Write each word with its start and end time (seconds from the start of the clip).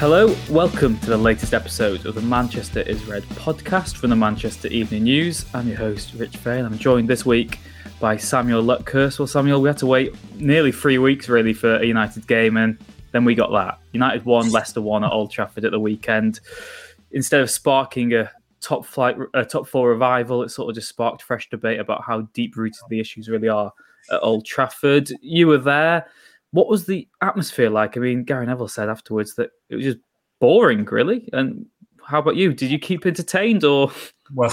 Hello, 0.00 0.34
welcome 0.48 0.98
to 1.00 1.10
the 1.10 1.16
latest 1.18 1.52
episode 1.52 2.06
of 2.06 2.14
the 2.14 2.22
Manchester 2.22 2.80
is 2.80 3.04
Red 3.04 3.22
podcast 3.24 3.96
from 3.96 4.08
the 4.08 4.16
Manchester 4.16 4.66
Evening 4.68 5.02
News. 5.02 5.44
I'm 5.52 5.68
your 5.68 5.76
host, 5.76 6.14
Rich 6.14 6.38
Fay. 6.38 6.58
I'm 6.58 6.78
joined 6.78 7.06
this 7.06 7.26
week 7.26 7.58
by 8.00 8.16
Samuel 8.16 8.62
Luckhurst. 8.62 9.18
Well, 9.18 9.28
Samuel, 9.28 9.60
we 9.60 9.68
had 9.68 9.76
to 9.76 9.86
wait 9.86 10.14
nearly 10.36 10.72
three 10.72 10.96
weeks 10.96 11.28
really 11.28 11.52
for 11.52 11.76
a 11.76 11.84
United 11.84 12.26
game, 12.26 12.56
and 12.56 12.78
then 13.12 13.26
we 13.26 13.34
got 13.34 13.52
that. 13.52 13.78
United 13.92 14.24
won, 14.24 14.50
Leicester 14.50 14.80
won 14.80 15.04
at 15.04 15.12
Old 15.12 15.30
Trafford 15.30 15.66
at 15.66 15.70
the 15.70 15.78
weekend. 15.78 16.40
Instead 17.10 17.42
of 17.42 17.50
sparking 17.50 18.14
a 18.14 18.30
top 18.62 18.86
flight, 18.86 19.18
a 19.34 19.44
top 19.44 19.68
four 19.68 19.90
revival, 19.90 20.42
it 20.42 20.48
sort 20.48 20.70
of 20.70 20.76
just 20.76 20.88
sparked 20.88 21.20
fresh 21.20 21.50
debate 21.50 21.78
about 21.78 22.02
how 22.04 22.22
deep 22.32 22.56
rooted 22.56 22.80
the 22.88 23.00
issues 23.00 23.28
really 23.28 23.50
are 23.50 23.70
at 24.10 24.20
Old 24.22 24.46
Trafford. 24.46 25.10
You 25.20 25.46
were 25.46 25.58
there 25.58 26.06
what 26.52 26.68
was 26.68 26.86
the 26.86 27.08
atmosphere 27.20 27.70
like? 27.70 27.96
I 27.96 28.00
mean, 28.00 28.24
Gary 28.24 28.46
Neville 28.46 28.68
said 28.68 28.88
afterwards 28.88 29.34
that 29.36 29.50
it 29.68 29.76
was 29.76 29.84
just 29.84 29.98
boring, 30.40 30.84
really. 30.84 31.28
And 31.32 31.66
how 32.04 32.18
about 32.18 32.36
you? 32.36 32.52
Did 32.52 32.70
you 32.70 32.78
keep 32.78 33.06
entertained 33.06 33.64
or? 33.64 33.92
Well, 34.34 34.52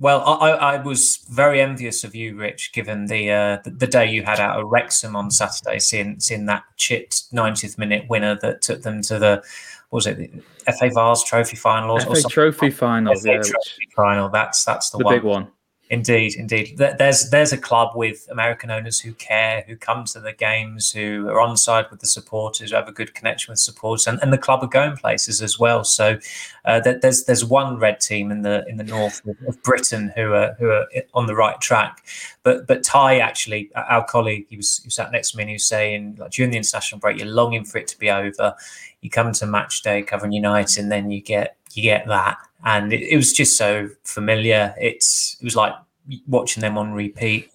well, 0.00 0.22
I, 0.24 0.50
I 0.50 0.82
was 0.82 1.26
very 1.30 1.60
envious 1.60 2.04
of 2.04 2.14
you, 2.14 2.36
Rich, 2.36 2.72
given 2.72 3.06
the, 3.06 3.30
uh, 3.30 3.58
the, 3.64 3.70
the 3.70 3.86
day 3.86 4.08
you 4.08 4.22
had 4.22 4.38
out 4.38 4.60
of 4.60 4.68
Wrexham 4.68 5.16
on 5.16 5.30
Saturday, 5.30 5.80
seeing 5.80 6.20
seeing 6.20 6.46
that 6.46 6.62
chit 6.76 7.22
90th 7.32 7.78
minute 7.78 8.08
winner 8.08 8.38
that 8.40 8.62
took 8.62 8.82
them 8.82 9.02
to 9.02 9.18
the 9.18 9.42
what 9.90 9.98
was 9.98 10.06
it 10.06 10.18
the 10.18 10.72
FA 10.72 10.90
Vase 10.94 11.24
Trophy 11.24 11.56
final 11.56 11.96
or, 11.96 12.00
FA 12.00 12.10
or 12.10 12.30
Trophy 12.30 12.70
final? 12.70 13.14
FA 13.16 13.28
yeah, 13.28 13.36
Trophy 13.38 13.88
final. 13.96 14.28
That's 14.28 14.64
that's 14.64 14.90
the, 14.90 14.98
the 14.98 15.04
one. 15.04 15.14
big 15.16 15.24
one. 15.24 15.48
Indeed, 15.90 16.34
indeed. 16.34 16.76
There's 16.76 17.30
there's 17.30 17.54
a 17.54 17.56
club 17.56 17.96
with 17.96 18.28
American 18.30 18.70
owners 18.70 19.00
who 19.00 19.14
care, 19.14 19.64
who 19.66 19.74
come 19.74 20.04
to 20.06 20.20
the 20.20 20.34
games, 20.34 20.92
who 20.92 21.28
are 21.28 21.40
on 21.40 21.56
side 21.56 21.86
with 21.90 22.00
the 22.00 22.06
supporters, 22.06 22.70
who 22.70 22.76
have 22.76 22.88
a 22.88 22.92
good 22.92 23.14
connection 23.14 23.52
with 23.52 23.58
supporters, 23.58 24.06
and, 24.06 24.18
and 24.20 24.30
the 24.30 24.36
club 24.36 24.62
are 24.62 24.68
going 24.68 24.98
places 24.98 25.40
as 25.40 25.58
well. 25.58 25.84
So 25.84 26.18
uh, 26.66 26.80
there's 26.80 27.24
there's 27.24 27.42
one 27.42 27.78
red 27.78 28.00
team 28.00 28.30
in 28.30 28.42
the 28.42 28.66
in 28.68 28.76
the 28.76 28.84
north 28.84 29.22
of 29.46 29.62
Britain 29.62 30.12
who 30.14 30.34
are 30.34 30.54
who 30.58 30.68
are 30.68 30.86
on 31.14 31.26
the 31.26 31.34
right 31.34 31.58
track. 31.58 32.04
But 32.42 32.66
but 32.66 32.82
Ty 32.82 33.20
actually, 33.20 33.70
our 33.74 34.04
colleague, 34.04 34.44
he 34.50 34.58
was 34.58 34.82
he 34.84 34.90
sat 34.90 35.10
next 35.10 35.30
to 35.30 35.38
me 35.38 35.44
and 35.44 35.50
he 35.50 35.54
was 35.54 35.64
saying 35.64 36.16
like 36.18 36.32
during 36.32 36.50
the 36.50 36.58
international 36.58 36.98
break, 36.98 37.18
you're 37.18 37.28
longing 37.28 37.64
for 37.64 37.78
it 37.78 37.88
to 37.88 37.98
be 37.98 38.10
over. 38.10 38.54
You 39.00 39.08
come 39.08 39.32
to 39.32 39.46
match 39.46 39.80
day 39.80 40.02
covering 40.02 40.32
United, 40.32 40.82
and 40.82 40.92
then 40.92 41.10
you 41.10 41.22
get 41.22 41.56
you 41.72 41.82
get 41.82 42.06
that 42.08 42.36
and 42.64 42.92
it, 42.92 43.02
it, 43.02 43.16
was 43.16 43.32
just 43.32 43.56
so 43.56 43.88
familiar. 44.04 44.74
It's 44.78 45.36
it 45.40 45.44
was 45.44 45.56
like 45.56 45.74
watching 46.26 46.60
them 46.60 46.78
on 46.78 46.92
repeat. 46.92 47.50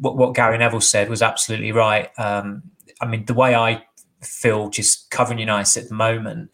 What, 0.00 0.16
what 0.16 0.34
Gary 0.34 0.58
Neville 0.58 0.80
said 0.80 1.08
was 1.08 1.22
absolutely 1.22 1.72
right. 1.72 2.10
Um, 2.18 2.62
I 3.00 3.06
mean, 3.06 3.24
the 3.24 3.34
way 3.34 3.54
I 3.54 3.84
feel 4.20 4.68
just 4.68 5.10
covering 5.10 5.38
United 5.38 5.82
at 5.82 5.88
the 5.88 5.94
moment, 5.94 6.50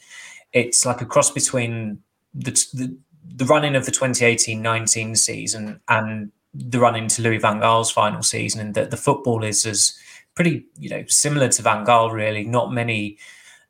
it's 0.52 0.86
like 0.86 1.00
a 1.00 1.06
cross 1.06 1.30
between 1.30 2.02
the 2.34 2.52
the, 2.72 2.96
the 3.24 3.44
running 3.44 3.76
of 3.76 3.84
the 3.84 3.92
2018-19 3.92 5.16
season 5.16 5.80
and 5.88 6.32
the 6.54 6.80
run 6.80 6.96
into 6.96 7.22
Louis 7.22 7.38
Van 7.38 7.60
Gaal's 7.60 7.90
final 7.90 8.22
season, 8.22 8.60
and 8.60 8.74
that 8.74 8.90
the 8.90 8.96
football 8.96 9.44
is 9.44 9.66
as 9.66 9.98
pretty, 10.34 10.66
you 10.78 10.88
know, 10.88 11.04
similar 11.08 11.48
to 11.48 11.62
Van 11.62 11.84
Gaal. 11.84 12.12
Really, 12.12 12.44
not 12.44 12.72
many 12.72 13.18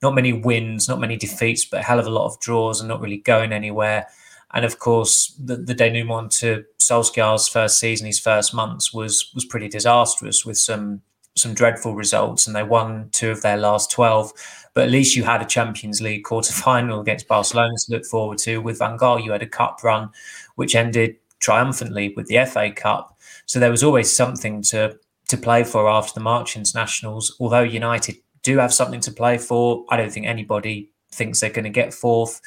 not 0.02 0.14
many 0.14 0.32
wins, 0.32 0.88
not 0.88 1.00
many 1.00 1.16
defeats, 1.16 1.64
but 1.64 1.80
a 1.80 1.82
hell 1.82 1.98
of 1.98 2.06
a 2.06 2.10
lot 2.10 2.26
of 2.26 2.38
draws 2.40 2.80
and 2.80 2.88
not 2.88 3.00
really 3.00 3.18
going 3.18 3.52
anywhere. 3.52 4.06
And 4.54 4.64
of 4.64 4.78
course, 4.78 5.34
the, 5.38 5.56
the 5.56 5.74
denouement 5.74 6.30
to 6.32 6.64
Solskjaer's 6.78 7.48
first 7.48 7.78
season, 7.78 8.06
his 8.06 8.18
first 8.18 8.54
months, 8.54 8.92
was 8.92 9.30
was 9.34 9.44
pretty 9.44 9.68
disastrous 9.68 10.44
with 10.44 10.58
some 10.58 11.02
some 11.36 11.54
dreadful 11.54 11.94
results. 11.94 12.46
And 12.46 12.56
they 12.56 12.62
won 12.62 13.10
two 13.12 13.30
of 13.30 13.42
their 13.42 13.56
last 13.56 13.90
twelve. 13.90 14.32
But 14.74 14.84
at 14.84 14.90
least 14.90 15.16
you 15.16 15.24
had 15.24 15.42
a 15.42 15.46
Champions 15.46 16.00
League 16.00 16.24
quarter 16.24 16.52
final 16.52 17.00
against 17.00 17.28
Barcelona 17.28 17.74
to 17.86 17.92
look 17.92 18.04
forward 18.04 18.38
to. 18.38 18.58
With 18.58 18.78
Van 18.78 18.98
Gaal, 18.98 19.22
you 19.22 19.32
had 19.32 19.42
a 19.42 19.46
cup 19.46 19.82
run, 19.82 20.10
which 20.54 20.74
ended 20.74 21.16
triumphantly 21.40 22.14
with 22.16 22.26
the 22.26 22.44
FA 22.46 22.70
Cup. 22.70 23.18
So 23.46 23.58
there 23.58 23.70
was 23.70 23.84
always 23.84 24.14
something 24.14 24.62
to 24.62 24.98
to 25.28 25.36
play 25.36 25.62
for 25.62 25.88
after 25.90 26.14
the 26.14 26.20
March 26.20 26.56
internationals. 26.56 27.36
Although 27.38 27.62
United 27.62 28.16
do 28.42 28.58
have 28.58 28.72
something 28.72 29.00
to 29.00 29.12
play 29.12 29.38
for. 29.38 29.84
I 29.90 29.96
don't 29.96 30.10
think 30.10 30.26
anybody 30.26 30.90
thinks 31.12 31.40
they're 31.40 31.50
going 31.50 31.64
to 31.64 31.70
get 31.70 31.92
fourth. 31.92 32.40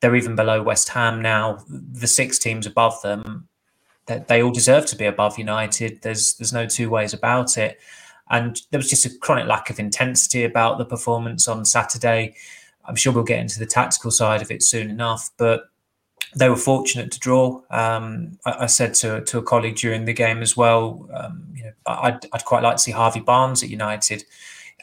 They're 0.00 0.16
even 0.16 0.36
below 0.36 0.62
West 0.62 0.88
Ham 0.90 1.20
now. 1.20 1.64
The 1.68 2.06
six 2.06 2.38
teams 2.38 2.66
above 2.66 3.00
them, 3.02 3.48
they, 4.06 4.24
they 4.28 4.42
all 4.42 4.52
deserve 4.52 4.86
to 4.86 4.96
be 4.96 5.06
above 5.06 5.38
United. 5.38 6.02
There's 6.02 6.34
there's 6.34 6.52
no 6.52 6.66
two 6.66 6.88
ways 6.88 7.12
about 7.12 7.58
it. 7.58 7.78
And 8.30 8.60
there 8.70 8.78
was 8.78 8.90
just 8.90 9.06
a 9.06 9.18
chronic 9.18 9.46
lack 9.46 9.70
of 9.70 9.78
intensity 9.78 10.44
about 10.44 10.78
the 10.78 10.84
performance 10.84 11.48
on 11.48 11.64
Saturday. 11.64 12.34
I'm 12.84 12.94
sure 12.94 13.12
we'll 13.12 13.24
get 13.24 13.40
into 13.40 13.58
the 13.58 13.66
tactical 13.66 14.10
side 14.10 14.42
of 14.42 14.50
it 14.50 14.62
soon 14.62 14.90
enough, 14.90 15.30
but 15.36 15.70
they 16.36 16.48
were 16.48 16.56
fortunate 16.56 17.10
to 17.12 17.18
draw. 17.18 17.62
Um, 17.70 18.38
I, 18.44 18.64
I, 18.64 18.66
said 18.66 18.94
to, 18.94 19.22
to 19.22 19.38
a 19.38 19.42
colleague 19.42 19.76
during 19.76 20.04
the 20.04 20.12
game 20.12 20.42
as 20.42 20.56
well, 20.56 21.08
um, 21.14 21.46
you 21.54 21.64
know, 21.64 21.72
I'd, 21.86 22.18
I'd 22.32 22.44
quite 22.44 22.62
like 22.62 22.76
to 22.76 22.82
see 22.82 22.90
Harvey 22.90 23.20
Barnes 23.20 23.62
at 23.62 23.70
United. 23.70 24.24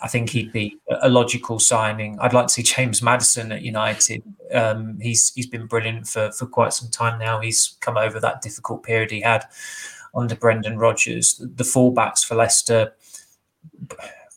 I 0.02 0.08
think 0.08 0.30
he'd 0.30 0.52
be 0.52 0.78
a 1.02 1.10
logical 1.10 1.58
signing. 1.60 2.18
I'd 2.20 2.34
like 2.34 2.48
to 2.48 2.54
see 2.54 2.64
James 2.64 3.02
Maddison 3.02 3.52
at 3.52 3.62
United. 3.62 4.24
Um, 4.54 5.00
he's 5.00 5.34
he's 5.34 5.48
been 5.48 5.68
brilliant 5.68 6.08
for 6.08 6.32
for 6.32 6.46
quite 6.46 6.74
some 6.74 6.90
time 6.90 7.18
now. 7.18 7.40
He's 7.40 7.78
come 7.80 7.98
over 7.98 8.20
that 8.20 8.42
difficult 8.42 8.84
period 8.84 9.12
he 9.12 9.22
had 9.22 9.46
under 10.14 10.36
Brendan 10.36 10.78
Rodgers. 10.78 11.38
The 11.38 11.64
fullbacks 11.64 12.26
for 12.26 12.36
Leicester, 12.36 12.94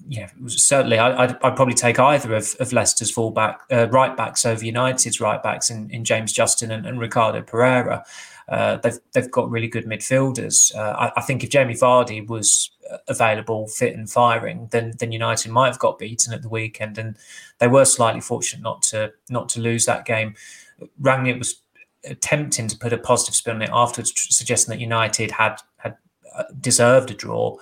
yeah, 0.09 0.31
certainly 0.47 0.99
I, 0.99 1.27
would 1.27 1.37
I'd 1.43 1.57
probably 1.57 1.75
take 1.75 1.99
either 1.99 2.35
of, 2.35 2.55
of 2.61 2.73
Leicester's 2.73 3.11
fullback 3.11 3.61
uh, 3.71 3.89
right 3.91 4.17
backs 4.17 4.47
over 4.47 4.65
United's 4.65 5.21
right 5.21 5.43
backs 5.43 5.71
in, 5.71 5.91
in 5.91 6.05
James 6.05 6.33
Justin 6.33 6.71
and, 6.71 6.87
and 6.87 7.01
Ricardo 7.01 7.43
Pereira. 7.43 8.05
Uh, 8.49 8.79
they've 8.79 8.99
they've 9.13 9.31
got 9.31 9.51
really 9.51 9.69
good 9.69 9.85
midfielders. 9.85 10.75
Uh, 10.75 10.97
I, 10.99 11.13
I, 11.19 11.21
think 11.21 11.45
if 11.45 11.51
Jamie 11.51 11.75
Vardy 11.75 12.27
was 12.27 12.71
available, 13.07 13.69
fit 13.69 13.95
and 13.95 14.11
firing, 14.11 14.69
then 14.71 14.95
then 14.99 15.13
United 15.13 15.53
might 15.53 15.67
have 15.67 15.79
got 15.79 15.99
beaten 15.99 16.33
at 16.33 16.41
the 16.41 16.49
weekend, 16.49 16.97
and 16.97 17.17
they 17.59 17.69
were 17.69 17.85
slightly 17.85 18.23
fortunate 18.23 18.63
not 18.63 18.81
to 18.83 19.13
not 19.29 19.51
to 19.51 19.61
lose 19.61 19.85
that 19.85 20.07
game. 20.07 20.35
Rangnick 21.01 21.39
was 21.39 21.61
attempting 22.05 22.69
to 22.69 22.79
put 22.79 22.93
a 22.93 22.99
positive 22.99 23.35
spin 23.35 23.57
on 23.57 23.63
it 23.63 23.71
afterwards, 23.73 24.13
suggesting 24.31 24.73
that 24.73 24.81
United 24.81 25.31
had 25.31 25.61
had 25.77 25.97
uh, 26.35 26.45
deserved 26.61 27.11
a 27.11 27.15
draw. 27.15 27.57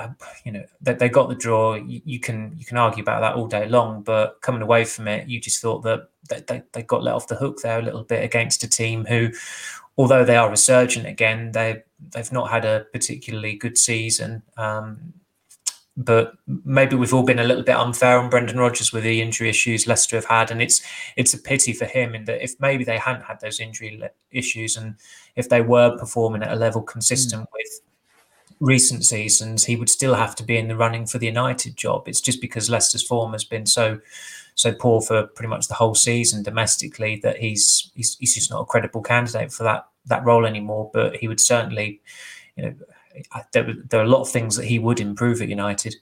I, 0.00 0.08
you 0.44 0.50
know 0.50 0.64
they, 0.80 0.94
they 0.94 1.08
got 1.08 1.28
the 1.28 1.36
draw. 1.36 1.74
You, 1.74 2.00
you, 2.04 2.18
can 2.18 2.52
you 2.58 2.64
can 2.64 2.78
argue 2.78 3.02
about 3.02 3.20
that 3.20 3.34
all 3.36 3.46
day 3.46 3.68
long, 3.68 4.02
but 4.02 4.40
coming 4.40 4.62
away 4.62 4.84
from 4.84 5.06
it, 5.06 5.28
you 5.28 5.40
just 5.40 5.62
thought 5.62 5.82
that 5.82 6.08
they, 6.28 6.40
they, 6.40 6.62
they 6.72 6.82
got 6.82 7.04
let 7.04 7.14
off 7.14 7.28
the 7.28 7.36
hook 7.36 7.58
there 7.62 7.78
a 7.78 7.82
little 7.82 8.02
bit 8.02 8.24
against 8.24 8.64
a 8.64 8.68
team 8.68 9.04
who 9.04 9.30
although 9.96 10.24
they 10.24 10.36
are 10.36 10.50
resurgent 10.50 11.06
again, 11.06 11.52
they 11.52 11.82
they've 12.10 12.32
not 12.32 12.50
had 12.50 12.64
a 12.64 12.86
particularly 12.92 13.56
good 13.56 13.78
season. 13.78 14.42
Um, 14.56 15.14
but 15.96 16.34
maybe 16.46 16.94
we've 16.94 17.14
all 17.14 17.22
been 17.22 17.38
a 17.38 17.44
little 17.44 17.62
bit 17.62 17.74
unfair 17.74 18.18
on 18.18 18.28
Brendan 18.28 18.58
Rodgers 18.58 18.92
with 18.92 19.02
the 19.04 19.22
injury 19.22 19.48
issues 19.48 19.86
Leicester 19.86 20.16
have 20.16 20.26
had, 20.26 20.50
and 20.50 20.60
it's 20.60 20.82
it's 21.16 21.32
a 21.32 21.38
pity 21.38 21.72
for 21.72 21.86
him 21.86 22.14
in 22.14 22.24
that 22.26 22.44
if 22.44 22.54
maybe 22.60 22.84
they 22.84 22.98
hadn't 22.98 23.24
had 23.24 23.40
those 23.40 23.60
injury 23.60 24.02
issues 24.30 24.76
and 24.76 24.96
if 25.36 25.48
they 25.48 25.62
were 25.62 25.96
performing 25.96 26.42
at 26.42 26.52
a 26.52 26.56
level 26.56 26.82
consistent 26.82 27.44
mm. 27.44 27.52
with 27.54 27.80
recent 28.60 29.04
seasons, 29.04 29.64
he 29.64 29.76
would 29.76 29.88
still 29.88 30.14
have 30.14 30.34
to 30.36 30.42
be 30.42 30.58
in 30.58 30.68
the 30.68 30.76
running 30.76 31.06
for 31.06 31.18
the 31.18 31.26
United 31.26 31.76
job. 31.76 32.08
It's 32.08 32.20
just 32.20 32.40
because 32.40 32.70
Leicester's 32.70 33.06
form 33.06 33.32
has 33.32 33.44
been 33.44 33.66
so 33.66 33.98
so 34.56 34.72
poor 34.72 35.02
for 35.02 35.26
pretty 35.28 35.48
much 35.48 35.68
the 35.68 35.74
whole 35.74 35.94
season 35.94 36.42
domestically 36.42 37.20
that 37.22 37.36
he's 37.36 37.92
he's, 37.94 38.16
he's 38.18 38.34
just 38.34 38.50
not 38.50 38.62
a 38.62 38.64
credible 38.64 39.02
candidate 39.02 39.52
for 39.52 39.62
that 39.62 39.86
that 40.06 40.24
role 40.24 40.46
anymore. 40.46 40.90
But 40.92 41.16
he 41.16 41.28
would 41.28 41.40
certainly, 41.40 42.00
you 42.56 42.64
know, 42.64 42.74
there, 43.52 43.74
there 43.88 44.00
are 44.00 44.04
a 44.04 44.08
lot 44.08 44.22
of 44.22 44.30
things 44.30 44.56
that 44.56 44.64
he 44.64 44.78
would 44.78 44.98
improve 44.98 45.42
at 45.42 45.48
United. 45.48 45.94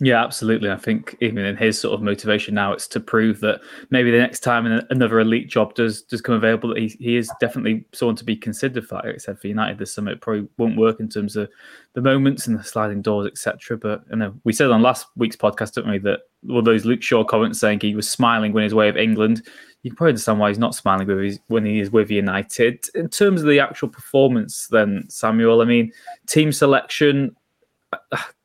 Yeah, 0.00 0.22
absolutely. 0.22 0.70
I 0.70 0.76
think 0.76 1.16
even 1.20 1.44
in 1.44 1.56
his 1.56 1.80
sort 1.80 1.94
of 1.94 2.02
motivation 2.02 2.54
now, 2.54 2.72
it's 2.72 2.86
to 2.88 3.00
prove 3.00 3.40
that 3.40 3.60
maybe 3.90 4.12
the 4.12 4.18
next 4.18 4.40
time 4.40 4.64
another 4.90 5.18
elite 5.18 5.48
job 5.48 5.74
does 5.74 6.02
does 6.02 6.20
come 6.20 6.36
available, 6.36 6.72
he, 6.76 6.86
he 7.00 7.16
is 7.16 7.28
definitely 7.40 7.84
someone 7.92 8.14
to 8.16 8.24
be 8.24 8.36
considered 8.36 8.86
for. 8.86 8.96
Like 8.96 9.06
I 9.06 9.16
said, 9.16 9.40
for 9.40 9.48
United 9.48 9.78
this 9.78 9.92
summer, 9.92 10.12
it 10.12 10.20
probably 10.20 10.46
won't 10.56 10.76
work 10.76 11.00
in 11.00 11.08
terms 11.08 11.34
of 11.34 11.50
the 11.94 12.00
moments 12.00 12.46
and 12.46 12.56
the 12.56 12.62
sliding 12.62 13.02
doors, 13.02 13.26
etc. 13.26 13.76
But 13.76 14.04
you 14.10 14.16
know, 14.16 14.34
we 14.44 14.52
said 14.52 14.70
on 14.70 14.82
last 14.82 15.08
week's 15.16 15.34
podcast, 15.34 15.74
didn't 15.74 15.90
we, 15.90 15.98
that 15.98 16.20
all 16.48 16.62
those 16.62 16.84
Luke 16.84 17.02
Shaw 17.02 17.24
comments 17.24 17.58
saying 17.58 17.80
he 17.80 17.96
was 17.96 18.08
smiling 18.08 18.52
when 18.52 18.62
he's 18.62 18.74
way 18.74 18.88
of 18.88 18.96
England. 18.96 19.42
You 19.82 19.90
can 19.90 19.96
probably 19.96 20.10
understand 20.10 20.38
why 20.38 20.48
he's 20.50 20.58
not 20.58 20.76
smiling 20.76 21.08
with 21.08 21.40
when 21.48 21.64
he 21.64 21.80
is 21.80 21.90
with 21.90 22.08
United. 22.08 22.84
In 22.94 23.08
terms 23.08 23.40
of 23.40 23.48
the 23.48 23.58
actual 23.58 23.88
performance, 23.88 24.68
then 24.68 25.06
Samuel, 25.08 25.60
I 25.60 25.64
mean, 25.64 25.90
team 26.28 26.52
selection. 26.52 27.34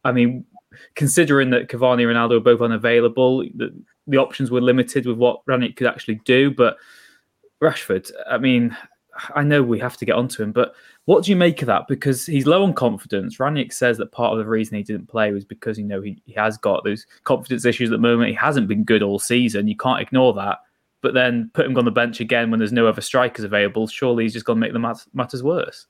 I 0.04 0.12
mean, 0.12 0.46
considering 0.96 1.50
that 1.52 1.68
Cavani 1.68 2.08
and 2.08 2.16
Ronaldo 2.16 2.32
were 2.32 2.40
both 2.40 2.62
unavailable, 2.62 3.44
the, 3.56 3.74
the 4.08 4.18
options 4.18 4.52
were 4.52 4.62
limited 4.62 5.06
with 5.06 5.18
what 5.18 5.46
Rangnick 5.46 5.76
could 5.76 5.88
actually 5.88 6.16
do. 6.26 6.52
But 6.52 6.78
Rashford, 7.62 8.12
I 8.30 8.38
mean, 8.38 8.76
I 9.36 9.44
know 9.44 9.62
we 9.62 9.80
have 9.80 9.98
to 9.98 10.06
get 10.06 10.16
onto 10.16 10.42
him, 10.42 10.52
but 10.52 10.74
what 11.06 11.24
do 11.24 11.32
you 11.32 11.36
make 11.36 11.62
of 11.62 11.68
that? 11.68 11.88
Because 11.88 12.26
he's 12.26 12.48
low 12.48 12.64
on 12.64 12.74
confidence. 12.74 13.38
Rangnick 13.38 13.74
says 13.74 13.98
that 13.98 14.12
part 14.12 14.34
of 14.34 14.40
the 14.40 14.46
reason 14.46 14.78
he 14.78 14.84
didn't 14.84 15.08
play 15.08 15.32
was 15.32 15.46
because 15.46 15.78
you 15.78 15.84
know 15.84 16.02
he, 16.02 16.22
he 16.26 16.34
has 16.34 16.58
got 16.58 16.84
those 16.84 17.06
confidence 17.24 17.66
issues 17.66 17.90
at 17.90 17.94
the 17.94 17.98
moment. 17.98 18.30
He 18.30 18.36
hasn't 18.36 18.68
been 18.68 18.84
good 18.84 19.04
all 19.04 19.20
season. 19.20 19.68
You 19.68 19.78
can't 19.78 20.02
ignore 20.02 20.34
that. 20.36 20.60
But 21.02 21.14
then 21.14 21.52
put 21.54 21.66
him 21.66 21.78
on 21.78 21.86
the 21.86 21.92
bench 21.92 22.22
again 22.22 22.50
when 22.50 22.60
there's 22.60 22.72
no 22.72 22.88
other 22.88 23.02
strikers 23.02 23.44
available. 23.44 23.88
Surely 23.88 24.24
he's 24.24 24.34
just 24.34 24.46
going 24.46 24.56
to 24.56 24.62
make 24.62 24.72
the 24.72 25.06
matters 25.14 25.44
worse. 25.44 25.88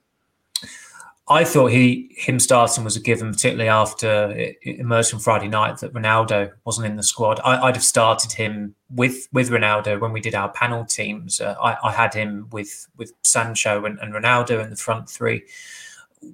I 1.29 1.45
thought 1.45 1.71
he 1.71 2.13
him 2.17 2.37
starting 2.37 2.83
was 2.83 2.97
a 2.97 2.99
given, 2.99 3.31
particularly 3.31 3.69
after 3.69 4.31
it, 4.31 4.57
emerged 4.61 5.09
from 5.09 5.19
Friday 5.19 5.47
night 5.47 5.77
that 5.77 5.93
Ronaldo 5.93 6.51
wasn't 6.65 6.87
in 6.87 6.97
the 6.97 7.03
squad. 7.03 7.39
I, 7.45 7.65
would 7.65 7.75
have 7.75 7.83
started 7.83 8.33
him 8.33 8.75
with 8.89 9.29
with 9.31 9.49
Ronaldo 9.49 10.01
when 10.01 10.11
we 10.11 10.19
did 10.19 10.35
our 10.35 10.51
panel 10.51 10.83
teams. 10.83 11.39
Uh, 11.39 11.55
I, 11.61 11.77
I, 11.81 11.91
had 11.93 12.13
him 12.13 12.47
with 12.51 12.89
with 12.97 13.13
Sancho 13.21 13.85
and, 13.85 13.99
and, 13.99 14.13
Ronaldo 14.13 14.61
in 14.61 14.69
the 14.69 14.75
front 14.75 15.09
three. 15.09 15.43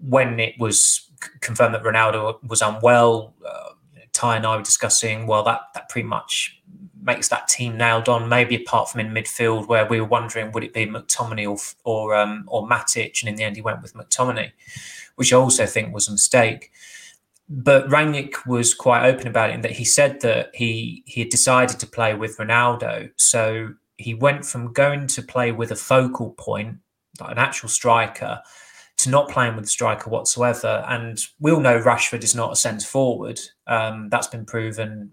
When 0.01 0.39
it 0.39 0.56
was 0.57 1.07
confirmed 1.41 1.75
that 1.75 1.83
Ronaldo 1.83 2.44
was 2.47 2.63
unwell, 2.63 3.36
uh, 3.47 3.74
Ty 4.12 4.38
and 4.38 4.45
I 4.45 4.56
were 4.56 4.63
discussing. 4.63 5.27
Well, 5.27 5.44
that 5.44 5.62
that 5.75 5.89
pretty 5.89 6.07
much 6.07 6.59
makes 7.01 7.28
that 7.30 7.48
team 7.48 7.78
nailed 7.78 8.10
on. 8.10 8.30
Maybe 8.30 8.56
apart 8.56 8.90
from 8.90 9.01
in 9.01 9.12
midfield, 9.12 9.68
where 9.68 9.86
we 9.86 10.00
were 10.01 10.07
wondering 10.07 10.51
would 10.51 10.63
it 10.63 10.74
be 10.74 10.86
McTominay 10.86 11.50
or 11.50 11.57
or 11.84 12.16
um, 12.16 12.46
or 12.48 12.68
Matic, 12.68 13.22
and 13.22 13.30
in 13.30 13.36
the 13.36 13.44
end 13.44 13.56
he 13.56 13.62
went 13.62 13.81
with 13.81 13.94
McTominay, 13.94 14.51
which 15.16 15.34
I 15.34 15.38
also 15.38 15.66
think 15.66 15.94
was 15.94 16.07
a 16.07 16.12
mistake. 16.12 16.72
But 17.50 17.90
Rangnick 17.90 18.46
was 18.46 18.74
quite 18.75 19.07
open 19.07 19.28
about 19.28 19.50
it 19.50 19.56
in 19.56 19.62
that 19.62 19.72
he 19.72 19.86
said 19.86 20.22
that 20.22 20.51
he 20.54 21.04
he 21.06 21.22
had 21.22 21.30
decided 21.30 21.80
to 21.80 21.88
play 21.88 22.13
with 22.13 22.38
Ronaldo, 22.38 23.12
so 23.16 23.74
he 23.98 24.13
went 24.13 24.46
from 24.46 24.72
going 24.74 25.07
to 25.07 25.22
play 25.22 25.51
with 25.51 25.72
a 25.72 25.75
focal 25.75 26.31
point, 26.31 26.78
like 27.19 27.31
an 27.31 27.38
actual 27.38 27.69
striker, 27.69 28.42
to 28.98 29.10
not 29.10 29.30
playing 29.30 29.56
with 29.56 29.66
a 29.66 29.69
striker 29.69 30.10
whatsoever. 30.10 30.86
And 30.88 31.19
we 31.40 31.51
all 31.51 31.60
know 31.60 31.81
Rashford 31.81 32.24
is 32.24 32.36
not 32.36 32.54
a 32.54 32.56
centre 32.56 32.86
forward. 32.86 33.40
Um, 33.68 34.10
that's 34.10 34.28
been 34.28 34.46
proven 34.46 35.12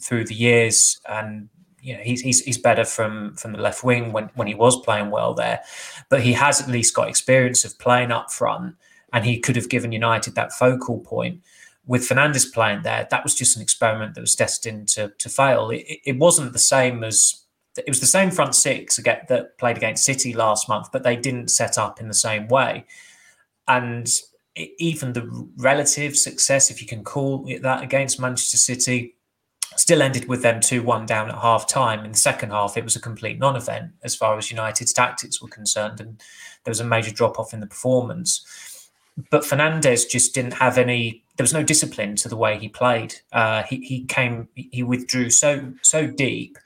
through 0.00 0.24
the 0.24 0.34
years, 0.34 1.00
and 1.08 1.48
you 1.80 1.96
know 1.96 2.02
he's, 2.02 2.20
he's 2.20 2.40
he's 2.40 2.58
better 2.58 2.84
from 2.84 3.34
from 3.36 3.52
the 3.52 3.58
left 3.58 3.84
wing 3.84 4.12
when 4.12 4.30
when 4.34 4.46
he 4.46 4.54
was 4.54 4.80
playing 4.82 5.10
well 5.10 5.34
there, 5.34 5.60
but 6.08 6.22
he 6.22 6.32
has 6.32 6.60
at 6.60 6.68
least 6.68 6.94
got 6.94 7.08
experience 7.08 7.64
of 7.64 7.78
playing 7.78 8.12
up 8.12 8.30
front, 8.30 8.76
and 9.12 9.24
he 9.24 9.38
could 9.38 9.56
have 9.56 9.68
given 9.68 9.92
United 9.92 10.34
that 10.34 10.52
focal 10.52 11.00
point. 11.00 11.40
With 11.86 12.06
Fernandes 12.06 12.52
playing 12.52 12.82
there, 12.82 13.08
that 13.10 13.24
was 13.24 13.34
just 13.34 13.56
an 13.56 13.62
experiment 13.62 14.14
that 14.14 14.20
was 14.20 14.34
destined 14.34 14.88
to 14.88 15.12
to 15.18 15.28
fail. 15.28 15.70
It, 15.70 15.86
it 16.04 16.18
wasn't 16.18 16.52
the 16.52 16.58
same 16.58 17.02
as 17.02 17.44
it 17.76 17.88
was 17.88 18.00
the 18.00 18.06
same 18.06 18.30
front 18.30 18.54
six 18.54 18.98
again 18.98 19.20
that 19.28 19.58
played 19.58 19.76
against 19.76 20.04
City 20.04 20.32
last 20.32 20.68
month, 20.68 20.88
but 20.92 21.02
they 21.02 21.16
didn't 21.16 21.48
set 21.48 21.78
up 21.78 22.00
in 22.00 22.08
the 22.08 22.14
same 22.14 22.48
way. 22.48 22.84
And 23.66 24.08
even 24.78 25.12
the 25.12 25.48
relative 25.56 26.16
success, 26.16 26.70
if 26.70 26.80
you 26.80 26.88
can 26.88 27.04
call 27.04 27.44
it 27.46 27.62
that, 27.62 27.82
against 27.82 28.20
Manchester 28.20 28.56
City, 28.56 29.14
still 29.76 30.02
ended 30.02 30.28
with 30.28 30.42
them 30.42 30.60
2 30.60 30.82
1 30.82 31.06
down 31.06 31.28
at 31.28 31.36
half 31.36 31.66
time. 31.66 32.04
In 32.04 32.12
the 32.12 32.18
second 32.18 32.50
half, 32.50 32.76
it 32.76 32.84
was 32.84 32.96
a 32.96 33.00
complete 33.00 33.38
non 33.38 33.56
event 33.56 33.92
as 34.02 34.14
far 34.14 34.38
as 34.38 34.50
United's 34.50 34.92
tactics 34.92 35.40
were 35.42 35.48
concerned, 35.48 36.00
and 36.00 36.20
there 36.64 36.70
was 36.70 36.80
a 36.80 36.84
major 36.84 37.10
drop 37.10 37.38
off 37.38 37.52
in 37.52 37.60
the 37.60 37.66
performance. 37.66 38.90
But 39.30 39.42
Fernandes 39.42 40.08
just 40.08 40.34
didn't 40.34 40.54
have 40.54 40.78
any. 40.78 41.24
There 41.36 41.44
was 41.44 41.54
no 41.54 41.62
discipline 41.62 42.16
to 42.16 42.28
the 42.28 42.36
way 42.36 42.58
he 42.58 42.68
played. 42.68 43.16
Uh, 43.32 43.62
he 43.64 43.80
he 43.80 44.04
came. 44.04 44.48
He 44.54 44.82
withdrew 44.82 45.30
so 45.30 45.72
so 45.82 46.06
deep, 46.06 46.56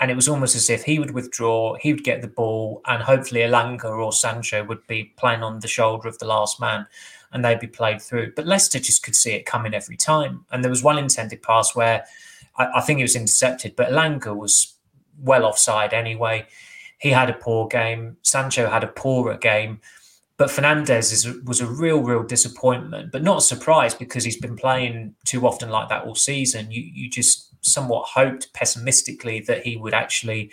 and 0.00 0.10
it 0.10 0.14
was 0.14 0.28
almost 0.28 0.54
as 0.54 0.68
if 0.68 0.84
he 0.84 0.98
would 0.98 1.12
withdraw. 1.12 1.76
He 1.76 1.92
would 1.92 2.04
get 2.04 2.20
the 2.20 2.28
ball, 2.28 2.82
and 2.86 3.02
hopefully 3.02 3.40
Elanga 3.40 3.86
or 3.86 4.12
Sancho 4.12 4.64
would 4.64 4.86
be 4.86 5.12
playing 5.16 5.42
on 5.42 5.60
the 5.60 5.68
shoulder 5.68 6.08
of 6.08 6.18
the 6.18 6.26
last 6.26 6.60
man, 6.60 6.86
and 7.32 7.44
they'd 7.44 7.60
be 7.60 7.66
played 7.66 8.02
through. 8.02 8.32
But 8.36 8.46
Leicester 8.46 8.78
just 8.78 9.02
could 9.02 9.16
see 9.16 9.32
it 9.32 9.46
coming 9.46 9.74
every 9.74 9.96
time. 9.96 10.44
And 10.50 10.62
there 10.62 10.70
was 10.70 10.82
one 10.82 10.98
intended 10.98 11.42
pass 11.42 11.74
where 11.74 12.04
I, 12.56 12.66
I 12.76 12.80
think 12.80 13.00
it 13.00 13.04
was 13.04 13.16
intercepted, 13.16 13.76
but 13.76 13.90
Elanga 13.90 14.34
was 14.34 14.74
well 15.18 15.44
offside 15.44 15.92
anyway. 15.92 16.46
He 16.98 17.10
had 17.10 17.30
a 17.30 17.34
poor 17.34 17.66
game. 17.68 18.16
Sancho 18.22 18.68
had 18.68 18.84
a 18.84 18.88
poorer 18.88 19.36
game. 19.36 19.80
But 20.36 20.50
Fernandes 20.50 21.12
is, 21.12 21.28
was 21.44 21.60
a 21.60 21.66
real, 21.66 22.02
real 22.02 22.24
disappointment, 22.24 23.12
but 23.12 23.22
not 23.22 23.38
a 23.38 23.42
surprise 23.42 23.94
because 23.94 24.24
he's 24.24 24.40
been 24.40 24.56
playing 24.56 25.14
too 25.24 25.46
often 25.46 25.70
like 25.70 25.88
that 25.90 26.04
all 26.04 26.16
season. 26.16 26.72
You, 26.72 26.82
you 26.82 27.08
just 27.08 27.50
somewhat 27.64 28.06
hoped 28.08 28.52
pessimistically 28.52 29.40
that 29.40 29.62
he 29.62 29.76
would 29.76 29.94
actually 29.94 30.50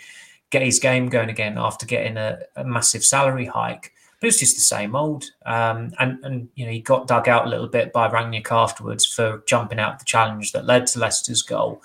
get 0.50 0.62
his 0.62 0.78
game 0.78 1.08
going 1.08 1.30
again 1.30 1.58
after 1.58 1.84
getting 1.84 2.16
a, 2.16 2.38
a 2.54 2.64
massive 2.64 3.04
salary 3.04 3.46
hike 3.46 3.91
but 4.22 4.28
it 4.28 4.34
was 4.34 4.38
just 4.38 4.54
the 4.54 4.62
same 4.62 4.94
old. 4.94 5.24
Um, 5.46 5.92
and 5.98 6.24
and 6.24 6.48
you 6.54 6.64
know 6.64 6.70
he 6.70 6.80
got 6.80 7.08
dug 7.08 7.28
out 7.28 7.44
a 7.44 7.48
little 7.48 7.66
bit 7.66 7.92
by 7.92 8.08
Rangnick 8.08 8.52
afterwards 8.52 9.04
for 9.04 9.42
jumping 9.48 9.80
out 9.80 9.98
the 9.98 10.04
challenge 10.04 10.52
that 10.52 10.64
led 10.64 10.86
to 10.88 11.00
Leicester's 11.00 11.42
goal. 11.42 11.82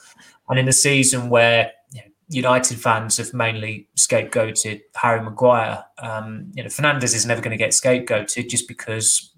And 0.48 0.60
in 0.60 0.68
a 0.68 0.74
season 0.74 1.30
where 1.30 1.72
you 1.92 2.02
know, 2.02 2.08
United 2.30 2.80
fans 2.80 3.18
have 3.18 3.34
mainly 3.34 3.88
scapegoated 3.98 4.82
Harry 4.96 5.24
Maguire, 5.24 5.84
um, 5.98 6.52
you 6.54 6.62
know 6.62 6.70
Fernandes 6.70 7.16
is 7.16 7.26
never 7.26 7.42
going 7.42 7.58
to 7.58 7.58
get 7.58 7.72
scapegoated 7.72 8.50
just 8.50 8.68
because 8.68 9.32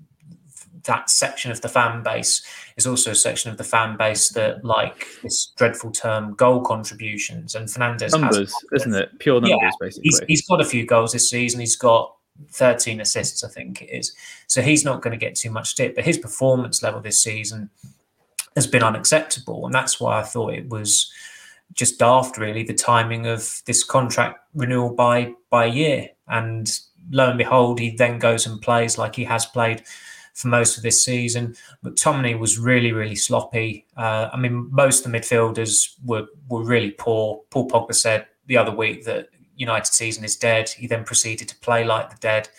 that 0.83 1.09
section 1.09 1.51
of 1.51 1.61
the 1.61 1.69
fan 1.69 2.03
base 2.03 2.45
is 2.75 2.85
also 2.85 3.11
a 3.11 3.15
section 3.15 3.49
of 3.49 3.57
the 3.57 3.63
fan 3.63 3.95
base 3.95 4.29
that 4.29 4.65
like 4.65 5.07
this 5.23 5.53
dreadful 5.55 5.91
term 5.91 6.33
goal 6.33 6.59
contributions 6.61 7.55
and 7.55 7.69
Fernandes 7.69 8.11
numbers, 8.11 8.53
has, 8.71 8.81
isn't 8.81 8.93
it? 8.93 9.17
Pure 9.19 9.39
numbers, 9.39 9.59
yeah, 9.61 9.69
basically. 9.79 10.01
He's, 10.03 10.21
he's 10.27 10.47
got 10.47 10.59
a 10.59 10.65
few 10.65 10.85
goals 10.85 11.13
this 11.13 11.29
season. 11.29 11.61
He's 11.61 11.77
got 11.77 12.13
13 12.51 13.01
assists, 13.01 13.43
I 13.43 13.49
think 13.49 13.81
it 13.81 13.89
is. 13.89 14.13
So 14.47 14.61
he's 14.61 14.85
not 14.85 15.01
going 15.01 15.11
to 15.11 15.25
get 15.25 15.35
too 15.35 15.51
much 15.51 15.69
stick, 15.69 15.95
but 15.95 16.05
his 16.05 16.17
performance 16.17 16.81
level 16.81 17.01
this 17.01 17.21
season 17.21 17.69
has 18.55 18.67
been 18.67 18.83
unacceptable. 18.83 19.65
And 19.65 19.73
that's 19.73 19.99
why 19.99 20.19
I 20.19 20.23
thought 20.23 20.53
it 20.53 20.69
was 20.69 21.11
just 21.73 21.99
daft, 21.99 22.37
really, 22.37 22.63
the 22.63 22.73
timing 22.73 23.27
of 23.27 23.61
this 23.65 23.83
contract 23.83 24.39
renewal 24.53 24.93
by 24.93 25.33
by 25.49 25.65
year. 25.65 26.09
And 26.27 26.69
lo 27.11 27.29
and 27.29 27.37
behold, 27.37 27.79
he 27.79 27.95
then 27.95 28.19
goes 28.19 28.45
and 28.45 28.61
plays 28.61 28.97
like 28.97 29.15
he 29.15 29.23
has 29.25 29.45
played 29.45 29.83
for 30.33 30.47
most 30.47 30.77
of 30.77 30.83
this 30.83 31.03
season. 31.03 31.55
McTominay 31.83 32.39
was 32.39 32.57
really, 32.57 32.91
really 32.91 33.15
sloppy. 33.15 33.85
Uh, 33.97 34.29
I 34.31 34.37
mean, 34.37 34.69
most 34.71 35.05
of 35.05 35.11
the 35.11 35.17
midfielders 35.17 35.95
were 36.05 36.27
were 36.47 36.63
really 36.63 36.91
poor. 36.91 37.41
Paul 37.49 37.69
Pogba 37.69 37.93
said 37.93 38.27
the 38.47 38.57
other 38.57 38.75
week 38.75 39.05
that 39.05 39.29
United 39.59 39.93
season 39.93 40.23
is 40.23 40.35
dead. 40.35 40.69
He 40.69 40.87
then 40.87 41.03
proceeded 41.03 41.49
to 41.49 41.55
play 41.57 41.83
like 41.83 42.09
the 42.09 42.15
dead. 42.17 42.49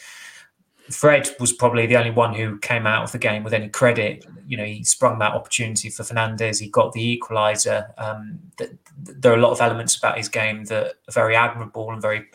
Fred 0.90 1.28
was 1.40 1.52
probably 1.52 1.87
the 1.87 1.97
only 1.97 2.11
one 2.11 2.35
who 2.35 2.59
came 2.59 2.87
out 2.87 3.04
of 3.04 3.12
the 3.12 3.19
game 3.19 3.42
with 3.42 3.54
any 3.54 3.69
credit. 3.69 4.25
You 4.47 4.57
know, 4.57 4.64
he 4.64 4.85
sprung 4.85 5.19
that 5.21 5.33
opportunity 5.33 5.88
for 5.88 6.02
Fernandes. 6.02 6.61
He 6.61 6.69
got 6.69 6.92
the 6.92 7.19
equaliser. 7.19 7.92
Um, 7.99 8.40
th- 8.59 8.73
there 8.99 9.33
are 9.33 9.37
a 9.37 9.40
lot 9.40 9.52
of 9.52 9.61
elements 9.61 9.97
about 9.97 10.19
his 10.19 10.28
game 10.28 10.64
that 10.64 10.95
are 11.09 11.12
very 11.12 11.37
admirable 11.37 11.90
and 11.90 12.02
very, 12.02 12.26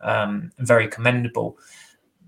um, 0.00 0.52
very 0.58 0.86
commendable. 0.86 1.58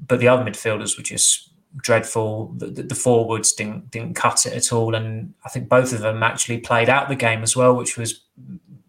But 0.06 0.18
the 0.18 0.28
other 0.28 0.44
midfielders 0.44 0.96
were 0.96 1.04
just 1.04 1.50
dreadful. 1.76 2.54
The, 2.56 2.66
the, 2.66 2.82
the, 2.82 2.94
forwards 2.94 3.52
didn't 3.52 3.90
didn't 3.90 4.14
cut 4.14 4.46
it 4.46 4.54
at 4.54 4.72
all, 4.72 4.94
and 4.94 5.34
I 5.44 5.50
think 5.50 5.68
both 5.68 5.92
of 5.92 6.00
them 6.00 6.22
actually 6.22 6.58
played 6.58 6.88
out 6.88 7.08
the 7.08 7.16
game 7.16 7.42
as 7.42 7.54
well, 7.54 7.76
which 7.76 7.96
was 7.96 8.25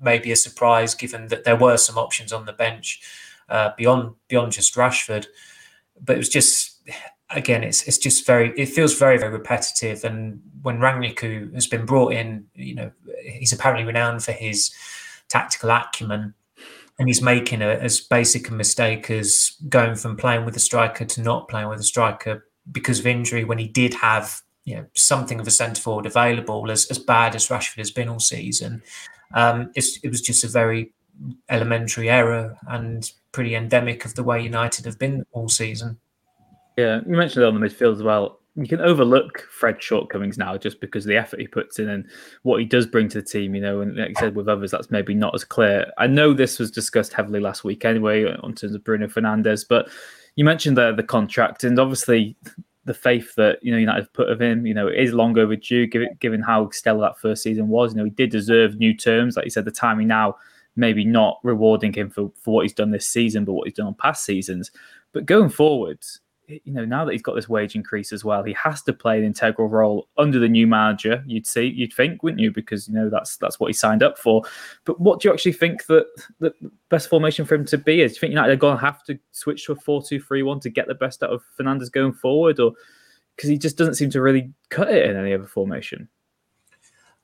maybe 0.01 0.31
a 0.31 0.35
surprise 0.35 0.93
given 0.93 1.27
that 1.27 1.43
there 1.43 1.55
were 1.55 1.77
some 1.77 1.97
options 1.97 2.31
on 2.31 2.45
the 2.45 2.53
bench 2.53 3.01
uh, 3.49 3.71
beyond 3.77 4.13
beyond 4.27 4.51
just 4.51 4.75
Rashford. 4.75 5.27
But 5.99 6.15
it 6.15 6.19
was 6.19 6.29
just 6.29 6.81
again, 7.29 7.63
it's 7.63 7.83
it's 7.87 7.97
just 7.97 8.25
very 8.25 8.53
it 8.57 8.67
feels 8.67 8.97
very 8.97 9.17
very 9.17 9.31
repetitive. 9.31 10.03
And 10.03 10.41
when 10.61 10.79
Rangnick 10.79 11.53
has 11.53 11.67
been 11.67 11.85
brought 11.85 12.13
in, 12.13 12.45
you 12.53 12.75
know, 12.75 12.91
he's 13.23 13.53
apparently 13.53 13.85
renowned 13.85 14.23
for 14.23 14.31
his 14.33 14.73
tactical 15.29 15.71
acumen. 15.71 16.33
And 16.99 17.07
he's 17.07 17.21
making 17.21 17.61
a, 17.61 17.67
as 17.67 17.99
basic 17.99 18.49
a 18.49 18.53
mistake 18.53 19.11
as 19.11 19.55
going 19.69 19.95
from 19.95 20.17
playing 20.17 20.45
with 20.45 20.55
a 20.55 20.59
striker 20.59 21.05
to 21.05 21.21
not 21.21 21.47
playing 21.47 21.69
with 21.69 21.79
a 21.79 21.83
striker 21.83 22.47
because 22.71 22.99
of 22.99 23.05
injury 23.05 23.43
when 23.43 23.59
he 23.59 23.67
did 23.67 23.93
have 23.93 24.41
you 24.65 24.75
know 24.75 24.85
something 24.95 25.39
of 25.39 25.47
a 25.47 25.51
centre 25.51 25.81
forward 25.81 26.05
available 26.05 26.69
as 26.71 26.87
as 26.87 26.99
bad 26.99 27.35
as 27.35 27.47
Rashford 27.47 27.77
has 27.77 27.91
been 27.91 28.09
all 28.09 28.19
season. 28.19 28.81
Um, 29.33 29.71
it 29.75 30.09
was 30.09 30.21
just 30.21 30.43
a 30.43 30.47
very 30.47 30.93
elementary 31.49 32.09
error 32.09 32.57
and 32.67 33.11
pretty 33.31 33.55
endemic 33.55 34.05
of 34.05 34.15
the 34.15 34.23
way 34.23 34.41
United 34.41 34.85
have 34.85 34.99
been 34.99 35.25
all 35.31 35.49
season. 35.49 35.97
Yeah, 36.77 37.01
you 37.07 37.15
mentioned 37.15 37.43
it 37.43 37.47
on 37.47 37.59
the 37.59 37.65
midfield 37.67 37.93
as 37.93 38.03
well. 38.03 38.39
You 38.55 38.67
can 38.67 38.81
overlook 38.81 39.47
Fred's 39.51 39.83
shortcomings 39.83 40.37
now 40.37 40.57
just 40.57 40.79
because 40.79 41.05
the 41.05 41.15
effort 41.15 41.39
he 41.39 41.47
puts 41.47 41.77
in 41.77 41.89
and 41.89 42.07
what 42.41 42.59
he 42.59 42.65
does 42.65 42.87
bring 42.87 43.07
to 43.09 43.21
the 43.21 43.27
team, 43.27 43.53
you 43.53 43.61
know. 43.61 43.81
And 43.81 43.95
like 43.95 44.13
I 44.17 44.19
said, 44.19 44.35
with 44.35 44.49
others, 44.49 44.71
that's 44.71 44.89
maybe 44.89 45.13
not 45.13 45.35
as 45.35 45.43
clear. 45.43 45.91
I 45.97 46.07
know 46.07 46.33
this 46.33 46.57
was 46.57 46.71
discussed 46.71 47.13
heavily 47.13 47.39
last 47.39 47.63
week 47.63 47.85
anyway, 47.85 48.25
on 48.25 48.53
terms 48.55 48.73
of 48.73 48.83
Bruno 48.83 49.07
Fernandes, 49.07 49.65
but 49.67 49.89
you 50.35 50.45
mentioned 50.45 50.77
the 50.77 50.93
the 50.93 51.03
contract, 51.03 51.63
and 51.63 51.79
obviously 51.79 52.35
the 52.87 52.93
faith 52.93 53.35
that 53.35 53.59
you 53.61 53.71
know 53.71 53.77
United 53.77 54.01
have 54.01 54.13
put 54.13 54.29
of 54.29 54.41
him, 54.41 54.65
you 54.65 54.73
know, 54.73 54.87
is 54.87 55.13
long 55.13 55.37
overdue. 55.37 55.85
Given 55.85 56.09
given 56.19 56.41
how 56.41 56.69
stellar 56.71 57.01
that 57.01 57.19
first 57.19 57.43
season 57.43 57.67
was, 57.67 57.91
you 57.91 57.97
know, 57.97 58.05
he 58.05 58.09
did 58.09 58.31
deserve 58.31 58.77
new 58.77 58.95
terms. 58.95 59.35
Like 59.35 59.45
you 59.45 59.51
said, 59.51 59.65
the 59.65 59.71
timing 59.71 60.07
now 60.07 60.35
maybe 60.75 61.03
not 61.03 61.39
rewarding 61.43 61.93
him 61.93 62.09
for 62.09 62.31
for 62.41 62.55
what 62.55 62.63
he's 62.63 62.73
done 62.73 62.91
this 62.91 63.07
season, 63.07 63.45
but 63.45 63.53
what 63.53 63.67
he's 63.67 63.75
done 63.75 63.87
on 63.87 63.93
past 63.95 64.25
seasons. 64.25 64.71
But 65.11 65.25
going 65.25 65.49
forwards, 65.49 66.21
you 66.47 66.71
know, 66.71 66.85
now 66.85 67.03
that 67.03 67.11
he's 67.11 67.21
got 67.21 67.35
this 67.35 67.49
wage 67.49 67.75
increase 67.75 68.13
as 68.13 68.23
well, 68.23 68.41
he 68.41 68.53
has 68.53 68.81
to 68.83 68.93
play 68.93 69.17
an 69.17 69.25
integral 69.25 69.67
role 69.67 70.07
under 70.17 70.39
the 70.39 70.47
new 70.47 70.65
manager. 70.65 71.23
You'd 71.27 71.45
see, 71.45 71.65
you'd 71.65 71.93
think, 71.93 72.23
wouldn't 72.23 72.39
you? 72.39 72.51
Because 72.51 72.87
you 72.87 72.93
know 72.93 73.09
that's 73.09 73.37
that's 73.37 73.59
what 73.59 73.67
he 73.67 73.73
signed 73.73 74.01
up 74.01 74.17
for. 74.17 74.43
But 74.85 74.99
what 74.99 75.19
do 75.19 75.27
you 75.27 75.33
actually 75.33 75.53
think 75.53 75.85
that 75.87 76.05
the 76.39 76.53
best 76.89 77.09
formation 77.09 77.45
for 77.45 77.55
him 77.55 77.65
to 77.65 77.77
be 77.77 78.01
is? 78.01 78.13
Do 78.13 78.15
you 78.15 78.19
think 78.21 78.31
United 78.31 78.53
are 78.53 78.55
going 78.55 78.77
to 78.77 78.85
have 78.85 79.03
to 79.05 79.19
switch 79.31 79.65
to 79.65 79.73
a 79.73 79.75
four-two-three-one 79.75 80.61
to 80.61 80.69
get 80.69 80.87
the 80.87 80.95
best 80.95 81.21
out 81.21 81.31
of 81.31 81.43
Fernandes 81.59 81.91
going 81.91 82.13
forward, 82.13 82.59
or 82.59 82.71
because 83.35 83.49
he 83.49 83.57
just 83.57 83.77
doesn't 83.77 83.95
seem 83.95 84.09
to 84.11 84.21
really 84.21 84.51
cut 84.69 84.89
it 84.89 85.09
in 85.09 85.17
any 85.17 85.33
other 85.33 85.47
formation? 85.47 86.07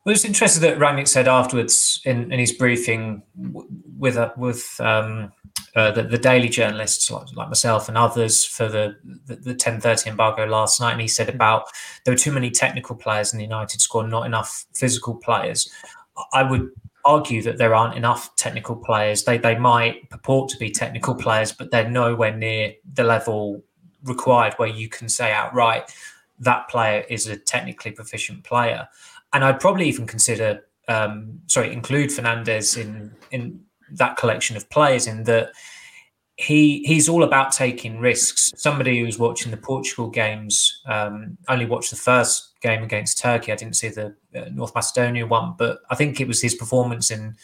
Well, 0.06 0.14
it's 0.14 0.26
interesting 0.26 0.62
that 0.64 0.80
Rangnick 0.80 1.08
said 1.08 1.30
afterwards 1.30 2.02
in, 2.04 2.32
in 2.32 2.38
his 2.38 2.52
briefing 2.52 3.24
with 3.98 4.18
uh, 4.18 4.34
with 4.36 4.76
um, 4.82 5.32
uh, 5.76 5.92
the, 5.92 6.04
the, 6.04 6.18
daily 6.18 6.50
journalists 6.50 7.10
like, 7.10 7.28
like, 7.36 7.48
myself 7.48 7.88
and 7.88 7.98
others 7.98 8.44
for 8.44 8.68
the, 8.68 8.96
the, 9.26 9.36
the 9.36 9.56
10.30 9.56 10.08
embargo 10.08 10.46
last 10.46 10.82
night, 10.82 10.92
and 10.92 11.02
he 11.02 11.08
said 11.08 11.30
about 11.30 11.68
there 12.04 12.14
were 12.14 12.18
too 12.18 12.34
many 12.34 12.52
technical 12.52 12.96
players 12.96 13.32
in 13.32 13.38
the 13.38 13.46
United 13.46 13.80
squad, 13.80 14.10
not 14.10 14.26
enough 14.26 14.66
physical 14.74 15.16
players. 15.16 15.72
I 16.34 16.44
would 16.44 16.70
argue 17.06 17.42
that 17.42 17.58
there 17.58 17.74
aren't 17.74 17.96
enough 17.96 18.36
technical 18.36 18.76
players. 18.76 19.24
They 19.24 19.38
they 19.38 19.58
might 19.58 20.10
purport 20.10 20.50
to 20.50 20.58
be 20.58 20.70
technical 20.70 21.16
players, 21.16 21.54
but 21.54 21.72
they're 21.72 21.90
nowhere 21.90 22.36
near 22.36 22.74
the 22.94 23.06
level 23.06 23.64
required 24.04 24.54
where 24.58 24.68
you 24.68 24.90
can 24.90 25.08
say 25.08 25.32
outright 25.32 25.90
that 26.40 26.68
player 26.68 27.06
is 27.10 27.28
a 27.28 27.38
technically 27.38 27.92
proficient 27.92 28.44
player 28.44 28.88
and 29.34 29.44
I'd 29.44 29.60
probably 29.60 29.88
even 29.88 30.08
consider, 30.08 30.66
um, 30.88 31.40
sorry, 31.48 31.74
include 31.74 32.10
Fernandes 32.10 32.78
in 32.78 33.12
in 33.32 33.60
that 33.92 34.18
collection 34.18 34.56
of 34.56 34.70
players. 34.70 35.08
In 35.08 35.24
that 35.24 35.52
he 36.38 36.84
he's 36.84 37.10
all 37.10 37.24
about 37.24 37.52
taking 37.52 38.00
risks. 38.00 38.52
Somebody 38.56 39.00
who's 39.00 39.20
watching 39.20 39.52
the 39.52 39.58
Portugal 39.58 40.10
games 40.10 40.82
um, 40.86 41.38
only 41.48 41.66
watched 41.66 41.90
the 41.90 41.96
first 41.96 42.60
game 42.62 42.84
against 42.84 43.20
Turkey. 43.20 43.52
I 43.52 43.56
didn't 43.56 43.76
see 43.76 43.90
the 43.90 44.16
uh, 44.36 44.46
North 44.52 44.74
Macedonia 44.74 45.28
one, 45.28 45.56
but 45.58 45.80
I 45.90 45.96
think 45.96 46.20
it 46.22 46.28
was 46.28 46.42
his 46.42 46.56
performance 46.56 47.12
in 47.12 47.36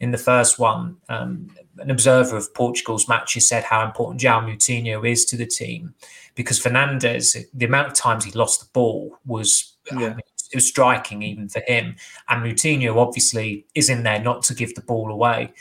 in 0.00 0.12
the 0.12 0.18
first 0.18 0.58
one. 0.58 0.96
Um, 1.08 1.50
an 1.78 1.90
observer 1.90 2.36
of 2.36 2.52
Portugal's 2.54 3.08
matches 3.08 3.48
said 3.48 3.64
how 3.64 3.84
important 3.84 4.20
João 4.20 4.44
Moutinho 4.44 5.08
is 5.08 5.24
to 5.26 5.36
the 5.36 5.46
team 5.46 5.94
because 6.34 6.60
Fernandes, 6.60 7.36
the 7.52 7.66
amount 7.66 7.88
of 7.88 7.94
times 7.94 8.24
he 8.24 8.30
lost 8.32 8.60
the 8.60 8.68
ball 8.72 9.18
was 9.26 9.74
yeah. 9.92 9.96
I 9.96 10.08
mean, 10.10 10.20
it 10.52 10.56
was 10.56 10.68
striking 10.68 11.22
even 11.22 11.48
for 11.48 11.60
him. 11.66 11.96
And 12.28 12.42
Moutinho 12.42 12.96
obviously 12.96 13.66
is 13.74 13.88
in 13.88 14.02
there 14.02 14.20
not 14.20 14.42
to 14.44 14.54
give 14.54 14.74
the 14.74 14.82
ball 14.82 15.10
away. 15.10 15.52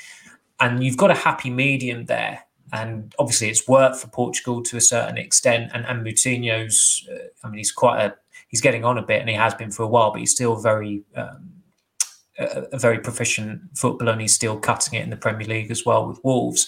And 0.59 0.83
you've 0.83 0.97
got 0.97 1.11
a 1.11 1.15
happy 1.15 1.49
medium 1.49 2.05
there. 2.05 2.43
And 2.73 3.15
obviously, 3.17 3.49
it's 3.49 3.67
worked 3.67 3.97
for 3.97 4.07
Portugal 4.07 4.61
to 4.63 4.77
a 4.77 4.81
certain 4.81 5.17
extent. 5.17 5.71
And, 5.73 5.85
and 5.85 6.05
Moutinho's, 6.05 7.07
uh, 7.09 7.27
I 7.43 7.49
mean, 7.49 7.59
he's 7.59 7.71
quite 7.71 8.01
a, 8.01 8.15
he's 8.49 8.61
getting 8.61 8.83
on 8.83 8.97
a 8.97 9.01
bit 9.01 9.21
and 9.21 9.29
he 9.29 9.35
has 9.35 9.53
been 9.53 9.71
for 9.71 9.83
a 9.83 9.87
while, 9.87 10.11
but 10.11 10.19
he's 10.19 10.31
still 10.31 10.57
very, 10.57 11.03
um, 11.15 11.53
a, 12.37 12.63
a 12.73 12.79
very 12.79 12.99
proficient 12.99 13.61
footballer 13.75 14.11
and 14.11 14.21
he's 14.21 14.35
still 14.35 14.59
cutting 14.59 14.99
it 14.99 15.03
in 15.03 15.09
the 15.09 15.17
Premier 15.17 15.47
League 15.47 15.71
as 15.71 15.85
well 15.85 16.07
with 16.07 16.19
Wolves. 16.23 16.67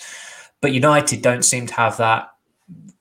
But 0.62 0.74
United 0.74 1.22
don't 1.22 1.44
seem 1.44 1.68
to 1.68 1.74
have 1.74 1.98
that 1.98 2.30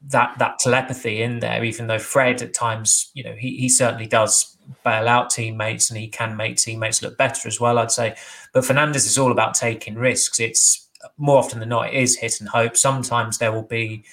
that 0.09 0.39
that 0.39 0.59
telepathy 0.59 1.23
in 1.23 1.41
there, 1.41 1.65
even 1.65 1.87
though 1.87 1.99
Fred 1.99 2.41
at 2.41 2.55
times, 2.55 3.11
you 3.15 3.23
know, 3.23 3.35
he, 3.39 3.57
he 3.57 3.69
certainly 3.69 4.07
does 4.07 4.57
bail 4.85 5.09
out 5.09 5.31
teammates 5.31 5.91
and 5.91 5.99
he 5.99 6.09
can 6.09 6.37
make 6.37 6.57
teammates 6.57 7.03
look 7.03 7.17
better 7.17 7.49
as 7.49 7.61
well, 7.61 7.79
I'd 7.79 7.91
say. 7.91 8.15
But 8.53 8.65
Fernandes 8.65 9.07
is 9.07 9.19
all 9.19 9.33
about 9.33 9.55
taking 9.55 9.95
risks. 9.95 10.41
It's 10.41 10.89
more 11.17 11.39
often 11.39 11.61
than 11.61 11.69
not, 11.69 11.89
it 11.89 11.95
is 11.95 12.17
hit 12.17 12.41
and 12.41 12.49
hope. 12.49 12.77
Sometimes 12.77 13.39
there 13.39 13.53
will 13.53 13.63
be 13.63 14.05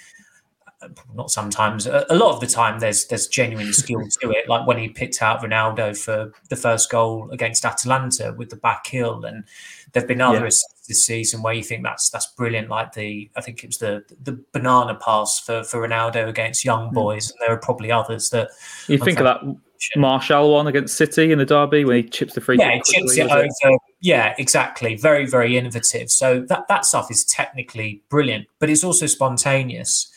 not 1.13 1.31
sometimes 1.31 1.87
a, 1.87 2.05
lot 2.11 2.33
of 2.33 2.39
the 2.39 2.47
time 2.47 2.79
there's 2.79 3.05
there's 3.07 3.27
genuine 3.27 3.73
skill 3.73 4.01
to 4.21 4.31
it 4.31 4.47
like 4.47 4.67
when 4.67 4.77
he 4.77 4.87
picked 4.87 5.21
out 5.21 5.41
Ronaldo 5.41 5.97
for 5.97 6.31
the 6.49 6.55
first 6.55 6.91
goal 6.91 7.29
against 7.31 7.65
Atalanta 7.65 8.33
with 8.37 8.49
the 8.49 8.55
back 8.55 8.87
heel 8.87 9.23
and 9.25 9.43
there've 9.93 10.07
been 10.07 10.21
other 10.21 10.45
yeah. 10.45 10.51
this 10.87 11.05
season 11.05 11.41
where 11.41 11.53
you 11.53 11.63
think 11.63 11.83
that's 11.83 12.09
that's 12.09 12.27
brilliant 12.27 12.69
like 12.69 12.93
the 12.93 13.29
I 13.35 13.41
think 13.41 13.63
it 13.63 13.67
was 13.67 13.77
the 13.77 14.03
the 14.23 14.39
banana 14.51 14.95
pass 14.95 15.39
for 15.39 15.63
for 15.63 15.87
Ronaldo 15.87 16.27
against 16.27 16.65
young 16.65 16.89
hmm. 16.89 16.93
boys 16.93 17.27
mm. 17.27 17.31
and 17.31 17.39
there 17.41 17.55
are 17.55 17.59
probably 17.59 17.91
others 17.91 18.29
that 18.29 18.49
you 18.87 18.97
think 18.97 19.19
of 19.19 19.25
that 19.25 19.41
Martial 19.95 20.53
one 20.53 20.67
against 20.67 20.95
City 20.95 21.31
in 21.31 21.39
the 21.39 21.45
derby 21.45 21.85
when 21.85 21.97
he 21.97 22.03
chips 22.03 22.33
the 22.33 22.41
free. 22.41 22.57
Yeah, 22.57 22.79
chips 22.83 23.17
it 23.17 23.31
over. 23.31 23.45
It? 23.45 23.81
Yeah, 24.01 24.35
exactly. 24.37 24.95
Very, 24.95 25.25
very 25.25 25.57
innovative. 25.57 26.09
So 26.11 26.41
that 26.49 26.67
that 26.67 26.85
stuff 26.85 27.11
is 27.11 27.25
technically 27.25 28.03
brilliant, 28.09 28.47
but 28.59 28.69
it's 28.69 28.83
also 28.83 29.05
spontaneous. 29.05 30.11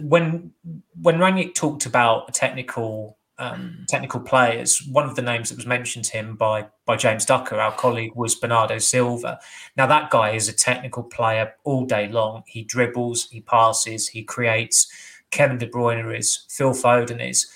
When 0.00 0.52
when 1.00 1.16
Rangnick 1.16 1.54
talked 1.54 1.86
about 1.86 2.32
technical 2.34 3.16
um, 3.38 3.86
technical 3.88 4.20
players, 4.20 4.86
one 4.92 5.08
of 5.08 5.16
the 5.16 5.22
names 5.22 5.48
that 5.48 5.56
was 5.56 5.66
mentioned 5.66 6.04
to 6.06 6.18
him 6.18 6.36
by 6.36 6.66
by 6.84 6.96
James 6.96 7.24
Ducker, 7.24 7.58
our 7.58 7.72
colleague, 7.72 8.12
was 8.14 8.34
Bernardo 8.34 8.78
Silva. 8.78 9.40
Now 9.76 9.86
that 9.86 10.10
guy 10.10 10.30
is 10.30 10.48
a 10.48 10.52
technical 10.52 11.02
player 11.02 11.54
all 11.64 11.86
day 11.86 12.08
long. 12.08 12.42
He 12.46 12.62
dribbles, 12.62 13.28
he 13.30 13.40
passes, 13.40 14.08
he 14.08 14.22
creates. 14.22 14.90
Kevin 15.30 15.58
De 15.58 15.66
Bruyne 15.66 16.18
is, 16.18 16.44
Phil 16.48 16.72
Foden 16.72 17.26
is 17.26 17.50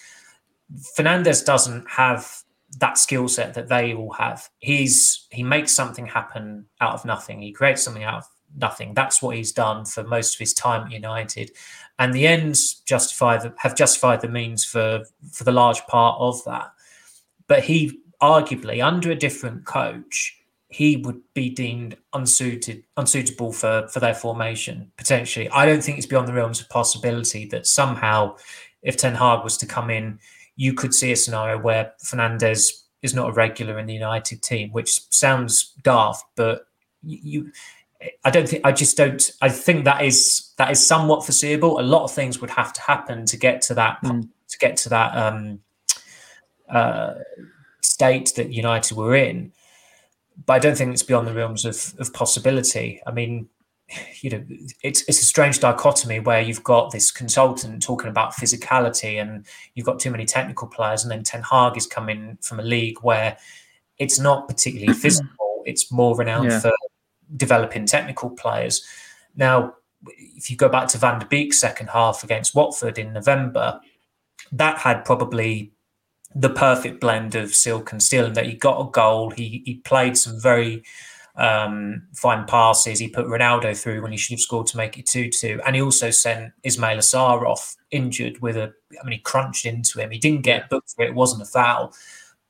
Fernandes 0.96 1.44
doesn't 1.44 1.88
have 1.88 2.44
that 2.78 2.98
skill 2.98 3.28
set 3.28 3.54
that 3.54 3.68
they 3.68 3.94
all 3.94 4.12
have. 4.12 4.48
He's 4.58 5.26
he 5.30 5.42
makes 5.42 5.72
something 5.72 6.06
happen 6.06 6.66
out 6.80 6.94
of 6.94 7.04
nothing. 7.04 7.40
He 7.40 7.52
creates 7.52 7.82
something 7.82 8.04
out 8.04 8.18
of 8.18 8.24
nothing. 8.56 8.94
That's 8.94 9.22
what 9.22 9.36
he's 9.36 9.52
done 9.52 9.84
for 9.84 10.04
most 10.04 10.34
of 10.34 10.38
his 10.38 10.54
time 10.54 10.86
at 10.86 10.92
United, 10.92 11.52
and 11.98 12.12
the 12.12 12.26
ends 12.26 12.74
justify 12.86 13.38
the, 13.38 13.54
have 13.58 13.76
justified 13.76 14.20
the 14.20 14.28
means 14.28 14.64
for 14.64 15.04
for 15.32 15.44
the 15.44 15.52
large 15.52 15.80
part 15.86 16.16
of 16.20 16.42
that. 16.44 16.72
But 17.46 17.64
he 17.64 18.00
arguably 18.20 18.84
under 18.84 19.10
a 19.10 19.16
different 19.16 19.66
coach, 19.66 20.38
he 20.68 20.96
would 20.96 21.20
be 21.34 21.50
deemed 21.50 21.96
unsuited, 22.12 22.84
unsuitable 22.96 23.52
for 23.52 23.86
for 23.88 24.00
their 24.00 24.14
formation 24.14 24.90
potentially. 24.96 25.48
I 25.50 25.66
don't 25.66 25.82
think 25.82 25.98
it's 25.98 26.06
beyond 26.06 26.28
the 26.28 26.32
realms 26.32 26.60
of 26.60 26.68
possibility 26.68 27.46
that 27.46 27.66
somehow, 27.66 28.36
if 28.82 28.96
Ten 28.96 29.14
Hag 29.14 29.44
was 29.44 29.56
to 29.58 29.66
come 29.66 29.90
in 29.90 30.18
you 30.56 30.74
could 30.74 30.94
see 30.94 31.12
a 31.12 31.16
scenario 31.16 31.58
where 31.58 31.92
Fernandes 32.04 32.84
is 33.02 33.14
not 33.14 33.28
a 33.28 33.32
regular 33.32 33.78
in 33.78 33.86
the 33.86 33.94
United 33.94 34.42
team, 34.42 34.70
which 34.70 35.00
sounds 35.10 35.74
daft, 35.82 36.24
but 36.36 36.66
you, 37.02 37.52
I 38.24 38.30
don't 38.30 38.48
think 38.48 38.64
I 38.64 38.72
just 38.72 38.96
don't. 38.96 39.30
I 39.40 39.48
think 39.48 39.84
that 39.84 40.02
is 40.02 40.52
that 40.56 40.70
is 40.70 40.84
somewhat 40.84 41.24
foreseeable. 41.24 41.80
A 41.80 41.82
lot 41.82 42.04
of 42.04 42.12
things 42.12 42.40
would 42.40 42.50
have 42.50 42.72
to 42.72 42.80
happen 42.80 43.26
to 43.26 43.36
get 43.36 43.62
to 43.62 43.74
that 43.74 44.02
mm. 44.02 44.28
to 44.48 44.58
get 44.58 44.76
to 44.78 44.88
that 44.90 45.16
um, 45.16 45.60
uh, 46.68 47.14
state 47.82 48.32
that 48.36 48.52
United 48.52 48.96
were 48.96 49.14
in. 49.14 49.52
But 50.46 50.54
I 50.54 50.58
don't 50.58 50.76
think 50.76 50.92
it's 50.92 51.02
beyond 51.02 51.28
the 51.28 51.34
realms 51.34 51.64
of, 51.64 51.94
of 51.98 52.12
possibility. 52.12 53.00
I 53.06 53.12
mean, 53.12 53.48
you 54.20 54.30
know, 54.30 54.44
it's 54.82 55.02
it's 55.02 55.20
a 55.20 55.24
strange 55.24 55.60
dichotomy 55.60 56.18
where 56.18 56.40
you've 56.40 56.62
got 56.62 56.90
this 56.90 57.10
consultant 57.10 57.82
talking 57.82 58.08
about 58.08 58.32
physicality, 58.32 59.20
and 59.20 59.46
you've 59.74 59.86
got 59.86 60.00
too 60.00 60.10
many 60.10 60.24
technical 60.24 60.66
players, 60.66 61.02
and 61.02 61.10
then 61.10 61.22
Ten 61.22 61.42
Hag 61.42 61.76
is 61.76 61.86
coming 61.86 62.38
from 62.40 62.60
a 62.60 62.62
league 62.62 62.98
where 63.02 63.36
it's 63.98 64.18
not 64.18 64.48
particularly 64.48 64.94
physical; 64.98 65.62
it's 65.66 65.92
more 65.92 66.16
renowned 66.16 66.50
yeah. 66.50 66.60
for 66.60 66.72
developing 67.36 67.86
technical 67.86 68.30
players. 68.30 68.84
Now, 69.36 69.74
if 70.06 70.50
you 70.50 70.56
go 70.56 70.68
back 70.68 70.88
to 70.88 70.98
Van 70.98 71.18
der 71.18 71.26
Beek's 71.26 71.58
second 71.58 71.88
half 71.88 72.24
against 72.24 72.54
Watford 72.54 72.98
in 72.98 73.12
November, 73.12 73.80
that 74.52 74.78
had 74.78 75.04
probably 75.04 75.72
the 76.34 76.50
perfect 76.50 77.00
blend 77.00 77.34
of 77.34 77.54
silk 77.54 77.92
and 77.92 78.02
steel, 78.02 78.24
and 78.24 78.34
that 78.34 78.46
he 78.46 78.54
got 78.54 78.80
a 78.80 78.90
goal. 78.90 79.30
He 79.30 79.62
he 79.66 79.74
played 79.74 80.16
some 80.16 80.40
very 80.40 80.82
um, 81.36 82.02
find 82.14 82.46
passes. 82.46 82.98
He 82.98 83.08
put 83.08 83.26
Ronaldo 83.26 83.76
through 83.76 84.02
when 84.02 84.12
he 84.12 84.18
should 84.18 84.34
have 84.34 84.40
scored 84.40 84.66
to 84.68 84.76
make 84.76 84.98
it 84.98 85.06
2 85.06 85.30
2. 85.30 85.60
And 85.66 85.74
he 85.74 85.82
also 85.82 86.10
sent 86.10 86.52
Ismaila 86.64 86.98
Sarr 86.98 87.46
off 87.46 87.74
injured 87.90 88.40
with 88.40 88.56
a, 88.56 88.72
I 89.00 89.04
mean, 89.04 89.12
he 89.12 89.18
crunched 89.18 89.66
into 89.66 90.00
him. 90.00 90.10
He 90.10 90.18
didn't 90.18 90.42
get 90.42 90.70
booked 90.70 90.94
for 90.94 91.04
it, 91.04 91.10
it 91.10 91.14
wasn't 91.14 91.42
a 91.42 91.46
foul. 91.46 91.92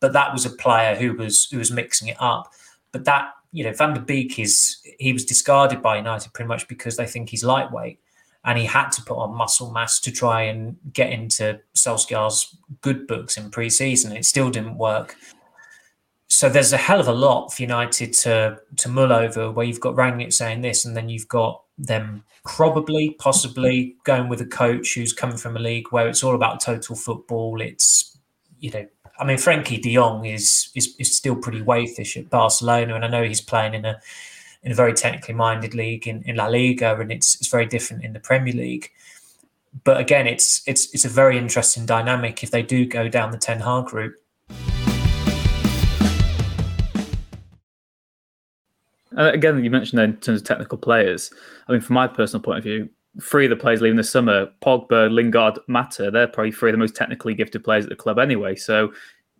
But 0.00 0.12
that 0.12 0.32
was 0.32 0.44
a 0.44 0.50
player 0.50 0.94
who 0.94 1.14
was 1.14 1.48
who 1.50 1.58
was 1.58 1.70
mixing 1.70 2.08
it 2.08 2.16
up. 2.20 2.52
But 2.92 3.04
that, 3.06 3.30
you 3.52 3.64
know, 3.64 3.72
Van 3.72 3.94
der 3.94 4.00
Beek 4.00 4.38
is, 4.38 4.76
he 4.98 5.12
was 5.12 5.24
discarded 5.24 5.80
by 5.80 5.96
United 5.96 6.32
pretty 6.32 6.48
much 6.48 6.68
because 6.68 6.96
they 6.96 7.06
think 7.06 7.30
he's 7.30 7.42
lightweight. 7.42 8.00
And 8.44 8.58
he 8.58 8.66
had 8.66 8.90
to 8.90 9.02
put 9.02 9.16
on 9.16 9.34
muscle 9.34 9.70
mass 9.70 9.98
to 10.00 10.12
try 10.12 10.42
and 10.42 10.76
get 10.92 11.10
into 11.10 11.58
Solskjaer's 11.74 12.54
good 12.82 13.06
books 13.06 13.38
in 13.38 13.50
pre 13.50 13.70
season. 13.70 14.14
It 14.14 14.26
still 14.26 14.50
didn't 14.50 14.76
work 14.76 15.16
so 16.28 16.48
there's 16.48 16.72
a 16.72 16.78
hell 16.78 17.00
of 17.00 17.08
a 17.08 17.12
lot 17.12 17.52
for 17.52 17.62
United 17.62 18.12
to 18.12 18.58
to 18.76 18.88
mull 18.88 19.12
over 19.12 19.50
where 19.50 19.66
you've 19.66 19.80
got 19.80 19.94
Rangnick 19.94 20.32
saying 20.32 20.62
this 20.62 20.84
and 20.84 20.96
then 20.96 21.08
you've 21.08 21.28
got 21.28 21.62
them 21.78 22.24
probably 22.44 23.10
possibly 23.18 23.96
going 24.04 24.28
with 24.28 24.40
a 24.40 24.46
coach 24.46 24.94
who's 24.94 25.12
coming 25.12 25.36
from 25.36 25.56
a 25.56 25.60
league 25.60 25.86
where 25.90 26.08
it's 26.08 26.22
all 26.22 26.34
about 26.34 26.60
total 26.60 26.96
football. 26.96 27.60
It's 27.60 28.18
you 28.58 28.70
know 28.70 28.86
I 29.18 29.24
mean 29.24 29.36
Frenkie 29.36 29.80
de 29.80 29.94
Jong 29.94 30.24
is 30.24 30.70
is, 30.74 30.94
is 30.98 31.16
still 31.16 31.36
pretty 31.36 31.62
wayfish 31.62 32.16
at 32.16 32.30
Barcelona 32.30 32.94
and 32.94 33.04
I 33.04 33.08
know 33.08 33.24
he's 33.24 33.40
playing 33.40 33.74
in 33.74 33.84
a 33.84 34.00
in 34.62 34.72
a 34.72 34.74
very 34.74 34.94
technically 34.94 35.34
minded 35.34 35.74
league 35.74 36.08
in, 36.08 36.22
in 36.22 36.36
La 36.36 36.46
Liga 36.46 36.98
and 36.98 37.12
it's 37.12 37.34
it's 37.36 37.48
very 37.48 37.66
different 37.66 38.02
in 38.02 38.14
the 38.14 38.20
Premier 38.20 38.54
League. 38.54 38.90
But 39.84 39.98
again 39.98 40.26
it's 40.26 40.62
it's 40.66 40.92
it's 40.94 41.04
a 41.04 41.10
very 41.10 41.36
interesting 41.36 41.84
dynamic 41.84 42.42
if 42.42 42.50
they 42.50 42.62
do 42.62 42.86
go 42.86 43.08
down 43.08 43.30
the 43.30 43.38
Ten 43.38 43.60
Hag 43.60 43.92
route 43.92 44.14
Again, 49.16 49.62
you 49.62 49.70
mentioned 49.70 50.00
in 50.00 50.16
terms 50.16 50.40
of 50.40 50.46
technical 50.46 50.78
players. 50.78 51.32
I 51.68 51.72
mean, 51.72 51.80
from 51.80 51.94
my 51.94 52.06
personal 52.06 52.42
point 52.42 52.58
of 52.58 52.64
view, 52.64 52.88
three 53.20 53.46
of 53.46 53.50
the 53.50 53.56
players 53.56 53.80
leaving 53.80 53.96
the 53.96 54.04
summer, 54.04 54.48
Pogba, 54.62 55.12
Lingard, 55.12 55.58
Mata, 55.68 56.10
they're 56.10 56.26
probably 56.26 56.52
three 56.52 56.70
of 56.70 56.74
the 56.74 56.78
most 56.78 56.96
technically 56.96 57.34
gifted 57.34 57.62
players 57.62 57.84
at 57.84 57.90
the 57.90 57.96
club 57.96 58.18
anyway. 58.18 58.56
So 58.56 58.92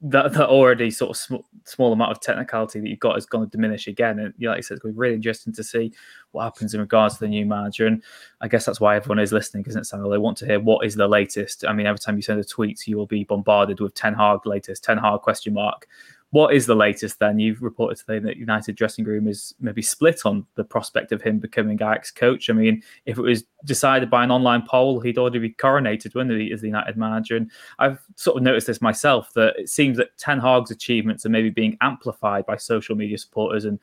that, 0.07 0.33
that 0.35 0.49
already 0.49 0.91
sort 0.91 1.11
of 1.11 1.17
sm- 1.17 1.35
small 1.65 1.93
amount 1.93 2.13
of 2.13 2.21
technicality 2.21 2.79
that 2.79 2.89
you've 2.89 3.01
got 3.01 3.17
is 3.17 3.27
going 3.27 3.49
to 3.49 3.51
diminish 3.51 3.87
again. 3.87 4.19
And 4.19 4.35
like 4.39 4.59
I 4.59 4.61
said, 4.61 4.75
it's 4.75 4.83
going 4.83 4.93
to 4.93 4.97
be 4.97 5.01
really 5.01 5.15
interesting 5.15 5.53
to 5.55 5.65
see 5.65 5.93
what 6.33 6.45
happens 6.45 6.75
in 6.75 6.81
regards 6.81 7.15
to 7.15 7.21
the 7.21 7.29
new 7.29 7.47
manager. 7.47 7.87
And 7.87 8.03
I 8.41 8.49
guess 8.49 8.67
that's 8.67 8.81
why 8.81 8.97
everyone 8.97 9.19
is 9.19 9.33
listening, 9.33 9.65
isn't 9.67 9.81
it? 9.81 10.11
They 10.11 10.19
want 10.19 10.37
to 10.39 10.47
hear 10.47 10.61
what 10.61 10.87
is 10.87 10.95
the 10.95 11.09
latest. 11.09 11.65
I 11.67 11.73
mean, 11.73 11.87
every 11.87 11.99
time 11.99 12.17
you 12.17 12.23
send 12.23 12.39
a 12.39 12.45
tweet, 12.45 12.87
you 12.87 12.97
will 12.97 13.07
be 13.07 13.25
bombarded 13.25 13.81
with 13.81 13.95
Ten 13.95 14.15
Hag 14.15 14.45
latest, 14.45 14.85
Ten 14.85 14.99
Hag 14.99 15.21
question 15.21 15.55
mark 15.55 15.89
what 16.35 16.53
is 16.53 16.67
the 16.67 16.75
latest 16.75 17.21
then? 17.21 17.39
You've 17.39 17.63
reported 17.63 17.97
today 17.97 18.19
that 18.19 18.39
United 18.39 18.75
dressing 18.75 19.05
room 19.05 19.29
is 19.29 19.55
maybe 19.61 19.83
split 19.83 20.23
on 20.27 20.45
the 20.57 20.65
prospect 20.65 21.13
of 21.13 21.23
him 21.23 21.39
becoming 21.39 21.77
Ajax 21.77 22.11
coach. 22.11 22.51
I 22.51 22.55
mean, 22.55 22.83
if 23.07 23.19
it 23.19 23.23
was 23.23 23.45
decided 23.65 24.11
by 24.11 24.25
an 24.25 24.33
online 24.33 24.63
poll, 24.63 24.99
he'd 24.99 25.17
already 25.17 25.39
be 25.39 25.51
coronated, 25.51 26.13
wouldn't 26.17 26.41
he, 26.41 26.51
as 26.53 26.61
the 26.61 26.67
United 26.67 26.97
manager? 26.97 27.37
And 27.37 27.53
I've 27.79 28.01
sort 28.17 28.37
of 28.37 28.43
noticed 28.43 28.67
this 28.67 28.83
myself 28.83 29.33
that 29.35 29.55
it 29.57 29.69
seems 29.69 29.97
that 29.99 30.19
Ten 30.19 30.41
Hag's 30.41 30.73
achievements 30.73 31.25
are 31.25 31.29
maybe 31.29 31.51
being 31.51 31.79
amplified 31.83 32.47
by 32.47 32.57
social 32.57 32.97
media 32.97 33.17
supporters, 33.17 33.65
and 33.65 33.79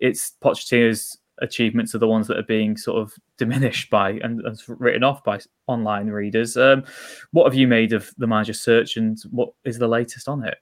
it's 0.00 0.32
Pochettino's 0.42 1.16
achievements 1.42 1.94
are 1.94 1.98
the 1.98 2.08
ones 2.08 2.26
that 2.26 2.38
are 2.38 2.42
being 2.42 2.76
sort 2.76 3.00
of 3.00 3.14
diminished 3.38 3.88
by 3.88 4.18
and, 4.24 4.40
and 4.40 4.60
written 4.66 5.04
off 5.04 5.22
by 5.22 5.38
online 5.68 6.08
readers. 6.08 6.56
Um, 6.56 6.82
what 7.30 7.44
have 7.44 7.54
you 7.54 7.68
made 7.68 7.92
of 7.92 8.12
the 8.18 8.26
manager 8.26 8.52
search, 8.52 8.96
and 8.96 9.16
what 9.30 9.50
is 9.64 9.78
the 9.78 9.86
latest 9.86 10.28
on 10.28 10.44
it? 10.44 10.58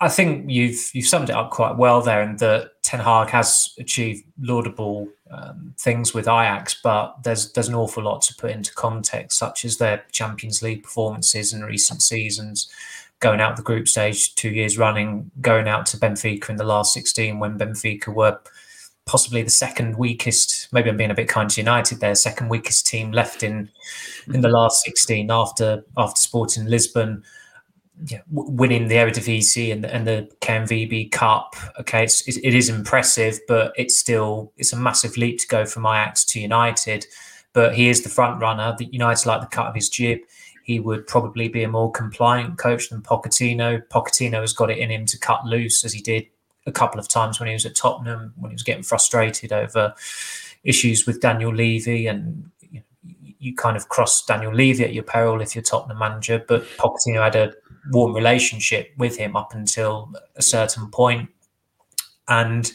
I 0.00 0.08
think 0.08 0.48
you've 0.48 0.90
you've 0.92 1.06
summed 1.06 1.30
it 1.30 1.36
up 1.36 1.50
quite 1.50 1.76
well 1.76 2.02
there, 2.02 2.22
and 2.22 2.38
that 2.38 2.82
Ten 2.82 3.00
Hag 3.00 3.30
has 3.30 3.74
achieved 3.78 4.24
laudable 4.40 5.08
um, 5.30 5.74
things 5.78 6.14
with 6.14 6.28
Ajax, 6.28 6.80
but 6.82 7.22
there's 7.24 7.52
there's 7.52 7.68
an 7.68 7.74
awful 7.74 8.02
lot 8.02 8.22
to 8.22 8.34
put 8.34 8.50
into 8.50 8.74
context, 8.74 9.38
such 9.38 9.64
as 9.64 9.78
their 9.78 10.04
Champions 10.12 10.62
League 10.62 10.84
performances 10.84 11.52
in 11.52 11.62
recent 11.62 12.02
seasons, 12.02 12.70
going 13.18 13.40
out 13.40 13.56
the 13.56 13.62
group 13.62 13.88
stage 13.88 14.34
two 14.36 14.50
years 14.50 14.78
running, 14.78 15.30
going 15.40 15.66
out 15.66 15.86
to 15.86 15.96
Benfica 15.96 16.50
in 16.50 16.56
the 16.56 16.64
last 16.64 16.92
sixteen 16.92 17.40
when 17.40 17.58
Benfica 17.58 18.14
were 18.14 18.38
possibly 19.04 19.42
the 19.42 19.50
second 19.50 19.96
weakest. 19.98 20.68
Maybe 20.72 20.90
I'm 20.90 20.96
being 20.96 21.10
a 21.10 21.14
bit 21.14 21.28
kind 21.28 21.50
to 21.50 21.60
United 21.60 21.98
there, 21.98 22.14
second 22.14 22.48
weakest 22.48 22.86
team 22.86 23.10
left 23.10 23.42
in 23.42 23.68
in 24.32 24.42
the 24.42 24.48
last 24.48 24.84
sixteen 24.84 25.28
after 25.30 25.82
after 25.96 26.20
Sporting 26.20 26.66
Lisbon 26.66 27.24
yeah, 28.06 28.20
winning 28.30 28.88
the 28.88 28.96
Eredivisie 28.96 29.72
and, 29.72 29.84
and 29.84 30.06
the 30.06 30.28
KNVB 30.40 31.12
Cup. 31.12 31.54
Okay, 31.80 32.04
it's, 32.04 32.26
it 32.26 32.54
is 32.54 32.68
impressive, 32.68 33.40
but 33.48 33.72
it's 33.76 33.98
still 33.98 34.52
it's 34.56 34.72
a 34.72 34.76
massive 34.76 35.16
leap 35.16 35.38
to 35.40 35.46
go 35.46 35.64
from 35.66 35.86
Ajax 35.86 36.24
to 36.26 36.40
United. 36.40 37.06
But 37.52 37.74
he 37.74 37.88
is 37.88 38.02
the 38.02 38.08
front 38.08 38.40
runner. 38.40 38.74
The 38.78 38.86
United 38.86 39.26
like 39.26 39.40
the 39.40 39.46
cut 39.46 39.66
of 39.66 39.74
his 39.74 39.88
jib. 39.88 40.20
He 40.64 40.80
would 40.80 41.06
probably 41.06 41.48
be 41.48 41.64
a 41.64 41.68
more 41.68 41.90
compliant 41.90 42.56
coach 42.56 42.88
than 42.88 43.02
Pochettino. 43.02 43.82
Pochettino 43.88 44.40
has 44.40 44.52
got 44.52 44.70
it 44.70 44.78
in 44.78 44.90
him 44.90 45.06
to 45.06 45.18
cut 45.18 45.44
loose, 45.44 45.84
as 45.84 45.92
he 45.92 46.00
did 46.00 46.26
a 46.66 46.72
couple 46.72 47.00
of 47.00 47.08
times 47.08 47.40
when 47.40 47.48
he 47.48 47.52
was 47.52 47.66
at 47.66 47.74
Tottenham, 47.74 48.32
when 48.36 48.52
he 48.52 48.54
was 48.54 48.62
getting 48.62 48.84
frustrated 48.84 49.52
over 49.52 49.92
issues 50.64 51.06
with 51.06 51.20
Daniel 51.20 51.52
Levy 51.52 52.06
and 52.06 52.48
you 53.42 53.52
kind 53.56 53.76
of 53.76 53.88
cross 53.88 54.24
Daniel 54.24 54.54
Levy 54.54 54.84
at 54.84 54.94
your 54.94 55.02
peril 55.02 55.40
if 55.40 55.56
you're 55.56 55.62
Tottenham 55.62 55.98
manager. 55.98 56.44
But 56.46 56.64
Pochettino 56.78 57.22
had 57.22 57.34
a 57.34 57.52
warm 57.90 58.14
relationship 58.14 58.92
with 58.96 59.16
him 59.16 59.36
up 59.36 59.54
until 59.54 60.12
a 60.36 60.42
certain 60.42 60.90
point, 60.90 61.28
and 62.28 62.70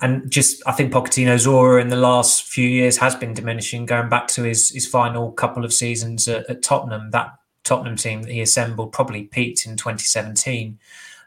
and 0.00 0.30
just 0.30 0.62
I 0.66 0.72
think 0.72 0.92
Pochettino's 0.92 1.46
aura 1.46 1.80
in 1.80 1.88
the 1.88 1.96
last 1.96 2.44
few 2.44 2.68
years 2.68 2.96
has 2.98 3.14
been 3.14 3.34
diminishing. 3.34 3.86
Going 3.86 4.08
back 4.08 4.28
to 4.28 4.42
his 4.42 4.70
his 4.70 4.86
final 4.86 5.32
couple 5.32 5.64
of 5.64 5.72
seasons 5.72 6.28
at, 6.28 6.48
at 6.50 6.62
Tottenham, 6.62 7.10
that 7.12 7.34
Tottenham 7.64 7.96
team 7.96 8.22
that 8.22 8.30
he 8.32 8.40
assembled 8.40 8.92
probably 8.92 9.24
peaked 9.24 9.66
in 9.66 9.76
2017. 9.76 10.78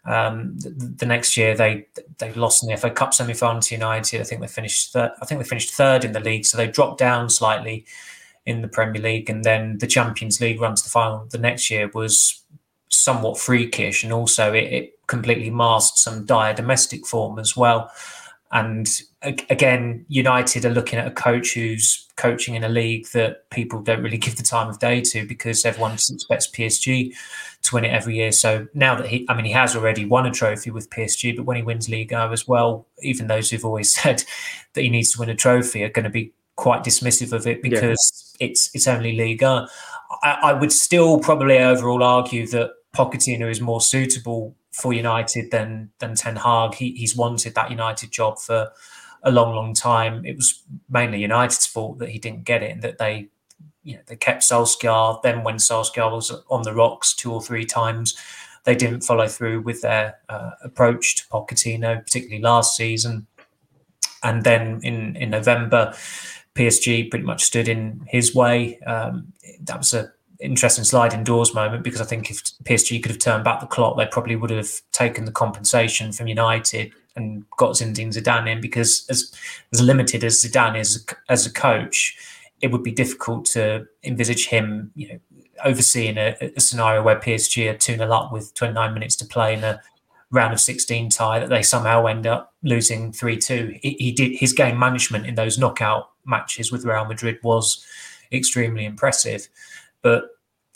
Um, 0.05 0.57
the, 0.59 0.69
the, 0.69 1.05
next 1.05 1.35
year 1.35 1.53
they 1.53 1.87
they 2.17 2.31
lost 2.33 2.63
in 2.63 2.69
the 2.69 2.77
FA 2.77 2.89
Cup 2.89 3.13
semi 3.13 3.33
final 3.33 3.61
to 3.61 3.75
United. 3.75 4.21
I 4.21 4.23
think 4.23 4.39
they 4.39 4.47
finished 4.47 4.93
third, 4.93 5.11
I 5.21 5.25
think 5.25 5.41
they 5.41 5.47
finished 5.47 5.73
third 5.73 6.05
in 6.05 6.13
the 6.13 6.21
league, 6.21 6.45
so 6.45 6.55
they 6.55 6.67
dropped 6.67 6.99
down 6.99 7.29
slightly 7.29 7.85
in 8.45 8.61
the 8.61 8.69
Premier 8.69 9.01
League, 9.01 9.29
and 9.29 9.43
then 9.43 9.79
the 9.79 9.87
Champions 9.87 10.39
League 10.39 10.61
run 10.61 10.75
to 10.75 10.83
the 10.83 10.89
final 10.89 11.27
the 11.29 11.37
next 11.37 11.69
year 11.69 11.91
was 11.93 12.41
somewhat 12.89 13.37
freakish, 13.37 14.03
and 14.03 14.13
also 14.13 14.53
it, 14.53 14.73
it 14.73 15.07
completely 15.07 15.49
masked 15.49 15.97
some 15.97 16.25
dire 16.25 16.53
domestic 16.53 17.05
form 17.05 17.39
as 17.39 17.55
well. 17.55 17.91
And 18.51 18.87
again, 19.21 20.05
United 20.07 20.63
are 20.63 20.69
looking 20.69 20.99
at 20.99 21.07
a 21.07 21.11
coach 21.11 21.53
who's 21.53 22.07
coaching 22.15 22.55
in 22.55 22.63
a 22.63 22.69
league 22.69 23.07
that 23.07 23.49
people 23.49 23.81
don't 23.81 24.01
really 24.01 24.17
give 24.25 24.37
the 24.37 24.43
time 24.43 24.69
of 24.69 24.79
day 24.79 25.01
to 25.01 25.27
because 25.27 25.65
everyone 25.65 25.93
expects 25.93 26.49
PSG 26.49 27.13
to 27.63 27.75
win 27.75 27.85
it 27.85 27.89
every 27.89 28.15
year. 28.15 28.31
So 28.31 28.67
now 28.73 28.95
that 28.95 29.07
he, 29.07 29.25
I 29.27 29.35
mean, 29.35 29.45
he 29.45 29.51
has 29.51 29.75
already 29.75 30.05
won 30.05 30.25
a 30.25 30.31
trophy 30.31 30.71
with 30.71 30.89
PSG, 30.89 31.35
but 31.35 31.45
when 31.45 31.57
he 31.57 31.63
wins 31.63 31.89
Liga 31.89 32.29
as 32.31 32.47
well, 32.47 32.87
even 33.01 33.27
those 33.27 33.49
who've 33.49 33.65
always 33.65 33.93
said 34.01 34.23
that 34.73 34.81
he 34.81 34.89
needs 34.89 35.11
to 35.13 35.19
win 35.19 35.29
a 35.29 35.35
trophy 35.35 35.83
are 35.83 35.89
going 35.89 36.05
to 36.05 36.09
be 36.09 36.31
quite 36.55 36.83
dismissive 36.83 37.33
of 37.33 37.45
it 37.45 37.61
because 37.61 38.35
yeah. 38.39 38.47
it's 38.47 38.73
it's 38.73 38.87
only 38.87 39.15
Liga. 39.15 39.67
I, 40.23 40.37
I 40.43 40.53
would 40.53 40.71
still 40.71 41.19
probably 41.19 41.59
overall 41.59 42.01
argue 42.01 42.47
that 42.47 42.71
Pochettino 42.95 43.49
is 43.49 43.61
more 43.61 43.81
suitable 43.81 44.55
for 44.71 44.93
United 44.93 45.51
than 45.51 45.91
than 45.99 46.15
Ten 46.15 46.35
Hag. 46.35 46.75
He, 46.75 46.91
he's 46.91 47.15
wanted 47.15 47.55
that 47.55 47.71
United 47.71 48.11
job 48.11 48.39
for 48.39 48.71
a 49.23 49.31
long, 49.31 49.55
long 49.55 49.73
time. 49.73 50.25
It 50.25 50.35
was 50.35 50.63
mainly 50.89 51.21
United's 51.21 51.65
fault 51.65 51.99
that 51.99 52.09
he 52.09 52.19
didn't 52.19 52.43
get 52.43 52.63
it 52.63 52.71
and 52.71 52.81
that 52.83 52.97
they, 52.97 53.29
you 53.83 53.95
know, 53.95 54.01
they 54.05 54.15
kept 54.15 54.43
Solskjaer. 54.43 55.21
Then 55.21 55.43
when 55.43 55.55
Solskjaer 55.55 56.11
was 56.11 56.31
on 56.49 56.63
the 56.63 56.73
rocks 56.73 57.13
two 57.13 57.33
or 57.33 57.41
three 57.41 57.65
times, 57.65 58.15
they 58.63 58.75
didn't 58.75 59.01
follow 59.01 59.27
through 59.27 59.61
with 59.61 59.81
their 59.81 60.17
uh, 60.29 60.51
approach 60.63 61.15
to 61.15 61.27
Pochettino, 61.27 62.03
particularly 62.03 62.41
last 62.41 62.75
season. 62.75 63.27
And 64.23 64.43
then 64.43 64.79
in 64.83 65.15
in 65.15 65.29
November, 65.29 65.93
PSG 66.55 67.09
pretty 67.09 67.25
much 67.25 67.43
stood 67.43 67.67
in 67.67 68.01
his 68.07 68.35
way. 68.35 68.79
Um, 68.79 69.33
that 69.61 69.77
was 69.77 69.93
a 69.93 70.11
interesting 70.39 70.83
sliding 70.83 71.23
doors 71.23 71.53
moment 71.53 71.83
because 71.83 72.01
I 72.01 72.05
think 72.05 72.29
if 72.29 72.43
PSG 72.63 73.01
could 73.01 73.11
have 73.11 73.19
turned 73.19 73.43
back 73.43 73.59
the 73.59 73.67
clock, 73.67 73.97
they 73.97 74.05
probably 74.05 74.35
would 74.35 74.49
have 74.49 74.69
taken 74.91 75.25
the 75.25 75.31
compensation 75.31 76.11
from 76.11 76.27
United 76.27 76.91
and 77.15 77.43
got 77.57 77.71
Zinedine 77.71 78.13
Zidane 78.13 78.49
in 78.49 78.61
because 78.61 79.05
as 79.09 79.33
as 79.73 79.81
limited 79.81 80.23
as 80.23 80.41
Zidane 80.41 80.79
is 80.79 81.05
as 81.29 81.45
a 81.45 81.51
coach, 81.51 82.17
it 82.61 82.71
would 82.71 82.83
be 82.83 82.91
difficult 82.91 83.45
to 83.45 83.87
envisage 84.03 84.47
him, 84.47 84.91
you 84.95 85.09
know, 85.09 85.19
overseeing 85.63 86.17
a, 86.17 86.35
a 86.55 86.59
scenario 86.59 87.01
where 87.01 87.19
PSG 87.19 87.69
are 87.69 87.77
2 87.77 87.97
0 87.97 88.11
up 88.11 88.31
with 88.31 88.53
29 88.53 88.93
minutes 88.93 89.15
to 89.17 89.25
play 89.25 89.53
in 89.53 89.63
a 89.63 89.81
round 90.29 90.53
of 90.53 90.59
16 90.59 91.09
tie 91.09 91.39
that 91.39 91.49
they 91.49 91.63
somehow 91.63 92.05
end 92.05 92.27
up 92.27 92.53
losing 92.63 93.11
3 93.11 93.37
2. 93.37 93.79
He, 93.81 93.95
he 93.99 94.11
did 94.11 94.37
his 94.37 94.53
game 94.53 94.77
management 94.77 95.25
in 95.25 95.35
those 95.35 95.57
knockout 95.57 96.11
matches 96.25 96.71
with 96.71 96.85
Real 96.85 97.05
Madrid 97.05 97.39
was 97.43 97.85
extremely 98.31 98.85
impressive. 98.85 99.47
But 100.01 100.25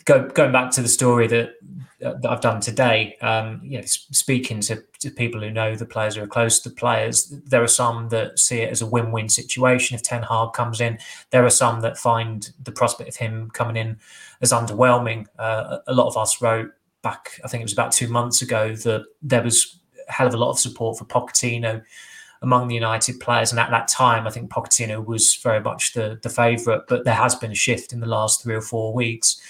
go, 0.06 0.28
going 0.30 0.52
back 0.52 0.72
to 0.72 0.82
the 0.82 0.88
story 0.88 1.28
that 1.28 1.54
that 2.00 2.32
I've 2.32 2.42
done 2.42 2.60
today, 2.60 3.16
um, 3.22 3.62
you 3.64 3.78
know, 3.78 3.86
speaking 3.86 4.60
to, 4.62 4.84
to, 5.02 5.12
people 5.12 5.40
who 5.40 5.52
know 5.52 5.76
the 5.76 5.86
players 5.86 6.16
who 6.16 6.24
are 6.24 6.28
close 6.28 6.60
to 6.60 6.70
the 6.70 6.76
players, 6.76 7.30
there 7.46 7.62
are 7.62 7.68
some 7.68 8.10
that 8.10 8.40
see 8.40 8.62
it 8.62 8.72
as 8.72 8.82
a 8.82 8.88
win-win 8.88 9.30
situation 9.30 9.94
if 9.94 10.02
Ten 10.02 10.24
Hag 10.24 10.54
comes 10.54 10.82
in. 10.82 10.98
There 11.30 11.46
are 11.46 11.52
some 11.52 11.82
that 11.82 12.00
find 12.00 12.50
the 12.64 12.72
prospect 12.72 13.10
of 13.10 13.16
him 13.18 13.52
coming 13.52 13.76
in 13.76 14.00
as 14.42 14.52
underwhelming. 14.52 15.28
Uh, 15.38 15.78
a 15.86 15.94
lot 15.94 16.08
of 16.08 16.18
us 16.18 16.42
wrote 16.42 16.72
back, 17.04 17.40
I 17.46 17.48
think 17.48 17.62
it 17.62 17.66
was 17.66 17.74
about 17.74 17.92
two 17.92 18.08
months 18.08 18.42
ago, 18.42 18.74
that 18.74 19.06
there 19.22 19.44
was 19.44 19.78
a 20.10 20.12
hell 20.12 20.28
of 20.28 20.34
a 20.34 20.38
lot 20.38 20.50
of 20.50 20.60
support 20.60 20.98
for 20.98 21.06
Pochettino 21.06 21.84
among 22.42 22.68
the 22.68 22.76
United 22.76 23.20
players, 23.20 23.52
and 23.52 23.60
at 23.60 23.70
that 23.72 23.88
time, 23.88 24.26
I 24.26 24.32
think 24.32 24.50
Pochettino 24.50 25.06
was 25.06 25.36
very 25.36 25.62
much 25.62 25.94
the 25.94 26.20
the 26.22 26.30
favourite. 26.30 26.82
But 26.88 27.06
there 27.06 27.14
has 27.14 27.36
been 27.36 27.52
a 27.52 27.56
shift 27.56 27.94
in 27.94 28.00
the 28.00 28.08
last 28.08 28.44
three 28.44 28.56
or 28.56 28.62
four 28.62 28.94
weeks 28.94 29.42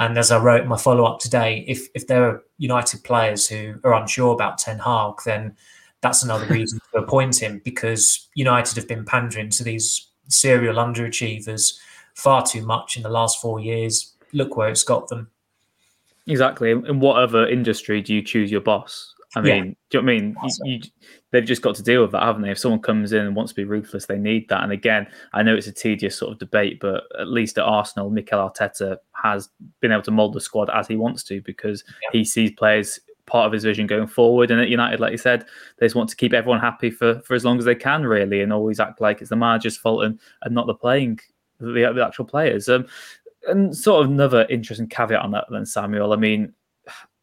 and 0.00 0.16
as 0.16 0.30
I 0.30 0.38
wrote 0.38 0.62
in 0.62 0.68
my 0.68 0.78
follow 0.78 1.04
up 1.04 1.20
today, 1.20 1.62
if 1.68 1.88
if 1.94 2.06
there 2.06 2.24
are 2.24 2.42
United 2.56 3.04
players 3.04 3.46
who 3.46 3.74
are 3.84 3.92
unsure 3.94 4.32
about 4.32 4.56
Ten 4.56 4.78
Hag, 4.78 5.14
then 5.26 5.54
that's 6.00 6.22
another 6.22 6.46
reason 6.54 6.80
to 6.92 7.00
appoint 7.00 7.40
him 7.40 7.60
because 7.64 8.28
United 8.34 8.76
have 8.76 8.88
been 8.88 9.04
pandering 9.04 9.50
to 9.50 9.62
these 9.62 10.08
serial 10.28 10.76
underachievers 10.76 11.78
far 12.14 12.44
too 12.44 12.64
much 12.64 12.96
in 12.96 13.02
the 13.02 13.10
last 13.10 13.42
four 13.42 13.60
years. 13.60 14.14
Look 14.32 14.56
where 14.56 14.70
it's 14.70 14.84
got 14.84 15.08
them. 15.08 15.28
Exactly. 16.26 16.70
In 16.70 17.00
what 17.00 17.16
other 17.16 17.46
industry 17.46 18.00
do 18.00 18.14
you 18.14 18.22
choose 18.22 18.50
your 18.50 18.62
boss? 18.62 19.14
I 19.36 19.40
mean, 19.40 19.54
yeah. 19.54 19.62
do 19.62 19.98
you 19.98 20.02
know 20.02 20.06
what 20.06 20.12
I 20.12 20.20
mean? 20.20 20.36
You, 20.42 20.74
you, 20.74 20.80
they've 21.30 21.44
just 21.44 21.62
got 21.62 21.76
to 21.76 21.82
deal 21.82 22.02
with 22.02 22.10
that, 22.12 22.22
haven't 22.22 22.42
they? 22.42 22.50
If 22.50 22.58
someone 22.58 22.80
comes 22.80 23.12
in 23.12 23.24
and 23.24 23.36
wants 23.36 23.52
to 23.52 23.56
be 23.56 23.64
ruthless, 23.64 24.06
they 24.06 24.18
need 24.18 24.48
that. 24.48 24.64
And 24.64 24.72
again, 24.72 25.06
I 25.32 25.42
know 25.42 25.54
it's 25.54 25.68
a 25.68 25.72
tedious 25.72 26.16
sort 26.16 26.32
of 26.32 26.38
debate, 26.38 26.80
but 26.80 27.04
at 27.18 27.28
least 27.28 27.56
at 27.56 27.64
Arsenal, 27.64 28.10
Mikel 28.10 28.40
Arteta 28.40 28.96
has 29.22 29.48
been 29.80 29.92
able 29.92 30.02
to 30.02 30.10
mould 30.10 30.34
the 30.34 30.40
squad 30.40 30.68
as 30.70 30.88
he 30.88 30.96
wants 30.96 31.22
to 31.24 31.40
because 31.42 31.84
yeah. 32.02 32.08
he 32.18 32.24
sees 32.24 32.50
players 32.52 32.98
part 33.26 33.46
of 33.46 33.52
his 33.52 33.62
vision 33.62 33.86
going 33.86 34.08
forward. 34.08 34.50
And 34.50 34.60
at 34.60 34.68
United, 34.68 34.98
like 34.98 35.12
you 35.12 35.18
said, 35.18 35.46
they 35.78 35.86
just 35.86 35.94
want 35.94 36.10
to 36.10 36.16
keep 36.16 36.32
everyone 36.32 36.60
happy 36.60 36.90
for, 36.90 37.20
for 37.20 37.34
as 37.34 37.44
long 37.44 37.58
as 37.58 37.64
they 37.64 37.76
can, 37.76 38.04
really, 38.04 38.40
and 38.40 38.52
always 38.52 38.80
act 38.80 39.00
like 39.00 39.20
it's 39.20 39.30
the 39.30 39.36
manager's 39.36 39.76
fault 39.76 40.04
and, 40.04 40.18
and 40.42 40.54
not 40.54 40.66
the 40.66 40.74
playing 40.74 41.20
the, 41.60 41.92
the 41.94 42.04
actual 42.04 42.24
players. 42.24 42.68
Um, 42.68 42.86
and 43.46 43.74
sort 43.76 44.04
of 44.04 44.10
another 44.10 44.46
interesting 44.50 44.88
caveat 44.88 45.22
on 45.22 45.30
that, 45.30 45.46
then 45.50 45.64
Samuel. 45.64 46.12
I 46.12 46.16
mean, 46.16 46.52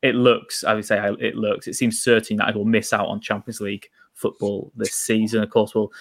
it 0.07 0.15
looks, 0.15 0.63
I 0.63 0.73
would 0.73 0.85
say, 0.85 0.99
it 1.19 1.35
looks. 1.35 1.67
It 1.67 1.75
seems 1.75 2.01
certain 2.01 2.37
that 2.37 2.47
I 2.47 2.51
will 2.51 2.65
miss 2.65 2.93
out 2.93 3.07
on 3.07 3.21
Champions 3.21 3.61
League 3.61 3.89
football 4.13 4.71
this 4.75 4.93
season. 4.93 5.43
Of 5.43 5.49
course, 5.49 5.75
we'll 5.75 5.91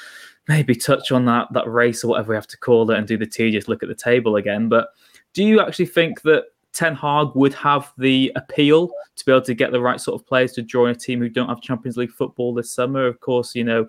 maybe 0.49 0.75
touch 0.75 1.13
on 1.13 1.25
that 1.27 1.49
that 1.53 1.69
race 1.69 2.03
or 2.05 2.09
whatever 2.09 2.31
we 2.31 2.37
have 2.37 2.47
to 2.49 2.59
call 2.59 2.91
it 2.91 2.99
and 2.99 3.07
do 3.07 3.17
the 3.17 3.27
tedious 3.27 3.69
look 3.69 3.83
at 3.83 3.89
the 3.89 3.95
table 3.95 4.37
again. 4.37 4.69
But 4.69 4.89
do 5.33 5.45
you 5.45 5.61
actually 5.61 5.87
think 5.87 6.23
that 6.23 6.45
Ten 6.73 6.95
Hag 6.95 7.29
would 7.35 7.55
have 7.55 7.93
the 7.99 8.33
appeal 8.37 8.91
to 9.17 9.25
be 9.25 9.33
able 9.33 9.43
to 9.43 9.55
get 9.55 9.73
the 9.73 9.81
right 9.81 10.01
sort 10.01 10.21
of 10.21 10.27
players 10.27 10.53
to 10.53 10.63
join 10.63 10.91
a 10.91 10.95
team 10.95 11.21
who 11.21 11.29
don't 11.29 11.49
have 11.49 11.61
Champions 11.61 11.97
League 11.97 12.13
football 12.13 12.55
this 12.55 12.71
summer? 12.71 13.07
Of 13.07 13.21
course, 13.21 13.55
you 13.55 13.65
know 13.65 13.87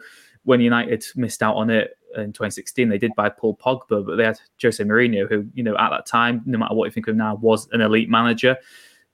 when 0.48 0.62
United 0.62 1.06
missed 1.18 1.44
out 1.44 1.58
on 1.58 1.70
it 1.70 1.98
in 2.16 2.32
2016, 2.32 2.88
they 2.88 2.98
did 2.98 3.14
buy 3.16 3.28
Paul 3.28 3.58
Pogba, 3.58 4.06
but 4.06 4.16
they 4.16 4.24
had 4.24 4.40
Jose 4.62 4.82
Mourinho, 4.82 5.28
who 5.28 5.46
you 5.54 5.62
know 5.62 5.76
at 5.78 5.90
that 5.90 6.06
time, 6.06 6.42
no 6.46 6.58
matter 6.58 6.74
what 6.74 6.86
you 6.86 6.92
think 6.92 7.10
of 7.10 7.18
now, 7.18 7.36
was 7.36 7.68
an 7.74 7.82
elite 7.82 8.10
manager. 8.10 8.56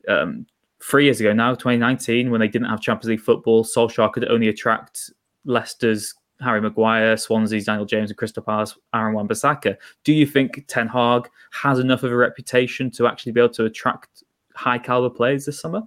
Um, 0.07 0.45
three 0.83 1.05
years 1.05 1.19
ago 1.19 1.33
now, 1.33 1.51
2019, 1.53 2.29
when 2.29 2.39
they 2.39 2.47
didn't 2.47 2.67
have 2.67 2.81
Champions 2.81 3.09
League 3.09 3.21
football, 3.21 3.63
Solskjaer 3.63 4.11
could 4.11 4.29
only 4.29 4.49
attract 4.49 5.11
Leicester's 5.45 6.13
Harry 6.41 6.61
Maguire, 6.61 7.15
Swansea's 7.15 7.65
Daniel 7.65 7.85
James, 7.85 8.09
and 8.09 8.17
Crystal 8.17 8.43
Palace 8.43 8.77
Aaron 8.93 9.13
Wan-Bissaka. 9.13 9.77
Do 10.03 10.13
you 10.13 10.25
think 10.25 10.65
Ten 10.67 10.87
Hag 10.87 11.29
has 11.51 11.79
enough 11.79 12.03
of 12.03 12.11
a 12.11 12.15
reputation 12.15 12.91
to 12.91 13.07
actually 13.07 13.31
be 13.31 13.39
able 13.39 13.53
to 13.53 13.65
attract 13.65 14.23
high 14.55 14.77
caliber 14.77 15.13
players 15.13 15.45
this 15.45 15.59
summer? 15.59 15.83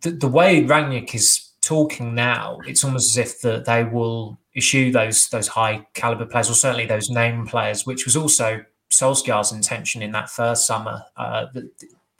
The, 0.00 0.10
the 0.10 0.28
way 0.28 0.64
Rangnick 0.64 1.14
is 1.14 1.50
talking 1.60 2.14
now, 2.14 2.58
it's 2.66 2.84
almost 2.84 3.16
as 3.16 3.26
if 3.26 3.40
that 3.42 3.66
they 3.66 3.84
will 3.84 4.38
issue 4.54 4.90
those 4.90 5.28
those 5.28 5.48
high 5.48 5.86
caliber 5.94 6.24
players, 6.24 6.48
or 6.48 6.54
certainly 6.54 6.86
those 6.86 7.10
name 7.10 7.46
players, 7.46 7.84
which 7.84 8.06
was 8.06 8.16
also 8.16 8.64
Solskjaer's 8.90 9.52
intention 9.52 10.00
in 10.00 10.12
that 10.12 10.30
first 10.30 10.66
summer. 10.66 11.02
Uh, 11.16 11.46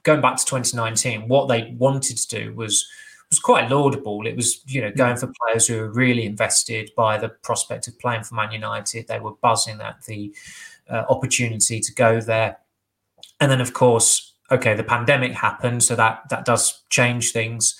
going 0.06 0.20
back 0.20 0.36
to 0.36 0.44
2019, 0.44 1.26
what 1.28 1.48
they 1.48 1.74
wanted 1.78 2.16
to 2.16 2.28
do 2.28 2.54
was 2.54 2.88
was 3.28 3.40
quite 3.40 3.68
laudable. 3.68 4.24
It 4.24 4.36
was, 4.36 4.60
you 4.68 4.80
know, 4.80 4.92
going 4.92 5.16
for 5.16 5.32
players 5.42 5.66
who 5.66 5.78
were 5.78 5.90
really 5.90 6.26
invested 6.26 6.92
by 6.96 7.18
the 7.18 7.28
prospect 7.28 7.88
of 7.88 7.98
playing 7.98 8.22
for 8.22 8.36
Man 8.36 8.52
United. 8.52 9.08
They 9.08 9.18
were 9.18 9.32
buzzing 9.42 9.80
at 9.80 10.00
the 10.04 10.32
uh, 10.88 11.02
opportunity 11.08 11.80
to 11.80 11.92
go 11.94 12.20
there. 12.20 12.58
And 13.40 13.50
then, 13.50 13.60
of 13.60 13.72
course, 13.72 14.34
okay, 14.52 14.74
the 14.74 14.84
pandemic 14.84 15.32
happened, 15.32 15.82
so 15.82 15.96
that 15.96 16.28
that 16.30 16.44
does 16.44 16.84
change 16.88 17.32
things. 17.32 17.74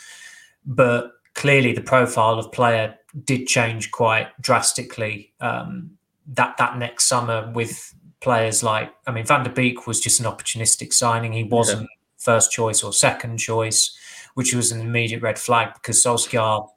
But 0.66 1.12
clearly, 1.34 1.72
the 1.72 1.80
profile 1.80 2.40
of 2.40 2.50
player 2.50 2.96
did 3.24 3.46
change 3.46 3.92
quite 3.92 4.28
drastically. 4.42 5.32
Um, 5.40 5.92
that 6.34 6.56
that 6.56 6.76
next 6.76 7.04
summer 7.04 7.52
with 7.54 7.94
players 8.20 8.64
like, 8.64 8.92
I 9.06 9.12
mean, 9.12 9.24
Van 9.24 9.44
der 9.44 9.52
Beek 9.52 9.86
was 9.86 10.00
just 10.00 10.18
an 10.18 10.26
opportunistic 10.26 10.92
signing. 10.92 11.32
He 11.32 11.44
wasn't. 11.44 11.88
First 12.26 12.50
choice 12.50 12.82
or 12.82 12.92
second 12.92 13.38
choice, 13.38 13.96
which 14.34 14.52
was 14.52 14.72
an 14.72 14.80
immediate 14.80 15.22
red 15.22 15.38
flag 15.38 15.74
because 15.74 16.04
Solskjaer, 16.04 16.68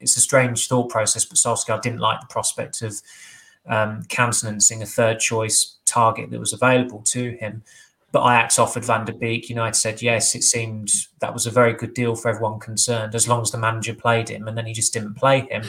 it's 0.00 0.16
a 0.16 0.20
strange 0.20 0.66
thought 0.66 0.90
process, 0.90 1.24
but 1.24 1.38
Solskjaer 1.38 1.80
didn't 1.80 2.00
like 2.00 2.20
the 2.20 2.26
prospect 2.26 2.82
of 2.82 3.00
um, 3.68 4.02
countenancing 4.08 4.82
a 4.82 4.86
third 4.86 5.20
choice 5.20 5.76
target 5.84 6.30
that 6.30 6.40
was 6.40 6.52
available 6.52 7.00
to 7.02 7.36
him. 7.36 7.62
But 8.10 8.24
Ajax 8.24 8.58
offered 8.58 8.84
Van 8.84 9.04
der 9.04 9.12
Beek. 9.12 9.48
United 9.50 9.76
said 9.76 10.02
yes. 10.02 10.34
It 10.34 10.42
seemed 10.42 10.90
that 11.20 11.32
was 11.32 11.46
a 11.46 11.50
very 11.50 11.74
good 11.74 11.94
deal 11.94 12.16
for 12.16 12.28
everyone 12.28 12.58
concerned, 12.58 13.14
as 13.14 13.28
long 13.28 13.42
as 13.42 13.50
the 13.50 13.58
manager 13.58 13.94
played 13.94 14.28
him, 14.30 14.48
and 14.48 14.56
then 14.56 14.66
he 14.66 14.72
just 14.72 14.92
didn't 14.92 15.14
play 15.14 15.46
him. 15.50 15.62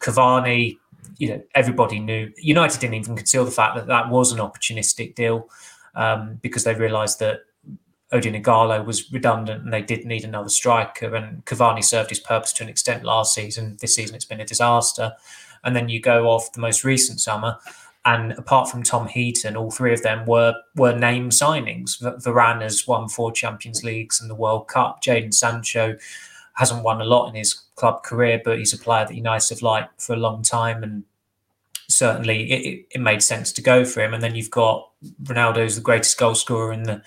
Cavani, 0.00 0.78
you 1.18 1.28
know, 1.28 1.42
everybody 1.54 1.98
knew. 2.00 2.32
United 2.38 2.80
didn't 2.80 2.94
even 2.94 3.14
conceal 3.14 3.44
the 3.44 3.50
fact 3.50 3.76
that 3.76 3.86
that 3.86 4.08
was 4.08 4.32
an 4.32 4.38
opportunistic 4.38 5.14
deal 5.14 5.48
um, 5.94 6.38
because 6.42 6.64
they 6.64 6.74
realised 6.74 7.18
that 7.18 7.40
Odion 8.14 8.40
Ighalo 8.40 8.84
was 8.86 9.12
redundant 9.12 9.64
and 9.64 9.72
they 9.72 9.82
did 9.82 10.04
need 10.04 10.24
another 10.24 10.48
striker. 10.48 11.14
And 11.14 11.44
Cavani 11.44 11.82
served 11.82 12.10
his 12.10 12.20
purpose 12.20 12.52
to 12.54 12.62
an 12.62 12.68
extent 12.68 13.02
last 13.04 13.34
season. 13.34 13.76
This 13.80 13.96
season, 13.96 14.14
it's 14.14 14.24
been 14.24 14.40
a 14.40 14.46
disaster. 14.46 15.12
And 15.64 15.74
then 15.74 15.88
you 15.88 16.00
go 16.00 16.28
off 16.28 16.52
the 16.52 16.60
most 16.60 16.84
recent 16.84 17.20
summer, 17.20 17.58
and 18.04 18.32
apart 18.32 18.68
from 18.68 18.82
Tom 18.82 19.08
Heaton, 19.08 19.56
all 19.56 19.70
three 19.70 19.94
of 19.94 20.02
them 20.02 20.26
were 20.26 20.54
were 20.76 20.94
name 20.94 21.30
signings. 21.30 22.00
Varane 22.22 22.60
has 22.60 22.86
won 22.86 23.08
four 23.08 23.32
Champions 23.32 23.82
Leagues 23.82 24.20
and 24.20 24.28
the 24.28 24.34
World 24.34 24.68
Cup. 24.68 25.02
Jadon 25.02 25.32
Sancho 25.32 25.96
hasn't 26.52 26.84
won 26.84 27.00
a 27.00 27.04
lot 27.04 27.28
in 27.28 27.34
his 27.34 27.54
club 27.76 28.02
career, 28.02 28.40
but 28.44 28.58
he's 28.58 28.74
a 28.74 28.78
player 28.78 29.06
that 29.06 29.14
United 29.14 29.48
have 29.48 29.62
liked 29.62 30.02
for 30.02 30.12
a 30.12 30.18
long 30.18 30.42
time, 30.42 30.82
and 30.82 31.04
certainly 31.88 32.52
it, 32.52 32.86
it 32.90 33.00
made 33.00 33.22
sense 33.22 33.52
to 33.52 33.62
go 33.62 33.86
for 33.86 34.02
him. 34.02 34.12
And 34.12 34.22
then 34.22 34.34
you've 34.34 34.50
got 34.50 34.90
Ronaldo, 35.22 35.62
who's 35.62 35.76
the 35.76 35.80
greatest 35.80 36.18
goal 36.18 36.34
scorer 36.34 36.74
in 36.74 36.82
the 36.82 37.02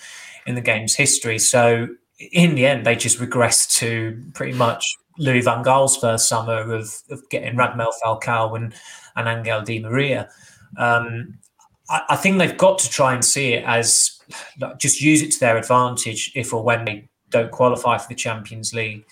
in 0.48 0.54
the 0.54 0.62
game's 0.62 0.96
history. 0.96 1.38
So 1.38 1.88
in 2.18 2.54
the 2.54 2.66
end, 2.66 2.86
they 2.86 2.96
just 2.96 3.18
regressed 3.18 3.76
to 3.76 4.20
pretty 4.32 4.54
much 4.54 4.82
Louis 5.18 5.42
van 5.42 5.62
Gaal's 5.62 5.98
first 5.98 6.26
summer 6.26 6.74
of, 6.74 6.90
of 7.10 7.28
getting 7.28 7.54
Radamel 7.54 7.92
Falcao 8.02 8.56
and, 8.56 8.74
and 9.14 9.28
Angel 9.28 9.60
Di 9.60 9.78
Maria. 9.78 10.30
Um, 10.78 11.38
I, 11.90 12.00
I, 12.10 12.16
think 12.16 12.38
they've 12.38 12.56
got 12.56 12.78
to 12.78 12.88
try 12.88 13.12
and 13.12 13.22
see 13.22 13.52
it 13.52 13.64
as 13.66 14.18
just 14.78 15.02
use 15.02 15.22
it 15.22 15.32
to 15.32 15.40
their 15.40 15.56
advantage 15.58 16.32
if 16.34 16.52
or 16.52 16.62
when 16.62 16.84
they 16.86 17.08
don't 17.30 17.50
qualify 17.50 17.98
for 17.98 18.08
the 18.08 18.14
Champions 18.14 18.72
League 18.72 19.04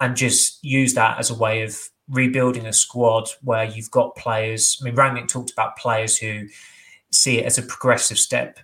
and 0.00 0.16
just 0.16 0.62
use 0.62 0.92
that 0.94 1.18
as 1.18 1.30
a 1.30 1.34
way 1.34 1.62
of 1.62 1.78
rebuilding 2.10 2.66
a 2.66 2.72
squad 2.72 3.28
where 3.42 3.64
you've 3.64 3.90
got 3.90 4.16
players. 4.16 4.78
I 4.80 4.84
mean, 4.84 4.96
Rangnick 4.96 5.28
talked 5.28 5.50
about 5.50 5.78
players 5.78 6.18
who 6.18 6.46
see 7.10 7.38
it 7.38 7.46
as 7.46 7.56
a 7.56 7.62
progressive 7.62 8.18
step 8.18 8.58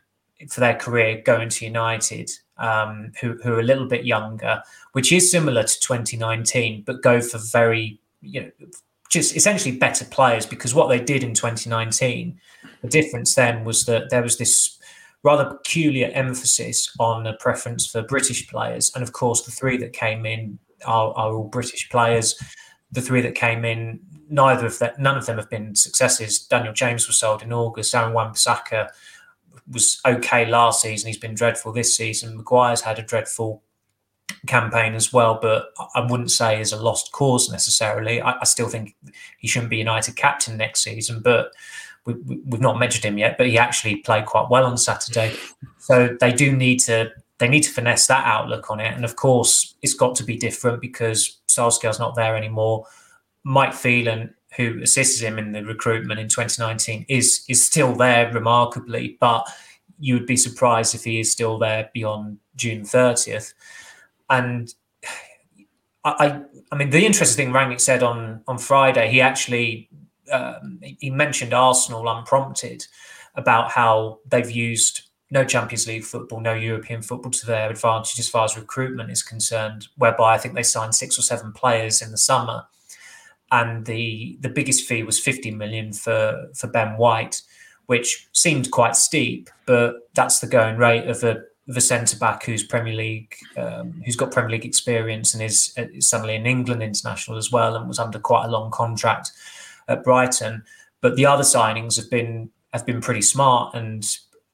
for 0.49 0.61
their 0.61 0.77
career 0.77 1.23
going 1.25 1.49
to 1.49 1.65
United, 1.67 2.31
um, 2.59 3.13
who, 3.21 3.35
who 3.43 3.53
are 3.53 3.61
a 3.61 3.65
little 3.65 3.87
bit 3.87 4.05
younger, 4.05 4.63
which 4.93 5.13
is 5.13 5.31
similar 5.31 5.63
to 5.63 5.81
2019, 5.81 6.83
but 6.87 7.03
go 7.03 7.21
for 7.21 7.39
very, 7.39 8.01
you 8.23 8.43
know, 8.43 8.51
just 9.11 9.37
essentially 9.37 9.77
better 9.77 10.05
players 10.05 10.47
because 10.47 10.73
what 10.73 10.89
they 10.89 11.01
did 11.01 11.25
in 11.25 11.35
2019, 11.35 12.39
the 12.83 12.89
difference 12.89 13.35
then 13.35 13.65
was 13.65 13.85
that 13.85 14.09
there 14.11 14.23
was 14.23 14.39
this 14.39 14.79
rather 15.23 15.45
peculiar 15.45 16.09
emphasis 16.15 16.91
on 16.99 17.27
a 17.27 17.35
preference 17.35 17.87
for 17.87 18.03
British 18.03 18.49
players. 18.49 18.91
And 18.95 19.03
of 19.03 19.13
course, 19.13 19.43
the 19.43 19.51
three 19.51 19.77
that 19.79 19.93
came 19.93 20.25
in 20.25 20.59
are, 20.87 21.13
are 21.13 21.35
all 21.35 21.45
British 21.45 21.91
players. 21.91 22.41
The 22.93 23.03
three 23.03 23.21
that 23.21 23.35
came 23.35 23.65
in, 23.65 24.01
neither 24.29 24.67
of 24.67 24.79
them, 24.79 24.93
none 24.99 25.19
of 25.19 25.27
them 25.27 25.37
have 25.37 25.51
been 25.51 25.75
successes. 25.75 26.47
Daniel 26.47 26.73
James 26.73 27.07
was 27.07 27.19
sold 27.19 27.43
in 27.43 27.53
August. 27.53 27.95
Aaron 27.95 28.15
Wan-Bissaka 28.15 28.89
was 29.71 30.01
okay 30.07 30.47
last 30.47 30.83
season. 30.83 31.09
He's 31.09 31.19
been 31.19 31.35
dreadful 31.35 31.73
this 31.73 31.97
season. 31.97 32.37
Maguire's 32.37 32.83
had 32.83 32.99
a 32.99 33.03
dreadful 33.03 33.63
campaign 34.47 34.95
as 34.95 35.13
well, 35.13 35.39
but 35.41 35.67
I 35.95 36.07
wouldn't 36.09 36.31
say 36.31 36.61
is 36.61 36.73
a 36.73 36.83
lost 36.83 37.13
cause 37.13 37.51
necessarily. 37.51 38.21
I, 38.21 38.33
I, 38.41 38.45
still 38.45 38.69
think 38.69 38.97
he 39.39 39.49
shouldn't 39.49 39.71
be 39.71 39.77
United 39.77 40.17
captain 40.17 40.57
next 40.57 40.83
season, 40.83 41.21
but 41.21 41.53
we, 42.05 42.15
have 42.51 42.61
not 42.61 42.79
mentioned 42.79 43.05
him 43.05 43.19
yet. 43.19 43.37
But 43.37 43.49
he 43.49 43.59
actually 43.59 43.97
played 43.97 44.27
quite 44.27 44.49
well 44.51 44.65
on 44.65 44.79
Saturday, 44.79 45.35
so 45.79 46.17
they 46.21 46.33
do 46.33 46.57
need 46.57 46.79
to 46.81 47.11
they 47.39 47.49
need 47.49 47.63
to 47.63 47.71
finesse 47.71 48.07
that 48.07 48.27
outlook 48.27 48.71
on 48.71 48.81
it. 48.81 48.95
And 48.95 49.05
of 49.05 49.17
course, 49.17 49.75
it's 49.83 49.95
got 49.95 50.15
to 50.17 50.25
be 50.25 50.37
different 50.37 50.81
because 50.81 51.39
Solskjaer's 51.49 51.99
not 51.99 52.15
there 52.15 52.37
anymore. 52.37 52.87
Mike 53.45 53.73
Phelan, 53.73 54.35
who 54.57 54.81
assisted 54.83 55.25
him 55.25 55.39
in 55.39 55.53
the 55.53 55.65
recruitment 55.65 56.21
in 56.21 56.29
2019, 56.29 57.07
is 57.09 57.45
is 57.49 57.65
still 57.65 57.95
there 57.95 58.33
remarkably, 58.33 59.17
but 59.21 59.47
you 59.99 60.15
would 60.15 60.27
be 60.27 60.37
surprised 60.37 60.95
if 60.95 61.05
he 61.05 61.21
is 61.21 61.31
still 61.31 61.59
there 61.59 61.91
beyond 61.93 62.39
June 62.57 62.83
30th. 62.83 63.53
And 64.29 64.75
I, 66.05 66.41
I 66.73 66.77
mean, 66.77 66.91
the 66.91 67.05
interesting 67.05 67.47
thing 67.47 67.55
Rangnick 67.55 67.81
said 67.81 68.03
on 68.03 68.43
on 68.49 68.59
Friday, 68.59 69.11
he 69.11 69.21
actually 69.21 69.89
um, 70.33 70.81
he 70.83 71.11
mentioned 71.11 71.53
Arsenal 71.53 72.09
unprompted 72.09 72.87
about 73.35 73.71
how 73.71 74.21
they've 74.27 74.51
used 74.51 75.03
no 75.31 75.45
Champions 75.45 75.87
League 75.87 76.05
football, 76.05 76.41
no 76.41 76.55
European 76.55 77.03
football 77.03 77.31
to 77.31 77.47
their 77.47 77.71
advantage 77.71 78.19
as 78.19 78.29
far 78.29 78.45
as 78.45 78.57
recruitment 78.57 79.11
is 79.11 79.23
concerned. 79.23 79.89
Whereby 79.97 80.35
I 80.35 80.39
think 80.39 80.55
they 80.55 80.63
signed 80.63 80.95
six 80.95 81.19
or 81.19 81.23
seven 81.23 81.53
players 81.53 82.01
in 82.03 82.11
the 82.11 82.19
summer, 82.19 82.65
and 83.53 83.87
the 83.87 84.39
the 84.41 84.49
biggest 84.49 84.87
fee 84.87 85.03
was 85.03 85.19
50 85.19 85.51
million 85.53 85.93
for 85.93 86.49
for 86.55 86.69
Ben 86.69 86.97
White, 86.97 87.43
which 87.87 88.29
seemed 88.33 88.71
quite 88.71 88.97
steep, 88.97 89.51
but 89.67 89.95
that's 90.15 90.41
the 90.41 90.47
going 90.47 90.77
rate 90.77 91.09
of 91.09 91.23
a 91.25 91.43
of 91.69 91.77
a 91.77 91.81
centre 91.81 92.17
back 92.17 92.45
who's 92.45 92.65
Premier 92.65 92.95
League, 92.95 93.37
um, 93.57 94.03
who's 94.05 94.17
got 94.17 94.33
Premier 94.33 94.51
League 94.51 94.65
experience 94.65 95.35
and 95.35 95.43
is, 95.43 95.73
suddenly 96.01 96.35
an 96.35 96.47
England 96.47 96.83
international 96.83 97.39
as 97.39 97.53
well, 97.53 97.77
and 97.77 97.87
was 97.87 98.01
under 98.01 98.19
quite 98.19 98.45
a 98.45 98.51
long 98.51 98.73
contract 98.73 99.31
at 99.89 100.03
Brighton. 100.03 100.65
But 101.01 101.17
the 101.17 101.27
other 101.27 101.45
signings 101.45 101.97
have 101.97 102.11
been 102.11 102.51
have 102.73 102.87
been 102.87 103.01
pretty 103.01 103.23
smart, 103.23 103.75
and 103.75 104.05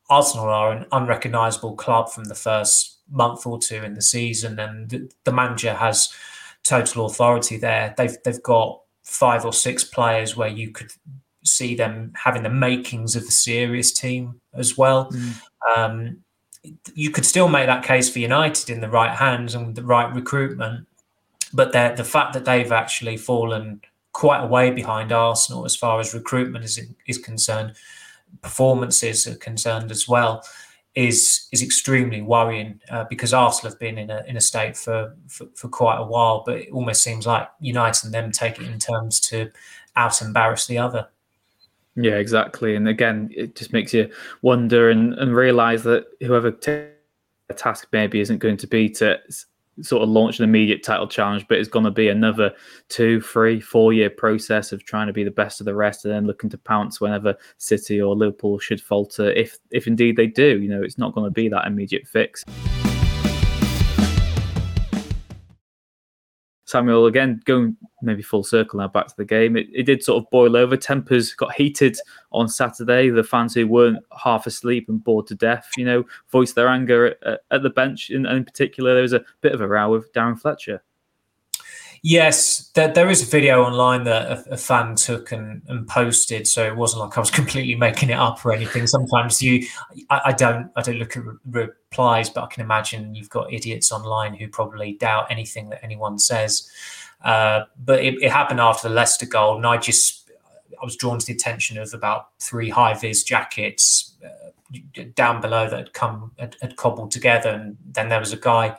Arsenal 0.09 0.49
are 0.49 0.73
an 0.73 0.87
unrecognisable 0.93 1.77
club 1.77 2.11
from 2.11 2.25
the 2.25 2.35
first 2.35 2.99
month 3.11 3.47
or 3.47 3.59
two 3.59 3.83
in 3.83 3.95
the 3.95 4.03
season, 4.03 4.59
and 4.59 4.91
the, 4.91 5.11
the 5.25 5.33
manager 5.33 5.75
has 5.75 6.13
total 6.63 7.07
authority 7.07 7.57
there. 7.57 7.95
They've 7.97 8.17
they've 8.25 8.43
got 8.43 8.81
five 9.07 9.45
or 9.45 9.53
six 9.53 9.85
players 9.85 10.37
where 10.37 10.49
you 10.49 10.71
could 10.71 10.91
see 11.45 11.77
them 11.77 12.13
having 12.17 12.43
the 12.43 12.51
makings 12.51 13.15
of 13.15 13.23
a 13.23 13.31
serious 13.31 13.93
team 13.93 14.41
as 14.53 14.77
well. 14.77 15.11
Mm. 15.13 15.41
Um, 15.77 16.19
you 16.95 17.11
could 17.11 17.25
still 17.25 17.49
make 17.49 17.67
that 17.67 17.85
case 17.85 18.11
for 18.11 18.19
United 18.19 18.69
in 18.69 18.81
the 18.81 18.91
right 18.91 19.17
hands 19.17 19.55
and 19.55 19.67
with 19.67 19.77
the 19.77 19.85
right 19.85 20.13
recruitment, 20.13 20.89
but 21.53 21.73
the 21.73 22.05
fact 22.05 22.33
that 22.33 22.45
they've 22.45 22.73
actually 22.73 23.17
fallen 23.17 23.81
quite 24.13 24.43
a 24.43 24.47
way 24.47 24.71
behind 24.71 25.13
Arsenal 25.13 25.65
as 25.65 25.77
far 25.77 26.01
as 26.01 26.13
recruitment 26.13 26.65
is 26.65 26.81
is 27.07 27.19
concerned, 27.19 27.75
performances 28.43 29.29
are 29.29 29.37
concerned 29.37 29.93
as 29.93 30.09
well, 30.09 30.43
is 30.97 31.47
is 31.53 31.63
extremely 31.63 32.23
worrying 32.23 32.81
uh, 32.91 33.05
because 33.05 33.35
Arsenal 33.35 33.71
have 33.71 33.79
been 33.79 33.99
in 33.99 34.11
a 34.11 34.25
in 34.27 34.37
a 34.37 34.41
state 34.41 34.77
for, 34.77 35.15
for, 35.29 35.47
for 35.55 35.69
quite 35.69 35.99
a 35.99 36.05
while, 36.05 36.43
but 36.45 36.57
it 36.57 36.71
almost 36.73 37.03
seems 37.03 37.27
like 37.27 37.49
United 37.61 38.07
and 38.07 38.15
them 38.15 38.33
take 38.33 38.59
it 38.59 38.67
in 38.67 38.79
terms 38.79 39.21
to 39.21 39.51
out 39.95 40.21
embarrass 40.23 40.67
the 40.67 40.79
other. 40.79 41.07
Yeah, 41.97 42.17
exactly. 42.17 42.77
And 42.77 42.89
again, 42.89 43.31
it 43.35 43.57
just 43.57 43.73
makes 43.73 43.95
you 43.95 44.11
wonder 44.43 44.91
and, 44.91 45.15
and 45.15 45.35
realize 45.35 45.83
that 45.85 46.07
whoever 46.21 46.51
takes 46.51 46.93
a 47.49 47.55
task 47.55 47.89
maybe 47.93 48.21
isn't 48.21 48.39
going 48.39 48.59
to 48.59 48.67
be 48.67 48.89
to 48.91 49.19
sort 49.83 50.03
of 50.03 50.09
launch 50.09 50.39
an 50.39 50.45
immediate 50.45 50.83
title 50.83 51.07
challenge, 51.07 51.47
but 51.49 51.59
it's 51.59 51.69
going 51.69 51.85
to 51.85 51.91
be 51.91 52.09
another 52.09 52.53
two, 52.89 53.21
three, 53.21 53.61
four 53.61 53.93
year 53.93 54.11
process 54.11 54.73
of 54.73 54.85
trying 54.85 55.07
to 55.07 55.13
be 55.13 55.25
the 55.25 55.31
best 55.31 55.61
of 55.61 55.65
the 55.65 55.75
rest 55.75 56.05
and 56.05 56.15
then 56.15 56.27
looking 56.27 56.51
to 56.51 56.59
pounce 56.59 57.01
whenever 57.01 57.35
City 57.59 58.01
or 58.01 58.17
Liverpool 58.17 58.59
should 58.59 58.81
falter. 58.81 59.31
If 59.33 59.59
if 59.71 59.87
indeed 59.87 60.17
they 60.17 60.27
do, 60.27 60.61
you 60.61 60.69
know, 60.69 60.83
it's 60.83 60.99
not 60.99 61.15
going 61.15 61.27
to 61.27 61.31
be 61.31 61.49
that 61.49 61.67
immediate 61.67 62.07
fix. 62.07 62.45
Samuel, 66.67 67.07
again, 67.07 67.41
going 67.45 67.77
maybe 68.03 68.23
full 68.23 68.43
circle 68.43 68.81
now 68.81 68.89
back 68.89 69.07
to 69.07 69.15
the 69.17 69.25
game, 69.25 69.57
it, 69.57 69.69
it 69.73 69.85
did 69.85 70.03
sort 70.03 70.23
of 70.23 70.29
boil 70.31 70.57
over. 70.57 70.77
Tempers 70.77 71.33
got 71.33 71.55
heated 71.55 71.97
on 72.33 72.49
Saturday. 72.49 73.09
The 73.09 73.23
fans 73.23 73.55
who 73.55 73.69
weren't 73.69 74.05
half 74.23 74.47
asleep 74.49 74.89
and 74.89 75.03
bored 75.03 75.29
to 75.29 75.37
death, 75.37 75.69
you 75.77 75.85
know, 75.85 76.05
voiced 76.31 76.57
their 76.57 76.69
anger 76.69 77.15
at, 77.25 77.41
at 77.53 77.63
the 77.63 77.71
bench. 77.71 78.11
And 78.11 78.27
in 78.27 78.45
particular, 78.45 78.95
there 78.95 79.03
was 79.03 79.13
a 79.13 79.25
bit 79.43 79.53
of 79.53 79.61
a 79.61 79.69
row 79.69 79.91
with 79.91 80.13
Darren 80.13 80.39
Fletcher. 80.39 80.83
Yes, 82.03 82.71
there, 82.75 82.93
there 82.93 83.09
is 83.09 83.23
a 83.23 83.27
video 83.27 83.63
online 83.63 84.05
that 84.05 84.31
a, 84.31 84.53
a, 84.53 84.57
fan 84.57 84.95
took 84.95 85.33
and, 85.33 85.63
and 85.69 85.87
posted, 85.89 86.47
so 86.47 86.65
it 86.65 86.77
wasn't 86.77 87.03
like 87.03 87.17
I 87.17 87.21
was 87.21 87.31
completely 87.41 87.75
making 87.75 88.11
it 88.11 88.19
up 88.19 88.45
or 88.45 88.53
anything. 88.53 88.87
Sometimes 88.87 89.43
you, 89.43 89.67
I, 90.11 90.21
I 90.27 90.33
don't, 90.33 90.71
I 90.77 90.83
don't 90.83 90.99
look 90.99 91.17
at 91.17 91.25
re- 91.25 91.69
replies, 91.97 92.31
but 92.31 92.45
I 92.45 92.47
can 92.47 92.63
imagine 92.63 93.15
you've 93.15 93.31
got 93.31 93.53
idiots 93.53 93.93
online 93.93 94.35
who 94.35 94.49
probably 94.49 94.95
doubt 94.95 95.27
anything 95.31 95.71
that 95.71 95.83
anyone 95.83 96.19
says. 96.19 96.71
Uh, 97.25 97.63
but 97.85 98.05
it, 98.05 98.23
it, 98.23 98.31
happened 98.31 98.61
after 98.61 98.89
the 98.89 98.95
Leicester 98.95 99.27
goal, 99.27 99.57
and 99.57 99.67
I 99.67 99.79
just, 99.79 100.31
I 100.81 100.85
was 100.85 100.97
drawn 100.97 101.19
to 101.19 101.27
the 101.27 101.33
attention 101.33 101.79
of 101.79 101.93
about 101.95 102.29
three 102.39 102.69
high 102.69 102.95
vis 102.95 103.25
jackets 103.25 104.15
uh, 104.25 104.51
down 105.15 105.41
below 105.41 105.69
that 105.69 105.77
had 105.77 105.93
come 105.93 106.33
had, 106.39 106.57
had 106.61 106.77
cobbled 106.77 107.11
together, 107.11 107.51
and 107.51 107.77
then 107.85 108.11
there 108.11 108.21
was 108.21 108.33
a 108.33 108.37
guy 108.37 108.77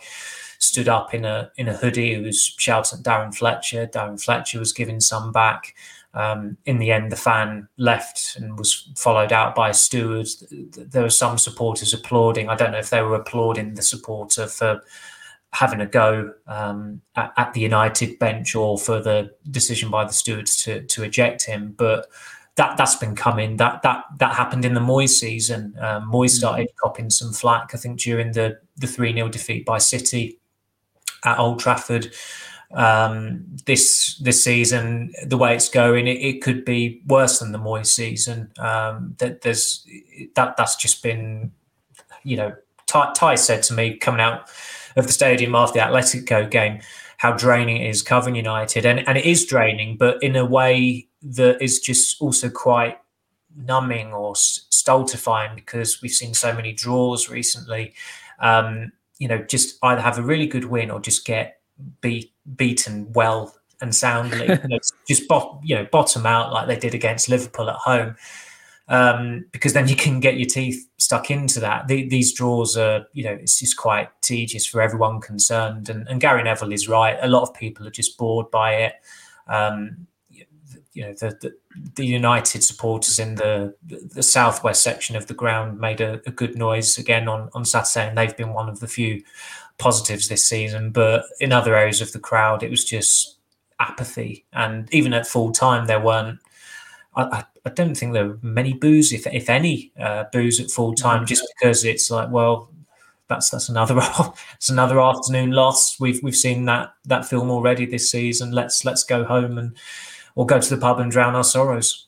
stood 0.60 0.88
up 0.88 1.14
in 1.14 1.26
a 1.26 1.52
in 1.58 1.68
a 1.68 1.74
hoodie 1.76 2.16
who 2.16 2.24
was 2.24 2.42
shouting 2.58 3.00
at 3.00 3.06
Darren 3.06 3.36
Fletcher. 3.36 3.88
Darren 3.88 4.22
Fletcher 4.22 4.60
was 4.60 4.74
giving 4.74 5.00
some 5.00 5.32
back. 5.32 5.76
Um, 6.14 6.58
in 6.66 6.80
the 6.80 6.92
end, 6.92 7.12
the 7.12 7.16
fan 7.16 7.68
left 7.78 8.38
and 8.38 8.58
was 8.58 8.90
followed 8.96 9.32
out 9.32 9.54
by 9.54 9.70
a 9.70 9.74
steward. 9.74 10.28
There 10.50 11.04
were 11.04 11.10
some 11.10 11.38
supporters 11.38 11.94
applauding. 11.94 12.50
I 12.50 12.56
don't 12.56 12.72
know 12.72 12.80
if 12.80 12.90
they 12.90 13.02
were 13.02 13.16
applauding 13.16 13.76
the 13.76 13.84
supporter 13.84 14.48
for 14.48 14.82
having 15.54 15.80
a 15.80 15.86
go 15.86 16.34
um, 16.48 17.02
at, 17.16 17.34
at, 17.38 17.54
the 17.54 17.62
United 17.62 18.20
bench 18.20 18.56
or 18.56 18.78
for 18.78 19.00
the 19.00 19.32
decision 19.50 19.90
by 19.90 20.06
the 20.06 20.14
stewards 20.14 20.62
to 20.64 20.82
to 20.84 21.04
eject 21.04 21.46
him, 21.46 21.74
but. 21.78 22.08
That, 22.56 22.76
that's 22.76 22.96
been 22.96 23.16
coming. 23.16 23.58
That 23.58 23.84
that 23.84 24.06
that 24.18 24.34
happened 24.34 24.66
in 24.66 24.74
the 24.74 24.80
Moyes 24.80 25.10
season. 25.10 25.76
Um, 25.80 26.12
Moyes 26.12 26.32
mm. 26.32 26.40
started 26.40 26.68
copping 26.82 27.12
some 27.12 27.32
flack, 27.32 27.76
I 27.76 27.78
think, 27.78 28.00
during 28.00 28.32
the 28.32 28.58
the 28.78 28.88
three 28.88 29.14
0 29.14 29.30
defeat 29.30 29.64
by 29.64 29.78
City 29.78 30.40
at 31.28 31.40
Old 31.40 31.60
Trafford 31.60 32.14
um, 32.74 33.46
this 33.66 34.18
this 34.18 34.44
season. 34.44 35.14
The 35.26 35.38
way 35.38 35.56
it's 35.56 35.70
going, 35.70 36.08
it, 36.08 36.20
it 36.22 36.42
could 36.42 36.66
be 36.66 37.02
worse 37.08 37.40
than 37.40 37.52
the 37.52 37.60
Moyes 37.60 37.88
season. 37.88 38.52
Um, 38.58 39.16
that 39.20 39.42
there's 39.42 39.86
that 40.36 40.58
that's 40.58 40.76
just 40.76 41.04
been, 41.04 41.52
you 42.24 42.38
know, 42.38 42.56
Ty, 42.86 43.14
Ty 43.14 43.36
said 43.36 43.64
to 43.64 43.74
me 43.74 43.98
coming 43.98 44.22
out 44.22 44.50
of 44.96 45.08
the 45.08 45.14
stadium 45.14 45.56
after 45.56 45.80
the 45.80 45.86
Atletico 45.86 46.50
game 46.50 46.80
how 47.18 47.32
draining 47.32 47.78
it 47.78 47.90
is 47.90 48.02
covering 48.02 48.36
United, 48.36 48.86
and 48.86 49.08
and 49.08 49.18
it 49.18 49.26
is 49.26 49.46
draining, 49.46 49.98
but 49.98 50.22
in 50.22 50.36
a 50.36 50.46
way 50.46 51.08
that 51.22 51.62
is 51.62 51.80
just 51.80 52.22
also 52.22 52.50
quite 52.50 53.00
numbing 53.56 54.14
or 54.14 54.36
stultifying 54.36 55.56
because 55.56 56.02
we've 56.02 56.12
seen 56.12 56.34
so 56.34 56.54
many 56.54 56.74
draws 56.74 57.28
recently. 57.28 57.94
Um, 58.40 58.92
you 59.20 59.28
know, 59.28 59.40
just 59.40 59.78
either 59.84 60.02
have 60.02 60.18
a 60.18 60.22
really 60.22 60.48
good 60.48 60.66
win 60.66 60.92
or 60.92 61.00
just 61.00 61.26
get 61.26 61.62
beat 62.02 62.34
beaten 62.56 63.12
well 63.14 63.54
and 63.82 63.94
soundly. 63.94 64.48
you 64.48 64.68
know, 64.68 64.80
just 65.08 65.28
bot, 65.28 65.60
you 65.64 65.76
know 65.76 65.86
bottom 65.92 66.26
out 66.26 66.54
like 66.54 66.68
they 66.68 66.78
did 66.78 66.94
against 66.94 67.30
Liverpool 67.30 67.70
at 67.70 67.76
home, 67.78 68.16
um, 68.88 69.46
because 69.52 69.74
then 69.74 69.88
you 69.88 69.96
can 69.96 70.20
get 70.20 70.38
your 70.38 70.48
teeth 70.48 70.88
stuck 70.98 71.30
into 71.32 71.60
that. 71.60 71.88
The, 71.88 72.08
these 72.08 72.34
draws 72.34 72.78
are 72.78 73.06
you 73.14 73.24
know 73.24 73.34
it's 73.34 73.60
just 73.60 73.78
quite 73.78 74.10
tedious 74.22 74.66
for 74.66 74.82
everyone 74.82 75.22
concerned. 75.22 75.90
And, 75.90 76.08
and 76.08 76.22
Gary 76.22 76.44
Neville 76.44 76.74
is 76.74 76.88
right. 76.88 77.18
A 77.22 77.28
lot 77.28 77.44
of 77.44 77.54
people 77.54 77.88
are 77.88 77.92
just 77.92 78.18
bored 78.18 78.52
by 78.52 78.74
it. 78.76 78.94
Um, 79.48 80.08
you 80.98 81.04
know 81.04 81.14
the, 81.14 81.30
the, 81.42 81.56
the 81.96 82.06
United 82.06 82.64
supporters 82.64 83.20
in 83.20 83.36
the 83.36 83.76
the 83.86 84.24
southwest 84.24 84.82
section 84.82 85.16
of 85.16 85.28
the 85.28 85.36
ground 85.36 85.80
made 85.80 86.02
a, 86.02 86.20
a, 86.26 86.32
good 86.32 86.58
noise 86.58 86.98
again 86.98 87.28
on 87.28 87.50
on 87.54 87.64
Saturday, 87.66 88.08
and 88.08 88.18
they've 88.18 88.36
been 88.36 88.52
one 88.52 88.68
of 88.68 88.80
the 88.80 88.88
few 88.88 89.22
positives 89.78 90.28
this 90.28 90.50
season. 90.50 90.90
But 90.90 91.26
in 91.40 91.54
other 91.54 91.76
areas 91.76 92.02
of 92.02 92.14
the 92.14 92.20
crowd, 92.20 92.64
it 92.64 92.72
was 92.72 92.84
just 92.84 93.38
apathy, 93.80 94.46
and 94.54 94.92
even 94.92 95.14
at 95.14 95.28
full 95.28 95.52
time, 95.52 95.86
there 95.86 96.02
weren't. 96.02 96.40
I, 97.16 97.46
I 97.64 97.70
don't 97.70 97.96
think 97.96 98.14
there 98.14 98.30
were 98.30 98.40
many 98.42 98.74
boos, 98.74 99.14
if 99.14 99.28
if 99.28 99.52
any, 99.52 99.92
uh, 100.00 100.24
boos 100.34 100.60
at 100.60 100.72
full 100.72 100.96
time, 100.96 101.28
just 101.28 101.44
because 101.60 101.86
it's 101.86 102.10
like, 102.10 102.32
well, 102.32 102.72
that's 103.28 103.52
that's 103.52 103.70
another 103.70 104.00
it's 104.56 104.70
another 104.72 105.00
afternoon 105.00 105.52
loss. 105.52 106.00
We've 106.00 106.24
we've 106.24 106.36
seen 106.36 106.66
that 106.66 106.96
that 107.06 107.28
film 107.28 107.52
already 107.52 107.86
this 107.86 108.10
season. 108.10 108.50
Let's 108.52 108.84
let's 108.84 109.04
go 109.04 109.24
home 109.26 109.60
and 109.60 109.78
or 110.38 110.46
go 110.46 110.62
to 110.62 110.70
the 110.76 110.80
pub 110.80 111.00
and 111.00 111.12
drown 111.12 111.36
our 111.36 111.44
sorrows. 111.44 112.06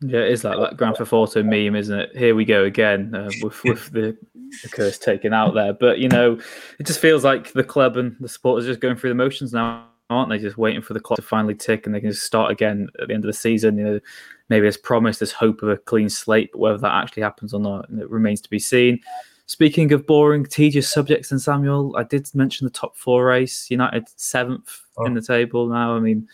Yeah, 0.00 0.20
it 0.20 0.32
is 0.32 0.44
like 0.44 0.58
that 0.58 0.78
Grand 0.78 0.96
Theft 0.96 1.12
Auto 1.12 1.42
meme, 1.42 1.76
isn't 1.76 1.98
it? 1.98 2.16
Here 2.16 2.34
we 2.34 2.46
go 2.46 2.64
again 2.64 3.14
uh, 3.14 3.30
with 3.42 3.62
with 3.64 3.90
the, 3.92 4.16
the, 4.62 4.68
curse 4.70 4.98
taken 4.98 5.34
out 5.34 5.54
there. 5.54 5.74
But 5.74 5.98
you 5.98 6.08
know, 6.08 6.38
it 6.78 6.86
just 6.86 7.00
feels 7.00 7.22
like 7.22 7.52
the 7.52 7.62
club 7.62 7.98
and 7.98 8.16
the 8.18 8.28
supporters 8.28 8.64
are 8.64 8.70
just 8.70 8.80
going 8.80 8.96
through 8.96 9.10
the 9.10 9.14
motions 9.14 9.52
now, 9.52 9.88
aren't 10.08 10.30
they? 10.30 10.38
Just 10.38 10.56
waiting 10.56 10.80
for 10.80 10.94
the 10.94 11.00
clock 11.00 11.16
to 11.16 11.22
finally 11.22 11.54
tick 11.54 11.84
and 11.84 11.94
they 11.94 12.00
can 12.00 12.10
just 12.10 12.24
start 12.24 12.50
again 12.50 12.88
at 13.00 13.08
the 13.08 13.14
end 13.14 13.24
of 13.24 13.28
the 13.28 13.34
season. 13.34 13.76
You 13.76 13.84
know, 13.84 14.00
maybe 14.48 14.62
there's 14.62 14.78
promise, 14.78 15.18
there's 15.18 15.32
hope 15.32 15.62
of 15.62 15.68
a 15.68 15.76
clean 15.76 16.08
slate, 16.08 16.52
but 16.52 16.60
whether 16.60 16.78
that 16.78 17.02
actually 17.02 17.24
happens 17.24 17.52
or 17.52 17.60
not, 17.60 17.90
it 17.90 18.10
remains 18.10 18.40
to 18.42 18.50
be 18.50 18.58
seen. 18.58 19.00
speaking 19.46 19.92
of 19.92 20.06
boring, 20.06 20.44
tedious 20.44 20.90
subjects, 20.90 21.30
and 21.30 21.42
Samuel, 21.42 21.94
I 21.96 22.04
did 22.04 22.34
mention 22.34 22.66
the 22.66 22.70
top 22.70 22.96
four 22.96 23.26
race. 23.26 23.70
United 23.70 24.08
seventh 24.16 24.82
oh. 24.96 25.04
in 25.04 25.12
the 25.12 25.22
table 25.22 25.68
now. 25.68 25.94
I 25.94 26.00
mean, 26.00 26.26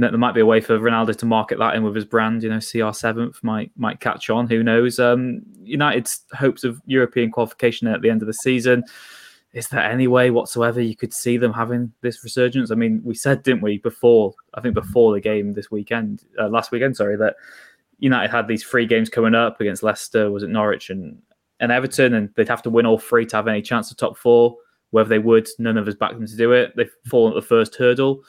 there 0.00 0.18
might 0.18 0.34
be 0.34 0.40
a 0.40 0.46
way 0.46 0.60
for 0.60 0.78
Ronaldo 0.78 1.16
to 1.16 1.26
market 1.26 1.58
that 1.58 1.74
in 1.74 1.84
with 1.84 1.94
his 1.94 2.04
brand. 2.04 2.42
You 2.42 2.50
know, 2.50 2.58
CR 2.58 2.92
seventh 2.92 3.42
might 3.42 3.70
might 3.76 4.00
catch 4.00 4.28
on. 4.30 4.48
Who 4.48 4.62
knows? 4.62 4.98
Um, 4.98 5.42
United's 5.62 6.22
hopes 6.32 6.64
of 6.64 6.80
European 6.86 7.30
qualification 7.30 7.86
at 7.86 8.02
the 8.02 8.10
end 8.10 8.22
of 8.22 8.26
the 8.26 8.34
season. 8.34 8.84
Is 9.52 9.68
there 9.68 9.80
any 9.80 10.08
way 10.08 10.30
whatsoever 10.30 10.80
you 10.80 10.96
could 10.96 11.14
see 11.14 11.36
them 11.36 11.52
having 11.52 11.92
this 12.00 12.24
resurgence? 12.24 12.72
I 12.72 12.74
mean, 12.74 13.00
we 13.04 13.14
said, 13.14 13.44
didn't 13.44 13.62
we, 13.62 13.78
before? 13.78 14.34
I 14.54 14.60
think 14.60 14.74
before 14.74 15.12
the 15.12 15.20
game 15.20 15.52
this 15.52 15.70
weekend, 15.70 16.24
uh, 16.40 16.48
last 16.48 16.72
weekend, 16.72 16.96
sorry, 16.96 17.16
that 17.18 17.36
United 18.00 18.32
had 18.32 18.48
these 18.48 18.64
three 18.64 18.84
games 18.84 19.08
coming 19.08 19.36
up 19.36 19.60
against 19.60 19.84
Leicester, 19.84 20.28
was 20.28 20.42
it 20.42 20.50
Norwich 20.50 20.90
and 20.90 21.22
and 21.60 21.70
Everton, 21.70 22.14
and 22.14 22.30
they'd 22.34 22.48
have 22.48 22.62
to 22.62 22.70
win 22.70 22.84
all 22.84 22.98
three 22.98 23.24
to 23.26 23.36
have 23.36 23.46
any 23.46 23.62
chance 23.62 23.92
of 23.92 23.96
top 23.96 24.18
four. 24.18 24.56
Whether 24.90 25.08
they 25.08 25.18
would, 25.20 25.48
none 25.58 25.78
of 25.78 25.86
us 25.86 25.94
backed 25.94 26.14
them 26.14 26.26
to 26.26 26.36
do 26.36 26.52
it. 26.52 26.72
They've 26.76 26.90
fallen 27.06 27.32
at 27.32 27.36
the 27.36 27.46
first 27.46 27.76
hurdle. 27.76 28.24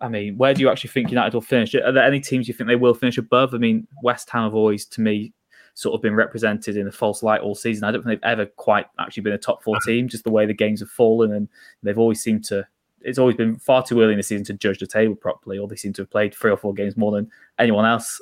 I 0.00 0.08
mean, 0.08 0.36
where 0.36 0.54
do 0.54 0.60
you 0.60 0.70
actually 0.70 0.90
think 0.90 1.10
United 1.10 1.34
will 1.34 1.40
finish? 1.40 1.74
Are 1.74 1.92
there 1.92 2.04
any 2.04 2.20
teams 2.20 2.46
you 2.46 2.54
think 2.54 2.68
they 2.68 2.76
will 2.76 2.94
finish 2.94 3.18
above? 3.18 3.54
I 3.54 3.58
mean, 3.58 3.86
West 4.02 4.30
Ham 4.30 4.44
have 4.44 4.54
always, 4.54 4.84
to 4.86 5.00
me, 5.00 5.32
sort 5.74 5.94
of 5.94 6.02
been 6.02 6.14
represented 6.14 6.76
in 6.76 6.86
a 6.86 6.92
false 6.92 7.22
light 7.22 7.40
all 7.40 7.54
season. 7.54 7.84
I 7.84 7.90
don't 7.90 8.02
think 8.02 8.20
they've 8.20 8.30
ever 8.30 8.46
quite 8.46 8.86
actually 8.98 9.22
been 9.24 9.32
a 9.32 9.38
top 9.38 9.62
four 9.62 9.78
team, 9.84 10.08
just 10.08 10.24
the 10.24 10.30
way 10.30 10.46
the 10.46 10.54
games 10.54 10.80
have 10.80 10.90
fallen. 10.90 11.32
And 11.32 11.48
they've 11.82 11.98
always 11.98 12.22
seemed 12.22 12.44
to, 12.46 12.66
it's 13.00 13.18
always 13.18 13.36
been 13.36 13.56
far 13.58 13.82
too 13.82 14.00
early 14.00 14.12
in 14.12 14.18
the 14.18 14.22
season 14.22 14.44
to 14.46 14.54
judge 14.54 14.78
the 14.78 14.86
table 14.86 15.14
properly, 15.14 15.58
or 15.58 15.68
they 15.68 15.76
seem 15.76 15.92
to 15.94 16.02
have 16.02 16.10
played 16.10 16.34
three 16.34 16.50
or 16.50 16.56
four 16.56 16.74
games 16.74 16.96
more 16.96 17.12
than 17.12 17.30
anyone 17.58 17.84
else. 17.84 18.20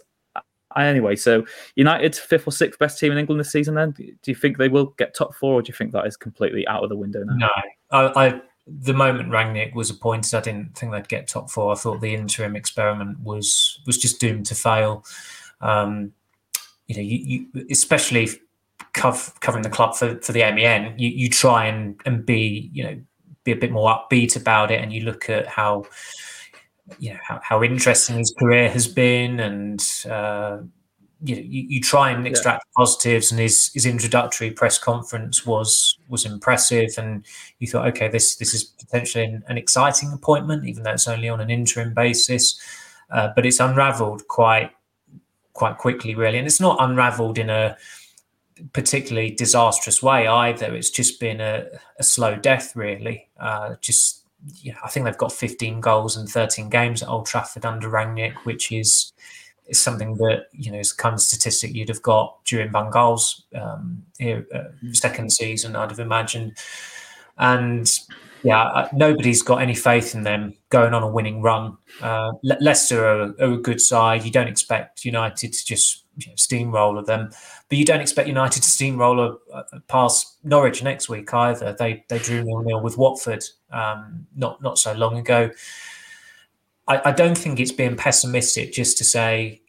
Anyway, 0.76 1.16
so 1.16 1.46
United 1.76 2.14
fifth 2.14 2.46
or 2.46 2.50
sixth 2.50 2.78
best 2.78 2.98
team 2.98 3.10
in 3.10 3.16
England 3.16 3.40
this 3.40 3.50
season. 3.50 3.74
Then, 3.74 3.92
do 3.92 4.04
you 4.26 4.34
think 4.34 4.58
they 4.58 4.68
will 4.68 4.86
get 4.98 5.14
top 5.14 5.34
four, 5.34 5.54
or 5.54 5.62
do 5.62 5.68
you 5.68 5.74
think 5.74 5.92
that 5.92 6.06
is 6.06 6.18
completely 6.18 6.68
out 6.68 6.82
of 6.82 6.90
the 6.90 6.96
window 6.96 7.22
now? 7.24 7.34
No, 7.36 7.48
I, 7.90 8.26
I 8.26 8.40
the 8.66 8.92
moment 8.92 9.30
Rangnick 9.30 9.74
was 9.74 9.90
appointed, 9.90 10.34
I 10.34 10.40
didn't 10.40 10.76
think 10.76 10.92
they'd 10.92 11.08
get 11.08 11.28
top 11.28 11.50
four. 11.50 11.72
I 11.72 11.76
thought 11.76 12.00
the 12.00 12.14
interim 12.14 12.56
experiment 12.56 13.20
was 13.20 13.80
was 13.86 13.96
just 13.98 14.20
doomed 14.20 14.46
to 14.46 14.54
fail. 14.54 15.04
Um, 15.60 16.12
you 16.86 16.96
know, 16.96 17.02
you, 17.02 17.46
you 17.54 17.66
especially 17.70 18.28
covering 18.92 19.62
the 19.62 19.70
club 19.70 19.94
for, 19.94 20.18
for 20.20 20.32
the 20.32 20.40
MEN, 20.40 20.98
you, 20.98 21.10
you 21.10 21.28
try 21.28 21.66
and, 21.66 22.00
and 22.06 22.24
be 22.24 22.70
you 22.72 22.84
know 22.84 23.00
be 23.44 23.52
a 23.52 23.56
bit 23.56 23.70
more 23.70 23.90
upbeat 23.90 24.36
about 24.36 24.70
it, 24.70 24.80
and 24.80 24.92
you 24.92 25.02
look 25.02 25.30
at 25.30 25.46
how 25.46 25.84
you 26.98 27.12
know 27.12 27.20
how, 27.22 27.40
how 27.42 27.62
interesting 27.62 28.18
his 28.18 28.34
career 28.36 28.68
has 28.68 28.88
been, 28.88 29.38
and 29.40 29.80
uh, 30.10 30.58
you, 31.26 31.36
you, 31.36 31.66
you 31.68 31.80
try 31.80 32.10
and 32.10 32.26
extract 32.26 32.64
yeah. 32.66 32.72
positives 32.76 33.30
and 33.30 33.40
his 33.40 33.70
his 33.74 33.86
introductory 33.86 34.50
press 34.50 34.78
conference 34.78 35.44
was 35.44 35.98
was 36.08 36.24
impressive 36.24 36.90
and 36.98 37.24
you 37.58 37.66
thought 37.66 37.86
okay 37.88 38.08
this 38.08 38.36
this 38.36 38.54
is 38.54 38.64
potentially 38.64 39.24
an, 39.24 39.42
an 39.48 39.58
exciting 39.58 40.12
appointment 40.12 40.64
even 40.64 40.82
though 40.82 40.92
it's 40.92 41.08
only 41.08 41.28
on 41.28 41.40
an 41.40 41.50
interim 41.50 41.92
basis. 41.94 42.60
Uh, 43.10 43.28
but 43.36 43.46
it's 43.46 43.60
unraveled 43.60 44.26
quite 44.28 44.70
quite 45.52 45.78
quickly 45.78 46.14
really. 46.14 46.38
And 46.38 46.46
it's 46.46 46.60
not 46.60 46.76
unraveled 46.80 47.38
in 47.38 47.50
a 47.50 47.76
particularly 48.72 49.30
disastrous 49.30 50.02
way 50.02 50.26
either. 50.26 50.74
It's 50.74 50.90
just 50.90 51.18
been 51.18 51.40
a, 51.40 51.66
a 51.98 52.02
slow 52.02 52.36
death 52.36 52.76
really. 52.76 53.28
Uh, 53.38 53.76
just 53.80 54.24
yeah, 54.62 54.76
I 54.84 54.88
think 54.88 55.04
they've 55.04 55.16
got 55.16 55.32
15 55.32 55.80
goals 55.80 56.16
and 56.16 56.28
13 56.28 56.68
games 56.68 57.02
at 57.02 57.08
Old 57.08 57.26
Trafford 57.26 57.64
under 57.64 57.88
Rangnick, 57.88 58.34
which 58.44 58.70
is 58.70 59.12
is 59.68 59.80
something 59.80 60.16
that 60.16 60.46
you 60.52 60.70
know 60.70 60.78
is 60.78 60.94
the 60.94 61.02
kind 61.02 61.14
of 61.14 61.20
statistic 61.20 61.74
you'd 61.74 61.88
have 61.88 62.02
got 62.02 62.44
during 62.44 62.70
Van 62.70 62.90
Gaal's 62.90 63.44
um, 63.54 64.02
uh, 64.22 64.40
second 64.92 65.32
season, 65.32 65.76
I'd 65.76 65.90
have 65.90 66.00
imagined. 66.00 66.56
And 67.38 67.90
yeah, 68.42 68.88
nobody's 68.92 69.42
got 69.42 69.60
any 69.60 69.74
faith 69.74 70.14
in 70.14 70.22
them 70.22 70.54
going 70.68 70.94
on 70.94 71.02
a 71.02 71.08
winning 71.08 71.42
run. 71.42 71.76
Uh, 72.00 72.32
Le- 72.42 72.58
Leicester 72.60 73.04
are, 73.04 73.34
are, 73.40 73.52
a 73.54 73.56
good 73.56 73.80
side. 73.80 74.24
You 74.24 74.30
don't 74.30 74.46
expect 74.46 75.04
United 75.04 75.52
to 75.52 75.66
just 75.66 76.04
you 76.16 76.28
know, 76.28 76.36
steamroller 76.36 77.02
them, 77.02 77.30
but 77.68 77.76
you 77.76 77.84
don't 77.84 78.00
expect 78.00 78.28
United 78.28 78.62
to 78.62 78.68
steamroller 78.68 79.36
uh, 79.52 79.62
past 79.88 80.38
Norwich 80.44 80.82
next 80.82 81.08
week 81.08 81.32
either. 81.34 81.74
They 81.78 82.04
they 82.08 82.18
drew 82.18 82.42
nil 82.42 82.62
nil 82.62 82.80
with 82.80 82.96
Watford 82.96 83.44
um, 83.70 84.26
not 84.36 84.62
not 84.62 84.78
so 84.78 84.92
long 84.92 85.18
ago. 85.18 85.50
I, 86.88 87.02
I 87.06 87.12
don't 87.12 87.36
think 87.36 87.60
it's 87.60 87.72
being 87.72 87.96
pessimistic 87.96 88.72
just 88.72 88.98
to 88.98 89.04
say 89.04 89.62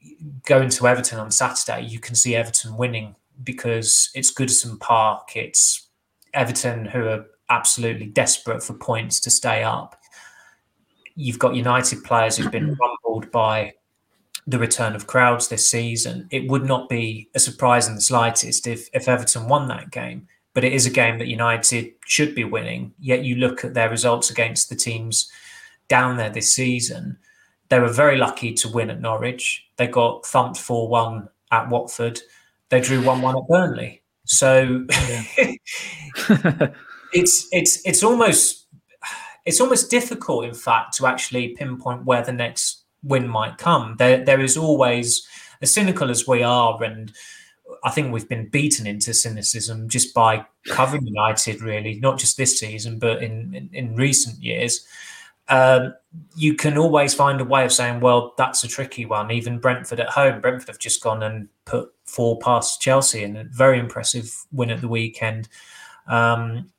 going 0.46 0.70
to 0.70 0.88
Everton 0.88 1.20
on 1.20 1.32
Saturday, 1.32 1.86
you 1.86 2.00
can 2.00 2.16
see 2.16 2.36
Everton 2.36 2.78
winning 2.78 3.16
because 3.44 4.10
it's 4.16 4.34
Goodison 4.34 4.80
Park. 4.80 5.36
It's 5.36 5.88
Everton 6.34 6.86
who 6.86 7.08
are 7.08 7.26
absolutely 7.50 8.08
desperate 8.08 8.64
for 8.64 8.74
points 8.74 9.20
to 9.22 9.30
stay 9.30 9.64
up. 9.64 10.00
You've 11.16 11.40
got 11.40 11.56
United 11.56 12.04
players 12.04 12.38
who've 12.38 12.52
been 12.52 12.78
rumbled 13.06 13.32
by 13.32 13.74
the 14.46 14.60
return 14.60 14.96
of 14.96 15.08
crowds 15.08 15.48
this 15.48 15.70
season. 15.70 16.28
It 16.32 16.50
would 16.50 16.64
not 16.64 16.90
be 16.90 17.30
a 17.36 17.40
surprise 17.40 17.88
in 17.88 17.96
the 17.96 18.02
slightest 18.02 18.66
if, 18.66 18.90
if 18.94 19.08
Everton 19.08 19.48
won 19.48 19.68
that 19.68 19.92
game, 19.92 20.28
but 20.54 20.64
it 20.64 20.74
is 20.74 20.86
a 20.86 20.92
game 20.92 21.18
that 21.20 21.28
United 21.28 21.94
should 22.06 22.34
be 22.34 22.44
winning. 22.44 22.94
Yet 23.00 23.24
you 23.24 23.36
look 23.36 23.66
at 23.66 23.74
their 23.74 23.90
results 23.90 24.30
against 24.30 24.70
the 24.70 24.76
teams 24.76 25.30
down 25.88 26.18
there 26.18 26.30
this 26.30 26.54
season. 26.54 27.18
They 27.70 27.80
were 27.80 27.92
very 27.92 28.18
lucky 28.18 28.54
to 28.54 28.70
win 28.70 28.90
at 28.90 29.02
Norwich. 29.02 29.66
They 29.78 29.88
got 29.88 30.26
thumped 30.26 30.58
4 30.58 30.88
1 30.88 31.30
at 31.52 31.70
Watford. 31.70 32.22
They 32.70 32.80
drew 32.82 33.02
1 33.02 33.22
1 33.22 33.38
at 33.38 33.48
Burnley. 33.48 34.02
So 34.26 34.86
it's 37.14 37.48
it's 37.52 37.82
it's 37.86 38.04
almost 38.04 38.68
it's 39.46 39.62
almost 39.62 39.90
difficult, 39.90 40.46
in 40.46 40.54
fact, 40.54 40.98
to 40.98 41.08
actually 41.08 41.50
pinpoint 41.50 42.06
where 42.06 42.24
the 42.24 42.34
next 42.34 42.84
win 43.04 43.28
might 43.28 43.58
come. 43.58 43.96
There 43.98 44.24
there 44.24 44.42
is 44.42 44.58
always 44.58 45.28
as 45.62 45.74
cynical 45.74 46.10
as 46.10 46.28
we 46.28 46.44
are, 46.44 46.82
and 46.84 47.12
I 47.84 47.92
think 47.92 48.12
we've 48.12 48.28
been 48.30 48.50
beaten 48.50 48.86
into 48.86 49.14
cynicism 49.14 49.90
just 49.90 50.14
by 50.14 50.46
covering 50.68 51.08
United, 51.08 51.62
really, 51.62 52.00
not 52.00 52.20
just 52.20 52.38
this 52.38 52.60
season, 52.60 53.00
but 53.00 53.24
in 53.24 53.54
in, 53.56 53.70
in 53.74 53.96
recent 53.96 54.44
years 54.44 54.86
um, 55.50 55.94
you 56.36 56.54
can 56.54 56.78
always 56.78 57.14
find 57.14 57.40
a 57.40 57.46
way 57.46 57.64
of 57.64 57.72
saying, 57.72 58.00
well, 58.00 58.34
that's 58.38 58.64
a 58.64 58.68
tricky 58.68 59.06
one. 59.06 59.32
Even 59.32 59.60
Brentford 59.60 60.00
at 60.00 60.10
home, 60.10 60.42
Brentford 60.42 60.70
have 60.70 60.80
just 60.80 61.02
gone 61.02 61.24
and 61.24 61.48
put 61.66 61.94
four 62.06 62.40
past 62.40 62.82
Chelsea 62.82 63.24
in 63.24 63.38
a 63.38 63.44
very 63.46 63.80
impressive 63.80 64.46
win 64.52 64.72
at 64.72 64.82
the 64.82 64.88
weekend. 64.88 65.48
Um, 66.08 66.72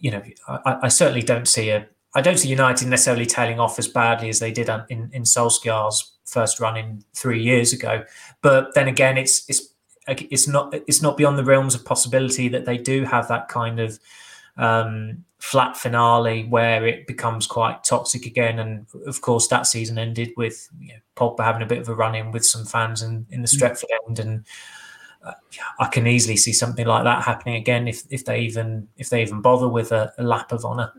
you 0.00 0.10
know, 0.10 0.22
I, 0.48 0.78
I, 0.82 0.88
certainly 0.88 1.22
don't 1.22 1.46
see 1.46 1.70
a, 1.70 1.86
I 2.14 2.22
don't 2.22 2.38
see 2.38 2.48
United 2.48 2.88
necessarily 2.88 3.26
tailing 3.26 3.60
off 3.60 3.78
as 3.78 3.86
badly 3.86 4.30
as 4.30 4.38
they 4.38 4.50
did 4.50 4.70
in 4.88 5.10
in 5.12 5.22
Solskjaer's 5.22 6.12
first 6.24 6.60
run 6.60 6.76
in 6.76 7.04
three 7.14 7.42
years 7.42 7.72
ago. 7.72 8.04
But 8.40 8.74
then 8.74 8.88
again, 8.88 9.18
it's 9.18 9.44
it's 9.48 9.74
it's 10.08 10.48
not 10.48 10.74
it's 10.74 11.02
not 11.02 11.16
beyond 11.16 11.38
the 11.38 11.44
realms 11.44 11.74
of 11.74 11.84
possibility 11.84 12.48
that 12.48 12.64
they 12.64 12.78
do 12.78 13.04
have 13.04 13.28
that 13.28 13.48
kind 13.48 13.78
of 13.78 13.98
um, 14.56 15.24
flat 15.38 15.76
finale 15.76 16.44
where 16.44 16.86
it 16.86 17.06
becomes 17.06 17.46
quite 17.46 17.82
toxic 17.82 18.26
again. 18.26 18.58
And 18.58 18.86
of 19.06 19.20
course, 19.20 19.48
that 19.48 19.66
season 19.66 19.98
ended 19.98 20.32
with 20.36 20.68
you 20.78 20.88
know, 20.88 21.00
Pogba 21.16 21.44
having 21.44 21.62
a 21.62 21.66
bit 21.66 21.78
of 21.78 21.88
a 21.88 21.94
run 21.94 22.14
in 22.14 22.30
with 22.30 22.44
some 22.44 22.64
fans 22.64 23.02
in, 23.02 23.26
in 23.30 23.42
the 23.42 23.48
mm. 23.48 23.58
Stretford 23.58 23.84
end. 24.06 24.18
And 24.18 24.46
uh, 25.24 25.32
I 25.78 25.86
can 25.86 26.06
easily 26.06 26.36
see 26.36 26.52
something 26.52 26.86
like 26.86 27.04
that 27.04 27.24
happening 27.24 27.56
again 27.56 27.88
if, 27.88 28.02
if 28.10 28.24
they 28.24 28.40
even 28.40 28.88
if 28.96 29.08
they 29.10 29.22
even 29.22 29.40
bother 29.40 29.68
with 29.68 29.92
a, 29.92 30.12
a 30.18 30.22
lap 30.22 30.52
of 30.52 30.64
honour. 30.64 30.92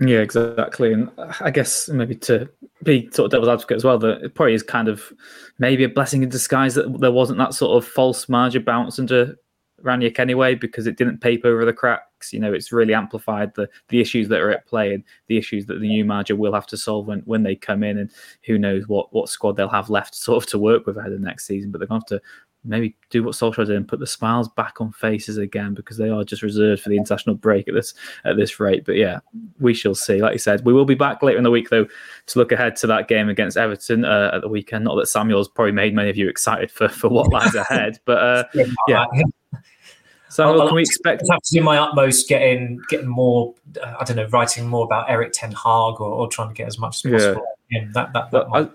Yeah, 0.00 0.18
exactly. 0.18 0.92
And 0.92 1.10
I 1.40 1.50
guess 1.50 1.88
maybe 1.88 2.14
to 2.16 2.48
be 2.84 3.10
sort 3.10 3.26
of 3.26 3.30
devil's 3.32 3.48
advocate 3.48 3.78
as 3.78 3.84
well, 3.84 3.98
that 3.98 4.22
it 4.22 4.34
probably 4.34 4.54
is 4.54 4.62
kind 4.62 4.86
of 4.86 5.12
maybe 5.58 5.82
a 5.82 5.88
blessing 5.88 6.22
in 6.22 6.28
disguise 6.28 6.74
that 6.76 7.00
there 7.00 7.10
wasn't 7.10 7.38
that 7.38 7.52
sort 7.52 7.82
of 7.82 7.88
false 7.88 8.28
margin 8.28 8.62
bounce 8.62 8.98
under 9.00 9.36
Rangnick 9.82 10.18
anyway 10.18 10.54
because 10.54 10.86
it 10.86 10.96
didn't 10.96 11.18
paper 11.18 11.48
over 11.48 11.64
the 11.64 11.72
cracks. 11.72 12.32
You 12.32 12.40
know, 12.40 12.52
it's 12.52 12.72
really 12.72 12.94
amplified 12.94 13.54
the 13.54 13.68
the 13.88 14.00
issues 14.00 14.28
that 14.28 14.40
are 14.40 14.50
at 14.50 14.66
play 14.66 14.94
and 14.94 15.04
the 15.28 15.38
issues 15.38 15.66
that 15.66 15.80
the 15.80 15.88
new 15.88 16.04
manager 16.04 16.36
will 16.36 16.54
have 16.54 16.66
to 16.68 16.76
solve 16.76 17.06
when, 17.06 17.20
when 17.20 17.42
they 17.42 17.54
come 17.54 17.82
in. 17.82 17.98
And 17.98 18.10
who 18.44 18.58
knows 18.58 18.88
what 18.88 19.12
what 19.12 19.28
squad 19.28 19.56
they'll 19.56 19.68
have 19.68 19.90
left 19.90 20.14
sort 20.16 20.42
of 20.42 20.50
to 20.50 20.58
work 20.58 20.86
with 20.86 20.96
ahead 20.96 21.12
of 21.12 21.20
next 21.20 21.46
season. 21.46 21.70
But 21.70 21.78
they're 21.78 21.88
going 21.88 22.02
to 22.08 22.14
have 22.14 22.20
to 22.20 22.26
maybe 22.64 22.96
do 23.10 23.22
what 23.22 23.34
Solskjaer 23.34 23.66
did 23.66 23.76
and 23.76 23.88
put 23.88 24.00
the 24.00 24.06
smiles 24.06 24.48
back 24.48 24.80
on 24.80 24.92
faces 24.92 25.38
again 25.38 25.74
because 25.74 25.96
they 25.96 26.10
are 26.10 26.24
just 26.24 26.42
reserved 26.42 26.82
for 26.82 26.88
the 26.88 26.96
international 26.96 27.36
break 27.36 27.68
at 27.68 27.74
this 27.74 27.94
at 28.24 28.36
this 28.36 28.58
rate. 28.58 28.84
But 28.84 28.96
yeah, 28.96 29.20
we 29.60 29.74
shall 29.74 29.94
see. 29.94 30.20
Like 30.20 30.32
you 30.32 30.38
said, 30.38 30.64
we 30.64 30.72
will 30.72 30.84
be 30.84 30.94
back 30.94 31.22
later 31.22 31.38
in 31.38 31.44
the 31.44 31.50
week 31.50 31.70
though 31.70 31.86
to 32.26 32.38
look 32.38 32.52
ahead 32.52 32.76
to 32.76 32.86
that 32.88 33.08
game 33.08 33.28
against 33.28 33.56
Everton 33.56 34.04
uh, 34.04 34.32
at 34.34 34.40
the 34.40 34.48
weekend. 34.48 34.84
Not 34.84 34.96
that 34.96 35.06
Samuel's 35.06 35.48
probably 35.48 35.72
made 35.72 35.94
many 35.94 36.10
of 36.10 36.16
you 36.16 36.28
excited 36.28 36.70
for 36.70 36.88
for 36.88 37.08
what 37.08 37.32
lies 37.32 37.54
ahead, 37.70 37.98
but 38.04 38.18
uh, 38.18 38.44
yeah. 38.88 39.06
So 40.30 40.44
I'll, 40.44 40.66
can 40.66 40.74
we 40.74 40.82
expect? 40.82 41.22
I 41.30 41.34
have 41.34 41.42
to 41.42 41.54
do 41.54 41.62
my 41.62 41.78
utmost 41.78 42.28
getting 42.28 42.80
getting 42.88 43.08
more. 43.08 43.54
I 43.82 44.04
don't 44.04 44.16
know, 44.16 44.26
writing 44.26 44.66
more 44.66 44.84
about 44.84 45.10
Erik 45.10 45.32
ten 45.32 45.52
Hag 45.52 46.00
or, 46.00 46.02
or 46.02 46.28
trying 46.28 46.48
to 46.48 46.54
get 46.54 46.66
as 46.66 46.78
much 46.78 47.04
as 47.04 47.12
possible. 47.12 47.46
Yeah. 47.70 47.84
That, 47.92 48.12
that, 48.12 48.30
that 48.30 48.46
I, 48.52 48.68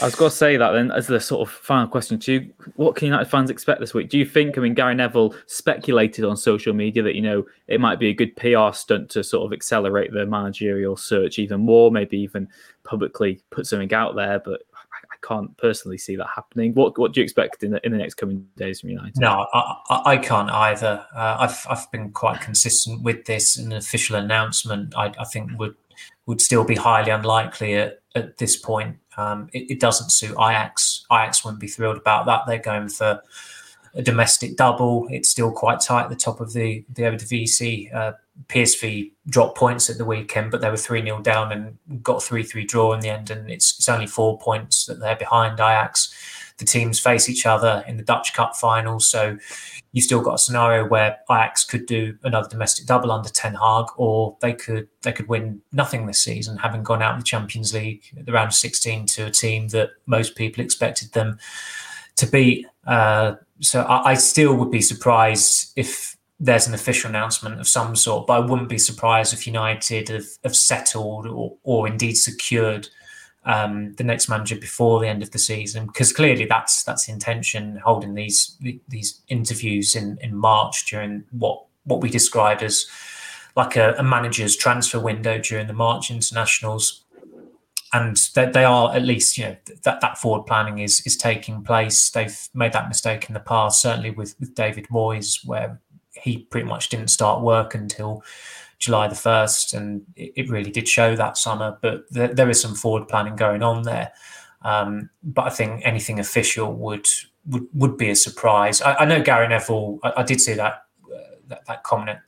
I 0.00 0.06
was 0.06 0.14
going 0.14 0.30
to 0.30 0.36
say 0.36 0.56
that 0.56 0.70
then 0.72 0.90
as 0.90 1.06
the 1.06 1.20
sort 1.20 1.46
of 1.46 1.52
final 1.54 1.86
question 1.86 2.18
to 2.20 2.32
you. 2.32 2.52
What 2.76 2.96
can 2.96 3.06
United 3.06 3.26
fans 3.26 3.50
expect 3.50 3.80
this 3.80 3.92
week? 3.92 4.08
Do 4.08 4.18
you 4.18 4.24
think, 4.24 4.56
I 4.56 4.62
mean, 4.62 4.72
Gary 4.72 4.94
Neville 4.94 5.34
speculated 5.46 6.24
on 6.24 6.36
social 6.36 6.72
media 6.72 7.02
that, 7.02 7.14
you 7.14 7.20
know, 7.20 7.44
it 7.66 7.80
might 7.80 7.98
be 7.98 8.08
a 8.08 8.14
good 8.14 8.34
PR 8.36 8.72
stunt 8.72 9.10
to 9.10 9.22
sort 9.22 9.44
of 9.44 9.52
accelerate 9.52 10.12
the 10.12 10.24
managerial 10.24 10.96
search 10.96 11.38
even 11.38 11.60
more, 11.60 11.90
maybe 11.90 12.18
even 12.18 12.48
publicly 12.84 13.42
put 13.50 13.66
something 13.66 13.92
out 13.92 14.16
there, 14.16 14.38
but 14.38 14.62
can't 15.22 15.56
personally 15.56 15.98
see 15.98 16.16
that 16.16 16.28
happening. 16.34 16.74
What 16.74 16.98
what 16.98 17.12
do 17.12 17.20
you 17.20 17.24
expect 17.24 17.62
in 17.62 17.72
the, 17.72 17.84
in 17.84 17.92
the 17.92 17.98
next 17.98 18.14
coming 18.14 18.46
days 18.56 18.80
from 18.80 18.90
United? 18.90 19.18
No, 19.18 19.46
I, 19.52 20.02
I 20.06 20.16
can't 20.16 20.50
either. 20.50 21.04
Uh, 21.14 21.36
I've, 21.40 21.66
I've 21.68 21.90
been 21.90 22.10
quite 22.10 22.40
consistent 22.40 23.02
with 23.02 23.24
this. 23.24 23.56
An 23.56 23.72
official 23.72 24.16
announcement, 24.16 24.94
I, 24.96 25.12
I 25.18 25.24
think, 25.24 25.58
would 25.58 25.74
would 26.26 26.40
still 26.40 26.64
be 26.64 26.74
highly 26.74 27.10
unlikely 27.10 27.74
at, 27.74 28.00
at 28.14 28.36
this 28.38 28.56
point. 28.56 28.96
Um, 29.16 29.48
it, 29.52 29.72
it, 29.72 29.80
doesn't 29.80 30.10
suit 30.10 30.32
Ajax. 30.32 31.04
Ajax 31.12 31.44
wouldn't 31.44 31.60
be 31.60 31.66
thrilled 31.66 31.96
about 31.96 32.26
that. 32.26 32.42
They're 32.46 32.58
going 32.58 32.88
for 32.88 33.20
a 33.94 34.02
domestic 34.02 34.56
double. 34.56 35.06
It's 35.10 35.28
still 35.28 35.50
quite 35.50 35.80
tight 35.80 36.04
at 36.04 36.10
the 36.10 36.16
top 36.16 36.40
of 36.40 36.52
the 36.52 36.84
the 36.90 37.02
Eredivisie. 37.02 37.94
Uh, 37.94 38.12
PSV 38.46 39.12
dropped 39.28 39.58
points 39.58 39.90
at 39.90 39.98
the 39.98 40.04
weekend, 40.04 40.50
but 40.50 40.60
they 40.60 40.70
were 40.70 40.76
3 40.76 41.02
0 41.02 41.20
down 41.20 41.52
and 41.52 42.02
got 42.02 42.22
3 42.22 42.42
3 42.42 42.64
draw 42.64 42.92
in 42.92 43.00
the 43.00 43.08
end. 43.08 43.30
And 43.30 43.50
it's, 43.50 43.78
it's 43.78 43.88
only 43.88 44.06
four 44.06 44.38
points 44.38 44.86
that 44.86 45.00
they're 45.00 45.16
behind 45.16 45.54
Ajax. 45.54 46.14
The 46.58 46.64
teams 46.66 47.00
face 47.00 47.28
each 47.28 47.46
other 47.46 47.82
in 47.88 47.96
the 47.96 48.02
Dutch 48.02 48.34
Cup 48.34 48.54
final. 48.54 49.00
So 49.00 49.38
you've 49.92 50.04
still 50.04 50.20
got 50.20 50.34
a 50.34 50.38
scenario 50.38 50.86
where 50.86 51.18
Ajax 51.30 51.64
could 51.64 51.86
do 51.86 52.18
another 52.22 52.48
domestic 52.48 52.86
double 52.86 53.10
under 53.12 53.30
Ten 53.30 53.54
Hag, 53.54 53.86
or 53.96 54.36
they 54.40 54.52
could 54.52 54.88
they 55.02 55.12
could 55.12 55.28
win 55.28 55.62
nothing 55.72 56.06
this 56.06 56.20
season, 56.20 56.58
having 56.58 56.82
gone 56.82 57.02
out 57.02 57.14
in 57.14 57.20
the 57.20 57.24
Champions 57.24 57.72
League 57.74 58.04
at 58.18 58.26
the 58.26 58.32
round 58.32 58.48
of 58.48 58.54
16 58.54 59.06
to 59.06 59.26
a 59.26 59.30
team 59.30 59.68
that 59.68 59.90
most 60.06 60.36
people 60.36 60.62
expected 60.62 61.12
them 61.12 61.38
to 62.20 62.26
beat. 62.26 62.66
Uh, 62.86 63.34
so 63.60 63.82
I, 63.82 64.12
I, 64.12 64.14
still 64.14 64.54
would 64.54 64.70
be 64.70 64.80
surprised 64.80 65.72
if 65.76 66.16
there's 66.38 66.66
an 66.66 66.74
official 66.74 67.10
announcement 67.10 67.60
of 67.60 67.68
some 67.68 67.94
sort, 67.94 68.26
but 68.26 68.34
I 68.34 68.38
wouldn't 68.38 68.68
be 68.68 68.78
surprised 68.78 69.34
if 69.34 69.46
United 69.46 70.08
have, 70.08 70.26
have 70.42 70.56
settled 70.56 71.26
or, 71.26 71.56
or 71.62 71.86
indeed 71.86 72.14
secured 72.14 72.88
um, 73.44 73.94
the 73.94 74.04
next 74.04 74.28
manager 74.28 74.56
before 74.56 75.00
the 75.00 75.08
end 75.08 75.22
of 75.22 75.30
the 75.30 75.38
season 75.38 75.86
because 75.86 76.12
clearly 76.12 76.44
that's 76.44 76.84
that's 76.84 77.06
the 77.06 77.12
intention 77.12 77.80
holding 77.82 78.14
these 78.14 78.56
these 78.88 79.22
interviews 79.28 79.96
in 79.96 80.18
in 80.20 80.36
March 80.36 80.84
during 80.90 81.24
what 81.30 81.64
what 81.84 82.02
we 82.02 82.10
describe 82.10 82.60
as 82.62 82.86
like 83.56 83.76
a, 83.76 83.94
a 83.94 84.02
manager's 84.02 84.56
transfer 84.56 85.00
window 85.00 85.38
during 85.38 85.66
the 85.66 85.72
March 85.72 86.10
internationals 86.10 86.99
and 87.92 88.16
they, 88.34 88.46
they 88.46 88.64
are 88.64 88.94
at 88.94 89.02
least 89.02 89.36
you 89.36 89.44
know 89.44 89.56
that 89.82 90.00
that 90.00 90.18
forward 90.18 90.46
planning 90.46 90.78
is 90.78 91.02
is 91.06 91.16
taking 91.16 91.62
place 91.62 92.10
they've 92.10 92.48
made 92.54 92.72
that 92.72 92.88
mistake 92.88 93.28
in 93.28 93.34
the 93.34 93.40
past 93.40 93.82
certainly 93.82 94.10
with 94.10 94.34
with 94.38 94.54
David 94.54 94.86
Moyes 94.88 95.44
where 95.44 95.80
he 96.12 96.38
pretty 96.38 96.66
much 96.66 96.88
didn't 96.88 97.08
start 97.08 97.42
work 97.42 97.74
until 97.74 98.22
July 98.78 99.08
the 99.08 99.14
1st, 99.14 99.74
and 99.74 100.02
it, 100.16 100.32
it 100.36 100.50
really 100.50 100.70
did 100.70 100.88
show 100.88 101.14
that 101.14 101.36
summer. 101.36 101.78
But 101.80 102.04
there, 102.10 102.48
is 102.48 102.60
some 102.60 102.74
forward 102.74 103.08
planning 103.08 103.36
going 103.36 103.62
on 103.62 103.82
there. 103.82 104.12
Um, 104.62 105.10
but 105.22 105.46
I 105.46 105.50
think 105.50 105.82
anything 105.84 106.18
official 106.18 106.72
would 106.72 107.06
would, 107.46 107.66
would 107.72 107.96
be 107.96 108.10
a 108.10 108.16
surprise. 108.16 108.82
I, 108.82 108.94
I 108.96 109.04
know 109.04 109.22
Gary 109.22 109.48
Neville. 109.48 109.98
I, 110.02 110.12
I 110.18 110.22
did 110.22 110.40
see 110.40 110.54
that, 110.54 110.84
uh, 111.04 111.18
that, 111.48 111.64
that 111.66 111.82
comment 111.84 112.18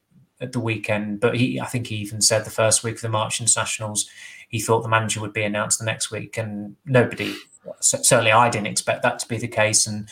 at 0.42 0.52
the 0.52 0.60
weekend, 0.60 1.20
but 1.20 1.36
he 1.36 1.60
I 1.60 1.66
think 1.66 1.86
he 1.86 1.96
even 1.96 2.20
said 2.20 2.44
the 2.44 2.50
first 2.50 2.84
week 2.84 2.96
of 2.96 3.02
the 3.02 3.08
March 3.08 3.40
Internationals 3.40 4.08
he 4.52 4.60
thought 4.60 4.82
the 4.82 4.88
manager 4.88 5.20
would 5.20 5.32
be 5.32 5.42
announced 5.42 5.78
the 5.78 5.86
next 5.86 6.10
week, 6.10 6.36
and 6.36 6.76
nobody 6.84 7.34
certainly 7.80 8.32
I 8.32 8.50
didn't 8.50 8.66
expect 8.66 9.02
that 9.02 9.18
to 9.20 9.28
be 9.28 9.38
the 9.38 9.48
case, 9.48 9.86
and 9.86 10.08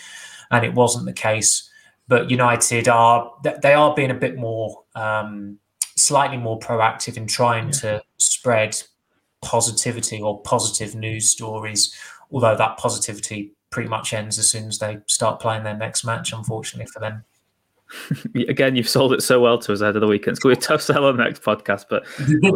and 0.51 0.65
it 0.65 0.75
wasn't 0.75 1.05
the 1.05 1.13
case. 1.13 1.71
But 2.09 2.31
United 2.31 2.89
are 2.89 3.31
they 3.63 3.75
are 3.75 3.95
being 3.95 4.11
a 4.11 4.15
bit 4.15 4.37
more 4.37 4.83
um, 4.95 5.59
slightly 5.97 6.39
more 6.39 6.59
proactive 6.59 7.19
in 7.19 7.27
trying 7.27 7.67
yeah. 7.67 7.73
to 7.73 8.03
spread 8.17 8.83
positivity 9.43 10.21
or 10.23 10.41
positive 10.41 10.95
news 10.95 11.29
stories, 11.29 11.95
although 12.33 12.57
that 12.57 12.79
positivity 12.79 13.53
pretty 13.69 13.91
much 13.91 14.15
ends 14.15 14.39
as 14.39 14.51
soon 14.51 14.69
as 14.69 14.79
they 14.79 14.99
start 15.07 15.39
playing 15.39 15.65
their 15.65 15.77
next 15.77 16.03
match, 16.03 16.33
unfortunately 16.33 16.91
for 16.91 16.99
them. 16.99 17.25
Again, 18.49 18.77
you've 18.77 18.89
sold 18.89 19.13
it 19.13 19.23
so 19.23 19.41
well 19.41 19.59
to 19.59 19.73
us 19.73 19.81
ahead 19.81 19.97
of 19.97 20.01
the 20.01 20.07
weekend. 20.07 20.33
It's 20.33 20.41
going 20.41 20.55
to 20.55 20.61
be 20.61 20.65
a 20.65 20.69
tough 20.69 20.83
sell 20.83 21.05
on 21.05 21.17
the 21.17 21.25
next 21.25 21.43
podcast, 21.43 21.87
but 21.89 22.05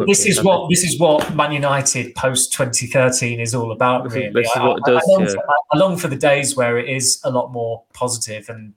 this 0.07 0.25
is 0.25 0.43
what 0.43 0.69
this 0.69 0.83
is 0.83 0.99
what 0.99 1.33
Man 1.35 1.51
United 1.51 2.13
post 2.15 2.53
2013 2.53 3.39
is 3.39 3.53
all 3.53 3.71
about. 3.71 4.11
Really, 4.11 4.29
this 4.29 4.47
is 4.47 4.61
what 4.61 4.77
it 4.77 4.83
does. 4.85 5.03
I, 5.07 5.11
I, 5.11 5.13
long, 5.13 5.21
yeah. 5.23 5.31
for, 5.33 5.43
I 5.71 5.77
long 5.77 5.97
for 5.97 6.07
the 6.07 6.15
days 6.15 6.55
where 6.55 6.77
it 6.77 6.89
is 6.89 7.19
a 7.23 7.31
lot 7.31 7.51
more 7.51 7.83
positive 7.93 8.49
and 8.49 8.73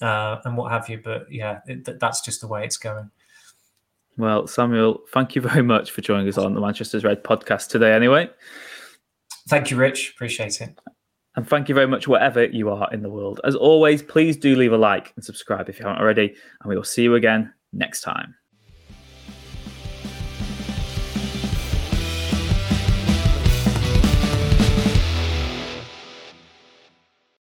uh, 0.00 0.40
and 0.44 0.56
what 0.56 0.72
have 0.72 0.88
you. 0.88 1.00
But 1.02 1.30
yeah, 1.30 1.60
it, 1.66 1.98
that's 2.00 2.20
just 2.20 2.40
the 2.40 2.48
way 2.48 2.64
it's 2.64 2.76
going. 2.76 3.10
Well, 4.18 4.46
Samuel, 4.46 5.00
thank 5.12 5.34
you 5.34 5.42
very 5.42 5.62
much 5.62 5.90
for 5.90 6.00
joining 6.02 6.28
us 6.28 6.38
on 6.38 6.54
the 6.54 6.60
Manchester's 6.60 7.04
Red 7.04 7.24
podcast 7.24 7.68
today, 7.68 7.92
anyway. 7.92 8.28
Thank 9.48 9.70
you, 9.70 9.76
Rich. 9.76 10.12
Appreciate 10.14 10.60
it. 10.60 10.78
And 11.34 11.48
thank 11.48 11.68
you 11.68 11.74
very 11.74 11.86
much, 11.86 12.06
wherever 12.06 12.44
you 12.44 12.68
are 12.68 12.92
in 12.92 13.02
the 13.02 13.08
world. 13.08 13.40
As 13.44 13.54
always, 13.54 14.02
please 14.02 14.36
do 14.36 14.54
leave 14.54 14.72
a 14.72 14.76
like 14.76 15.12
and 15.16 15.24
subscribe 15.24 15.68
if 15.68 15.78
you 15.78 15.86
haven't 15.86 16.02
already. 16.02 16.34
And 16.60 16.68
we 16.68 16.76
will 16.76 16.84
see 16.84 17.02
you 17.02 17.14
again 17.14 17.52
next 17.72 18.02
time. 18.02 18.34